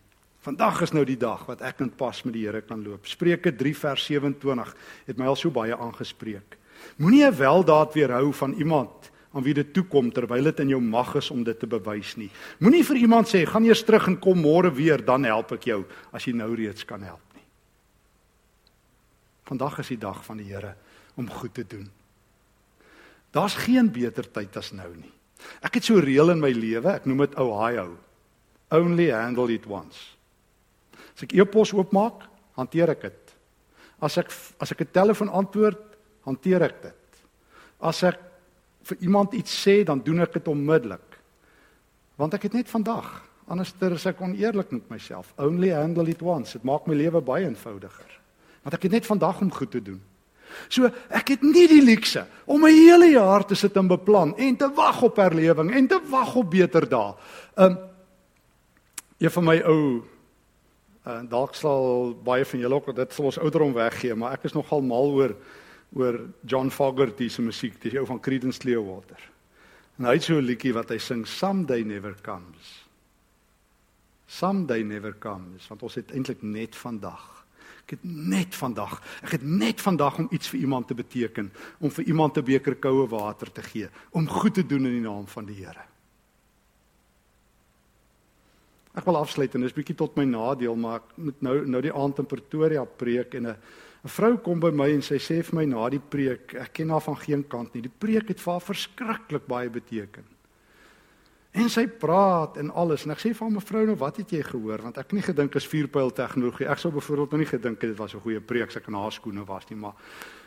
Vandag 0.44 0.82
is 0.82 0.92
nou 0.94 1.04
die 1.04 1.18
dag 1.18 1.46
wat 1.48 1.62
ek 1.66 1.80
in 1.80 1.90
pas 1.90 2.22
met 2.24 2.34
die 2.36 2.46
Here 2.46 2.62
kan 2.62 2.82
loop. 2.84 3.06
Spreuke 3.06 3.52
3 3.52 3.74
vers 3.76 4.04
27 4.06 4.74
het 5.06 5.18
my 5.18 5.26
al 5.26 5.36
so 5.36 5.50
baie 5.50 5.76
aangespreek. 5.76 6.56
Moenie 6.96 7.26
'n 7.26 7.36
weldaad 7.36 7.94
weerhou 7.94 8.32
van 8.32 8.52
iemand 8.52 9.10
aan 9.32 9.44
wie 9.44 9.54
dit 9.54 9.72
toe 9.76 9.84
kom 9.90 10.10
terwyl 10.14 10.48
dit 10.48 10.60
in 10.64 10.72
jou 10.72 10.80
mag 10.80 11.14
is 11.20 11.30
om 11.30 11.42
dit 11.44 11.58
te 11.58 11.68
bewys 11.68 12.16
nie. 12.16 12.30
Moenie 12.64 12.84
vir 12.86 13.02
iemand 13.02 13.28
sê 13.28 13.44
gaan 13.46 13.66
eers 13.68 13.84
terug 13.84 14.08
en 14.08 14.16
kom 14.20 14.40
môre 14.40 14.70
weer 14.74 15.04
dan 15.04 15.26
help 15.28 15.52
ek 15.58 15.68
jou 15.68 15.82
as 16.12 16.24
jy 16.24 16.32
nou 16.36 16.48
reeds 16.56 16.86
kan 16.88 17.02
help 17.04 17.24
nie. 17.36 17.44
Vandag 19.50 19.78
is 19.84 19.92
die 19.92 20.00
dag 20.00 20.24
van 20.24 20.40
die 20.40 20.48
Here 20.48 20.74
om 21.18 21.28
goed 21.28 21.54
te 21.54 21.66
doen. 21.66 21.88
Daar's 23.34 23.58
geen 23.66 23.90
beter 23.92 24.24
tyd 24.32 24.56
as 24.56 24.72
nou 24.72 24.88
nie. 24.96 25.12
Ek 25.62 25.74
het 25.74 25.84
so 25.84 25.94
'n 25.94 26.04
reël 26.04 26.30
in 26.30 26.40
my 26.40 26.50
lewe, 26.50 26.88
ek 26.88 27.06
noem 27.06 27.18
dit 27.18 27.38
Ohio. 27.38 27.98
Only 28.70 29.10
handle 29.10 29.52
it 29.52 29.66
once. 29.66 30.16
As 31.14 31.22
ek 31.22 31.34
e-pos 31.34 31.72
oopmaak, 31.72 32.28
hanteer 32.56 32.90
ek 32.90 33.00
dit. 33.00 33.34
As 34.00 34.18
ek 34.18 34.30
as 34.60 34.72
ek 34.72 34.80
'n 34.80 34.92
telefoon 34.92 35.28
antwoord, 35.28 35.96
hanteer 36.24 36.62
ek 36.62 36.82
dit. 36.82 36.94
As 37.80 38.02
ek 38.02 38.27
vir 38.88 39.04
iemand 39.04 39.34
iets 39.36 39.52
sê, 39.52 39.82
dan 39.84 40.00
doen 40.04 40.24
ek 40.24 40.38
dit 40.38 40.48
onmiddellik. 40.48 41.18
Want 42.18 42.34
ek 42.34 42.48
het 42.48 42.58
net 42.58 42.70
vandag. 42.70 43.08
Anders 43.48 43.72
ter 43.80 43.94
is 43.96 44.06
ek 44.08 44.20
oneerlik 44.20 44.72
met 44.74 44.88
myself. 44.92 45.32
Only 45.40 45.70
handle 45.72 46.08
it 46.10 46.22
once. 46.22 46.56
Dit 46.58 46.66
maak 46.68 46.88
my 46.88 46.96
lewe 46.98 47.22
baie 47.24 47.46
eenvoudiger. 47.46 48.18
Want 48.64 48.76
ek 48.76 48.88
het 48.88 48.98
net 48.98 49.08
vandag 49.08 49.40
om 49.44 49.52
goed 49.52 49.70
te 49.72 49.82
doen. 49.82 50.00
So 50.72 50.88
ek 51.12 51.34
het 51.34 51.44
nie 51.44 51.66
die 51.68 51.82
luukse 51.84 52.24
om 52.46 52.64
'n 52.64 52.72
hele 52.72 53.10
jaar 53.12 53.44
te 53.44 53.54
sit 53.54 53.76
en 53.76 53.88
beplan 53.88 54.36
en 54.36 54.56
te 54.56 54.68
wag 54.74 55.02
op 55.02 55.16
herlewing 55.16 55.72
en 55.74 55.86
te 55.86 56.00
wag 56.08 56.34
op 56.34 56.50
beter 56.50 56.88
dae. 56.88 57.14
Um 57.56 57.78
een 59.18 59.30
van 59.30 59.44
my 59.44 59.60
ou 59.60 60.02
uh, 61.06 61.20
dalk 61.28 61.54
sal 61.54 62.14
baie 62.24 62.44
van 62.44 62.60
julle 62.60 62.74
ook 62.74 62.94
dit 62.96 63.12
sal 63.12 63.24
ons 63.24 63.38
ouderdom 63.38 63.72
weggee, 63.72 64.14
maar 64.14 64.32
ek 64.32 64.44
is 64.44 64.52
nogal 64.52 64.80
mal 64.80 65.10
oor 65.10 65.34
oor 65.92 66.28
John 66.44 66.68
Fogerty 66.68 67.28
se 67.28 67.42
musiek, 67.42 67.80
dis 67.82 67.94
ou 67.94 68.06
van 68.06 68.20
Creedence 68.20 68.58
Clearwater. 68.58 69.30
En 69.98 70.04
hy 70.04 70.12
het 70.14 70.22
so 70.22 70.34
'n 70.38 70.44
liedjie 70.44 70.72
wat 70.72 70.88
hy 70.90 70.98
sing 70.98 71.26
Someday 71.26 71.82
Never 71.82 72.14
Comes. 72.22 72.88
Someday 74.28 74.82
never 74.84 75.16
comes, 75.16 75.64
want 75.70 75.82
ons 75.82 75.96
het 75.96 76.12
eintlik 76.12 76.42
net 76.44 76.76
vandag. 76.76 77.24
Ek 77.86 77.94
het 77.96 78.02
net 78.04 78.56
vandag. 78.58 78.98
Ek 79.24 79.38
het 79.38 79.44
net 79.44 79.80
vandag 79.80 80.18
om 80.20 80.28
iets 80.36 80.50
vir 80.52 80.60
iemand 80.60 80.90
te 80.90 80.96
beteken, 80.96 81.48
om 81.80 81.90
vir 81.90 82.04
iemand 82.04 82.36
'n 82.36 82.44
beker 82.44 82.76
koue 82.76 83.08
water 83.08 83.48
te 83.52 83.62
gee, 83.62 83.88
om 84.12 84.28
goed 84.28 84.54
te 84.54 84.66
doen 84.66 84.84
in 84.84 85.00
die 85.00 85.08
naam 85.08 85.26
van 85.26 85.46
die 85.46 85.64
Here. 85.64 85.84
Ek 88.94 89.04
wil 89.04 89.16
afsluit 89.16 89.54
en 89.54 89.60
dis 89.60 89.72
bietjie 89.72 89.96
tot 89.96 90.16
my 90.16 90.24
nadeel, 90.24 90.76
maar 90.76 90.96
ek 90.96 91.16
moet 91.16 91.40
nou 91.40 91.66
nou 91.66 91.80
die 91.82 91.94
aand 91.94 92.18
in 92.18 92.26
Pretoria 92.26 92.84
preek 92.84 93.34
en 93.34 93.46
'n 93.46 93.56
'n 94.04 94.08
vrou 94.08 94.36
kom 94.38 94.60
by 94.60 94.70
my 94.70 94.88
en 94.94 95.02
sy 95.02 95.18
sê 95.18 95.42
vir 95.42 95.54
my 95.54 95.64
na 95.66 95.88
die 95.90 96.00
preek, 96.00 96.54
ek 96.54 96.72
ken 96.72 96.90
haar 96.90 97.02
van 97.02 97.16
geen 97.16 97.42
kant 97.48 97.74
nie. 97.74 97.82
Die 97.82 97.98
preek 97.98 98.28
het 98.28 98.40
vir 98.40 98.52
haar 98.52 98.62
verskriklik 98.62 99.46
baie 99.46 99.70
beteken. 99.70 100.24
En 101.58 101.68
sy 101.68 101.86
praat 101.88 102.56
en 102.60 102.70
alles 102.70 103.04
en 103.04 103.14
ek 103.14 103.22
sê 103.22 103.32
vir 103.32 103.46
haar 103.46 103.54
mevrou 103.56 103.84
nou 103.88 103.96
wat 103.98 104.20
het 104.20 104.30
jy 104.30 104.42
gehoor 104.46 104.82
want 104.84 104.98
ek 105.00 105.08
het 105.08 105.16
nie 105.16 105.24
gedink 105.26 105.56
is 105.56 105.66
vuurpyl 105.66 106.12
tegnologie. 106.14 106.68
Ek 106.68 106.78
sou 106.78 106.92
byvoorbeeld 106.92 107.30
nou 107.34 107.40
nie 107.40 107.50
gedink 107.50 107.80
dit 107.80 107.96
was 107.98 108.14
'n 108.14 108.20
goeie 108.20 108.40
preek 108.40 108.68
as 108.68 108.76
ek 108.76 108.88
in 108.88 108.94
haar 108.94 109.12
skoene 109.12 109.44
was 109.46 109.64
nie, 109.70 109.78
maar 109.78 109.94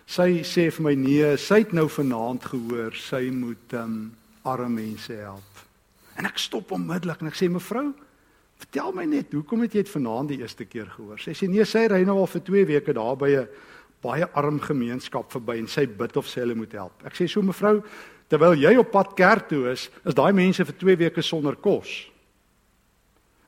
sy 0.05 0.43
sê 0.43 0.71
vir 0.71 0.83
my 0.83 0.95
nee, 0.95 1.37
sy 1.37 1.59
het 1.59 1.73
nou 1.73 1.87
vanaand 1.89 2.43
gehoor 2.43 2.93
sy 2.95 3.29
moet 3.31 3.73
um, 3.73 4.11
arme 4.43 4.69
mense 4.69 5.13
help. 5.13 5.65
En 6.15 6.25
ek 6.25 6.37
stop 6.37 6.71
onmiddellik 6.71 7.21
en 7.21 7.27
ek 7.27 7.35
sê 7.35 7.49
mevrou, 7.49 7.93
vertel 8.61 8.93
my 8.95 9.05
net, 9.09 9.33
hoekom 9.33 9.65
het 9.65 9.75
jy 9.75 9.83
dit 9.83 9.91
vanaand 9.91 10.31
die 10.33 10.39
eerste 10.41 10.65
keer 10.69 10.89
gehoor? 10.91 11.19
Sy 11.21 11.33
sê 11.37 11.49
nee, 11.49 11.65
sy 11.65 11.87
ry 11.91 12.01
nou 12.07 12.19
al 12.21 12.29
vir 12.29 12.43
2 12.47 12.65
weke 12.69 12.93
daar 12.97 13.17
by 13.17 13.29
'n 13.35 13.47
baie 14.01 14.25
arm 14.33 14.59
gemeenskap 14.59 15.31
verby 15.31 15.59
en 15.59 15.67
sy 15.67 15.85
bid 15.85 16.17
of 16.17 16.27
sy 16.27 16.41
hulle 16.41 16.55
moet 16.55 16.73
help. 16.73 16.93
Ek 17.05 17.13
sê 17.13 17.29
so 17.29 17.41
mevrou, 17.41 17.83
terwyl 18.29 18.55
jy 18.55 18.77
op 18.77 18.91
pad 18.91 19.15
kerk 19.15 19.49
toe 19.49 19.71
is, 19.71 19.89
is 20.05 20.13
daai 20.13 20.33
mense 20.33 20.65
vir 20.65 20.73
2 20.73 20.95
weke 20.97 21.21
sonder 21.21 21.55
kos. 21.55 22.10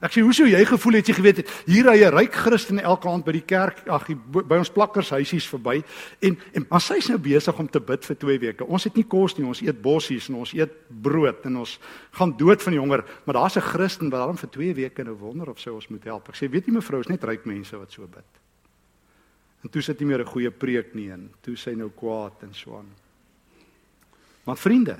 Ek 0.03 0.11
sê 0.11 0.19
hoe 0.19 0.33
sou 0.35 0.45
jy 0.49 0.59
gevoel 0.67 0.97
het 0.99 1.07
jy 1.07 1.13
geweet 1.15 1.37
het 1.39 1.51
hier 1.63 1.87
ry 1.87 2.03
'n 2.03 2.11
ryk 2.11 2.33
Christen 2.35 2.79
elke 2.79 3.07
aand 3.07 3.23
by 3.23 3.31
die 3.31 3.47
kerk, 3.47 3.87
ag 3.87 4.07
by 4.27 4.57
ons 4.59 4.69
plakkershuisies 4.69 5.47
verby 5.47 5.83
en 6.19 6.37
en 6.53 6.65
maar 6.69 6.81
sy's 6.81 7.07
nou 7.07 7.17
besig 7.17 7.59
om 7.59 7.69
te 7.69 7.79
bid 7.79 8.03
vir 8.05 8.15
2 8.15 8.39
weke. 8.39 8.65
Ons 8.65 8.83
het 8.83 8.95
nie 8.95 9.07
kos 9.07 9.37
nie, 9.37 9.47
ons 9.47 9.61
eet 9.61 9.81
bossies 9.81 10.27
en 10.29 10.35
ons 10.35 10.53
eet 10.53 10.71
brood 10.89 11.45
en 11.45 11.57
ons 11.57 11.79
gaan 12.11 12.37
dood 12.37 12.61
van 12.61 12.73
die 12.73 12.79
honger, 12.79 13.05
maar 13.25 13.35
daar's 13.35 13.55
'n 13.55 13.61
Christen 13.61 14.09
wat 14.09 14.19
daarom 14.19 14.37
vir 14.37 14.49
2 14.49 14.73
weke 14.73 15.03
nou 15.03 15.15
wonder 15.15 15.49
of 15.49 15.59
sy 15.59 15.69
ons 15.69 15.87
moet 15.87 16.03
help. 16.03 16.29
Ek 16.29 16.35
sê 16.35 16.49
weet 16.49 16.65
jy 16.65 16.73
mevrou, 16.73 16.99
is 16.99 17.07
net 17.07 17.23
ryk 17.23 17.45
mense 17.45 17.77
wat 17.77 17.91
so 17.91 18.07
bid. 18.07 18.27
En 19.63 19.69
toe 19.69 19.81
sit 19.81 19.99
nie 19.99 20.07
meer 20.07 20.19
'n 20.19 20.25
goeie 20.25 20.51
preek 20.51 20.93
nie 20.95 21.11
en 21.11 21.31
toe 21.41 21.55
sy 21.55 21.71
nou 21.75 21.89
kwaad 21.89 22.43
en 22.43 22.53
so 22.53 22.75
aan. 22.75 22.91
Maar 24.45 24.57
vriende, 24.57 24.99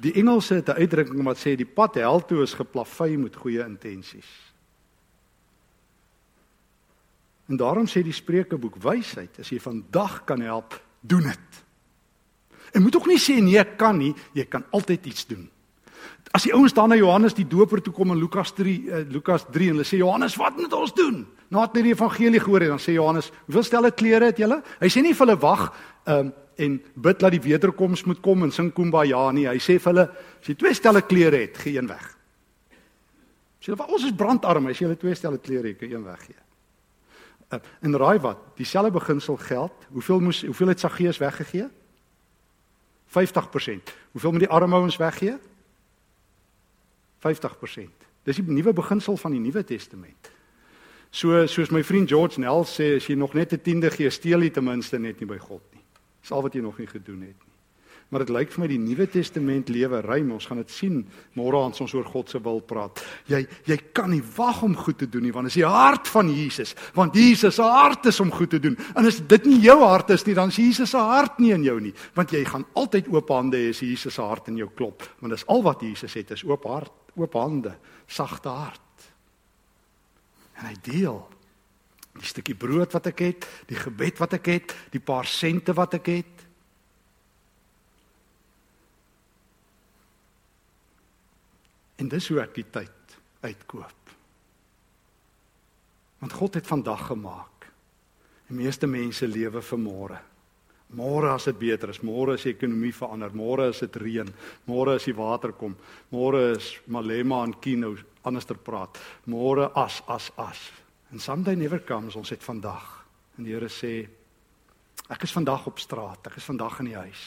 die 0.00 0.12
Engelse 0.12 0.54
het 0.54 0.68
'n 0.68 0.80
uitdrukking 0.80 1.24
wat 1.24 1.38
sê 1.38 1.56
die 1.56 1.66
pad 1.66 1.94
hel 1.94 2.20
toe 2.20 2.42
is 2.42 2.54
geplavei 2.54 3.16
met 3.16 3.36
goeie 3.36 3.64
intensies. 3.64 4.48
En 7.48 7.56
daarom 7.56 7.86
sê 7.86 8.02
die 8.02 8.12
Spreukeboek 8.12 8.76
wysheid, 8.76 9.38
as 9.40 9.48
jy 9.48 9.60
vandag 9.60 10.24
kan 10.24 10.40
help, 10.40 10.76
doen 11.00 11.22
dit. 11.22 11.64
En 12.72 12.82
moet 12.82 12.96
ook 12.96 13.06
nie 13.06 13.18
sê 13.18 13.38
nee, 13.40 13.58
ek 13.58 13.78
kan 13.80 13.96
nie, 13.96 14.14
jy 14.36 14.44
kan 14.44 14.64
altyd 14.70 15.06
iets 15.06 15.26
doen. 15.26 15.48
As 16.36 16.44
die 16.44 16.52
ouens 16.52 16.74
dan 16.76 16.88
na 16.92 16.98
Johannes 16.98 17.34
die 17.34 17.46
Doper 17.48 17.80
toe 17.82 17.92
kom 17.92 18.12
in 18.12 18.20
Lukas 18.20 18.52
3 18.52 18.74
uh, 18.76 19.00
Lukas 19.08 19.46
3 19.48 19.70
en 19.70 19.78
hulle 19.78 19.86
sê 19.88 19.96
Johannes, 19.96 20.36
wat 20.36 20.56
moet 20.56 20.72
ons 20.76 20.92
doen? 20.94 21.22
Nadat 21.48 21.78
hulle 21.78 21.88
die 21.88 21.94
evangelie 21.94 22.40
gehoor 22.40 22.66
het, 22.66 22.74
dan 22.74 22.82
sê 22.84 22.92
Johannes, 22.92 23.30
"Hoeveel 23.46 23.64
stelle 23.64 23.90
klere 23.90 24.28
het 24.28 24.36
julle?" 24.36 24.62
Hy 24.80 24.88
sê 24.92 25.02
nie 25.02 25.14
vir 25.14 25.26
hulle 25.26 25.40
wag, 25.40 25.72
ehm 26.04 26.26
um, 26.26 26.32
en 26.58 26.76
bid 26.94 27.20
dat 27.22 27.34
die 27.34 27.42
wederkoms 27.42 28.04
moet 28.04 28.20
kom 28.20 28.42
en 28.42 28.52
sing 28.54 28.72
kumbaya 28.74 29.30
nie. 29.32 29.46
Hy 29.46 29.58
sê 29.62 29.78
vir 29.78 29.92
hulle 29.92 30.06
as 30.10 30.50
jy 30.50 30.56
twee 30.58 30.74
stelle 30.74 31.04
klere 31.06 31.44
het, 31.44 31.58
gee 31.62 31.78
een 31.78 31.88
weg. 31.90 32.04
Sê 33.62 33.72
hulle 33.72 33.86
ons 33.86 34.06
is 34.08 34.16
brandarm, 34.16 34.66
as 34.70 34.80
jy 34.80 34.88
hulle 34.88 34.98
twee 34.98 35.14
stelle 35.18 35.38
klere 35.42 35.70
het, 35.70 35.78
gee 35.78 35.94
een 35.94 36.06
weg 36.06 36.24
gee. 36.26 36.40
Uh, 37.48 37.60
en 37.80 37.96
raai 37.96 38.18
wat, 38.20 38.40
dieselfde 38.58 38.92
beginsel 38.92 39.38
geld. 39.40 39.86
Hoeveel 39.94 40.20
moes 40.20 40.42
hoeveel 40.44 40.74
het 40.74 40.80
Saggeus 40.82 41.18
weggegee? 41.18 41.68
50%. 43.08 43.94
Hoeveel 44.12 44.34
moet 44.34 44.44
die 44.44 44.50
arme 44.52 44.74
ouens 44.74 44.98
weggee? 45.00 45.38
50%. 47.24 48.08
Dis 48.28 48.36
die 48.36 48.44
nuwe 48.44 48.72
beginsel 48.76 49.16
van 49.16 49.32
die 49.32 49.40
Nuwe 49.40 49.64
Testament. 49.64 50.30
So 51.10 51.46
soos 51.48 51.72
my 51.72 51.80
vriend 51.84 52.10
George 52.10 52.40
Nell 52.40 52.66
sê, 52.68 52.96
as 52.98 53.06
jy 53.08 53.16
nog 53.16 53.32
net 53.34 53.52
'n 53.52 53.62
tiende 53.62 53.90
gee, 53.90 54.10
steel 54.10 54.42
jy 54.42 54.50
ten 54.50 54.64
minste 54.64 54.98
net 54.98 55.20
nie 55.20 55.26
by 55.26 55.38
God 55.38 55.62
nie. 55.72 55.77
Dis 56.22 56.32
al 56.34 56.42
wat 56.42 56.54
jy 56.54 56.62
nog 56.64 56.78
nie 56.78 56.90
gedoen 56.90 57.22
het 57.26 57.36
nie. 57.36 57.48
Maar 58.08 58.24
dit 58.24 58.30
lyk 58.32 58.52
vir 58.54 58.62
my 58.62 58.68
die 58.70 58.80
Nuwe 58.80 59.04
Testament 59.12 59.68
lewe 59.68 59.98
ruim. 60.00 60.30
Ons 60.32 60.46
gaan 60.48 60.62
dit 60.62 60.70
sien 60.72 61.02
môre 61.36 61.60
as 61.60 61.80
ons 61.84 61.92
oor 61.92 62.06
God 62.08 62.30
se 62.32 62.40
wil 62.40 62.62
praat. 62.64 63.02
Jy 63.28 63.42
jy 63.68 63.76
kan 63.92 64.08
nie 64.08 64.22
wag 64.36 64.62
om 64.64 64.76
goed 64.76 64.96
te 65.02 65.08
doen 65.12 65.26
nie 65.28 65.32
want 65.34 65.50
dit 65.50 65.52
is 65.52 65.60
die 65.60 65.68
hart 65.68 66.08
van 66.08 66.30
Jesus. 66.32 66.72
Want 66.96 67.16
Jesus 67.18 67.58
se 67.58 67.68
hart 67.68 68.08
is 68.08 68.20
om 68.24 68.32
goed 68.32 68.54
te 68.54 68.62
doen. 68.64 68.78
En 68.96 69.04
as 69.08 69.20
dit 69.20 69.50
nie 69.50 69.60
jou 69.66 69.76
hart 69.84 70.14
is 70.16 70.24
nie, 70.24 70.36
dan 70.38 70.48
is 70.48 70.56
Jesus 70.56 70.94
se 70.94 71.04
hart 71.10 71.36
nie 71.42 71.52
in 71.52 71.66
jou 71.68 71.76
nie. 71.84 71.92
Want 72.16 72.32
jy 72.32 72.44
gaan 72.48 72.64
altyd 72.80 73.12
oop 73.12 73.28
hande 73.36 73.60
hê 73.60 73.74
as 73.74 73.84
Jesus 73.84 74.16
se 74.16 74.24
hart 74.24 74.48
in 74.48 74.56
jou 74.56 74.70
klop. 74.72 75.04
Want 75.20 75.36
dis 75.36 75.44
al 75.52 75.62
wat 75.68 75.84
Jesus 75.84 76.16
het, 76.16 76.32
is 76.32 76.46
oop 76.48 76.64
hart, 76.64 77.12
oop 77.18 77.36
hande, 77.36 77.76
sagte 78.08 78.48
hart. 78.48 79.10
En 80.56 80.72
hy 80.72 80.78
deel 80.80 81.20
die 82.18 82.28
stukkie 82.28 82.56
brood 82.58 82.92
wat 82.96 83.10
ek 83.12 83.22
het, 83.24 83.46
die 83.68 83.78
gebed 83.78 84.20
wat 84.20 84.36
ek 84.38 84.50
het, 84.52 84.74
die 84.92 85.02
paar 85.02 85.28
sente 85.28 85.74
wat 85.76 85.98
ek 85.98 86.10
het. 86.12 86.44
En 91.98 92.10
dis 92.10 92.28
hoe 92.30 92.40
ek 92.42 92.54
die 92.54 92.66
tyd 92.70 93.18
uitkoop. 93.42 94.14
Want 96.18 96.34
God 96.34 96.58
het 96.58 96.66
vandag 96.66 97.06
gemaak. 97.10 97.68
Die 98.48 98.56
meeste 98.58 98.88
mense 98.90 99.26
lewe 99.28 99.62
vir 99.62 99.80
môre. 99.82 100.18
Môre 100.96 101.34
as 101.34 101.44
dit 101.50 101.58
beter 101.60 101.90
is, 101.92 102.00
môre 102.00 102.38
as 102.38 102.46
die 102.46 102.54
ekonomie 102.54 102.94
verander, 102.96 103.34
môre 103.36 103.66
as 103.68 103.82
dit 103.84 103.96
reën, 104.00 104.28
môre 104.70 104.94
as 104.96 105.04
die 105.04 105.12
water 105.12 105.52
kom, 105.52 105.74
môre 106.08 106.54
is 106.54 106.70
Malema 106.88 107.42
en 107.44 107.52
Kino 107.60 107.92
anderster 108.24 108.56
praat. 108.56 108.96
Môre 109.28 109.68
as 109.76 110.00
as 110.08 110.30
as. 110.40 110.62
And 111.10 111.20
someday 111.20 111.54
never 111.54 111.80
comes 111.84 112.16
ons 112.16 112.30
het 112.30 112.44
vandag. 112.44 113.06
En 113.36 113.46
die 113.46 113.54
Here 113.54 113.70
sê 113.72 113.92
ek 115.08 115.24
is 115.24 115.32
vandag 115.32 115.64
op 115.70 115.78
straat, 115.80 116.26
ek 116.28 116.36
is 116.36 116.48
vandag 116.48 116.80
in 116.82 116.90
die 116.90 116.98
huis. 116.98 117.22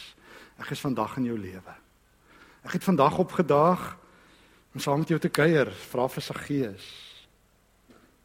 Ek 0.61 0.69
is 0.75 0.83
vandag 0.83 1.15
in 1.17 1.31
jou 1.31 1.37
lewe. 1.39 1.73
Ek 2.61 2.75
het 2.77 2.85
vandag 2.85 3.17
opgedaag 3.23 3.95
om 4.75 4.83
saam 4.83 5.01
met 5.01 5.09
jou 5.09 5.17
te 5.19 5.31
kuier, 5.33 5.71
vra 5.89 6.05
vir 6.11 6.23
sy 6.23 6.35
gees. 6.45 6.89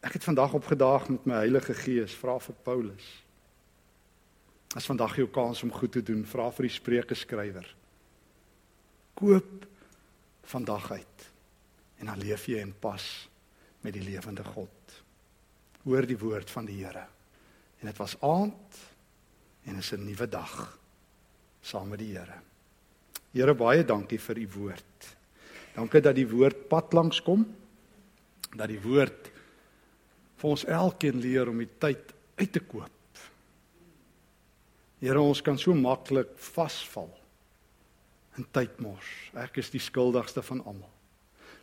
Ek 0.05 0.19
het 0.19 0.27
vandag 0.29 0.53
opgedaag 0.55 1.09
met 1.11 1.25
my 1.27 1.40
Heilige 1.40 1.75
Gees, 1.75 2.12
vra 2.14 2.37
vir 2.38 2.59
Paulus. 2.66 3.07
As 4.77 4.87
vandag 4.87 5.17
jou 5.17 5.27
kans 5.33 5.65
om 5.65 5.73
goed 5.73 5.96
te 5.96 6.04
doen, 6.04 6.21
vra 6.29 6.50
vir 6.52 6.69
die 6.69 6.77
Spreuke 6.77 7.17
skrywer. 7.17 7.67
Koop 9.17 9.65
vandag 10.46 10.90
uit 10.92 11.29
en 11.96 12.13
dan 12.13 12.21
leef 12.21 12.44
jy 12.46 12.61
in 12.61 12.75
pas 12.77 13.02
met 13.81 13.96
die 13.96 14.04
lewende 14.04 14.44
God 14.44 14.75
hoor 15.87 16.07
die 16.07 16.19
woord 16.19 16.51
van 16.51 16.67
die 16.67 16.81
Here. 16.83 17.07
En 17.81 17.91
dit 17.91 18.01
was 18.01 18.17
aand 18.25 18.83
en 19.67 19.79
is 19.79 19.93
'n 19.93 20.05
nuwe 20.05 20.29
dag 20.29 20.79
saam 21.63 21.89
met 21.89 21.99
die 21.99 22.17
Here. 22.17 22.41
Here 23.33 23.55
baie 23.55 23.85
dankie 23.85 24.19
vir 24.21 24.39
u 24.39 24.49
woord. 24.49 25.17
Dankie 25.75 26.01
dat 26.01 26.15
die 26.15 26.29
woord 26.29 26.69
pad 26.69 26.93
langs 26.93 27.23
kom. 27.23 27.47
Dat 28.57 28.69
die 28.69 28.81
woord 28.81 29.31
vir 30.37 30.51
ons 30.51 30.65
elkeen 30.65 31.21
leer 31.21 31.49
om 31.49 31.59
die 31.59 31.71
tyd 31.79 32.15
uit 32.37 32.53
te 32.53 32.61
koop. 32.61 32.91
Here 35.01 35.21
ons 35.21 35.43
kan 35.43 35.59
so 35.59 35.75
maklik 35.75 36.39
vasval 36.39 37.11
in 38.37 38.47
tydmors. 38.51 39.31
Ek 39.35 39.57
is 39.57 39.71
die 39.71 39.81
skuldigste 39.81 40.43
van 40.43 40.65
almal. 40.65 40.93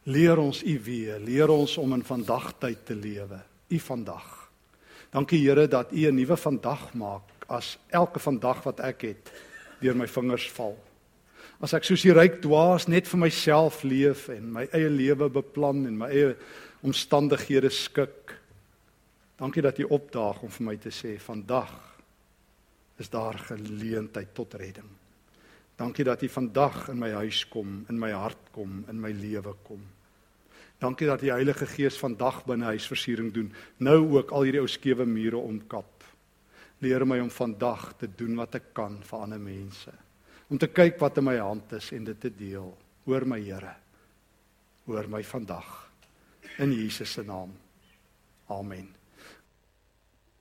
Leer 0.04 0.38
ons 0.38 0.64
u 0.64 0.80
weer, 0.80 1.20
leer 1.20 1.50
ons 1.50 1.78
om 1.78 1.94
in 1.94 2.04
vandag 2.04 2.54
tyd 2.60 2.86
te 2.86 2.96
lewe 2.96 3.53
u 3.74 3.80
vandag. 3.80 4.30
Dankie 5.14 5.42
Here 5.42 5.68
dat 5.68 5.92
u 5.92 6.08
'n 6.08 6.16
nuwe 6.16 6.38
vandag 6.38 6.94
maak 6.94 7.22
as 7.48 7.78
elke 7.90 8.20
vandag 8.20 8.64
wat 8.64 8.80
ek 8.80 9.02
het 9.02 9.32
deur 9.80 9.96
my 9.96 10.08
vingers 10.08 10.50
val. 10.52 10.78
As 11.62 11.74
ek 11.74 11.84
soos 11.84 12.02
die 12.02 12.14
ryk 12.14 12.42
dwaas 12.42 12.88
net 12.88 13.08
vir 13.08 13.20
myself 13.20 13.84
leef 13.84 14.30
en 14.30 14.52
my 14.52 14.68
eie 14.72 14.90
lewe 14.90 15.30
beplan 15.30 15.86
en 15.88 15.98
my 15.98 16.10
eie 16.10 16.36
omstandighede 16.84 17.70
skik. 17.70 18.34
Dankie 19.40 19.62
dat 19.62 19.80
U 19.80 19.84
opdaag 19.84 20.44
om 20.44 20.50
vir 20.50 20.66
my 20.66 20.76
te 20.78 20.92
sê 20.92 21.20
vandag 21.20 21.72
is 22.98 23.10
daar 23.10 23.38
geleentheid 23.38 24.34
tot 24.34 24.54
redding. 24.54 24.90
Dankie 25.76 26.06
dat 26.06 26.24
U 26.24 26.30
vandag 26.30 26.90
in 26.90 27.00
my 27.00 27.12
huis 27.12 27.48
kom, 27.50 27.86
in 27.90 28.00
my 28.00 28.12
hart 28.12 28.52
kom, 28.52 28.84
in 28.90 29.02
my 29.02 29.12
lewe 29.12 29.56
kom. 29.64 29.82
Dankie 30.84 31.08
dat 31.08 31.22
die 31.24 31.32
Heilige 31.32 31.66
Gees 31.70 31.96
vandag 31.96 32.42
binne 32.44 32.74
huisversiering 32.74 33.32
doen. 33.32 33.54
Nou 33.78 34.02
ook 34.18 34.34
al 34.36 34.50
hierdie 34.50 34.62
ou 34.64 34.68
skewe 34.68 35.06
mure 35.08 35.40
omkap. 35.40 36.04
Leer 36.84 37.06
my 37.08 37.22
om 37.24 37.32
vandag 37.32 37.94
te 38.02 38.10
doen 38.12 38.36
wat 38.36 38.58
ek 38.60 38.74
kan 38.76 38.98
vir 39.08 39.24
ander 39.24 39.40
mense. 39.40 39.94
Om 40.52 40.60
te 40.60 40.68
kyk 40.68 41.00
wat 41.00 41.22
in 41.22 41.30
my 41.30 41.38
hand 41.40 41.72
is 41.80 41.88
en 41.96 42.10
dit 42.12 42.20
te 42.20 42.34
deel. 42.36 42.68
Hoor 43.08 43.28
my 43.28 43.40
Here. 43.40 43.78
Hoor 44.86 45.08
my 45.08 45.24
vandag. 45.24 45.72
In 46.60 46.76
Jesus 46.76 47.16
se 47.16 47.24
naam. 47.24 47.56
Amen. 48.52 49.03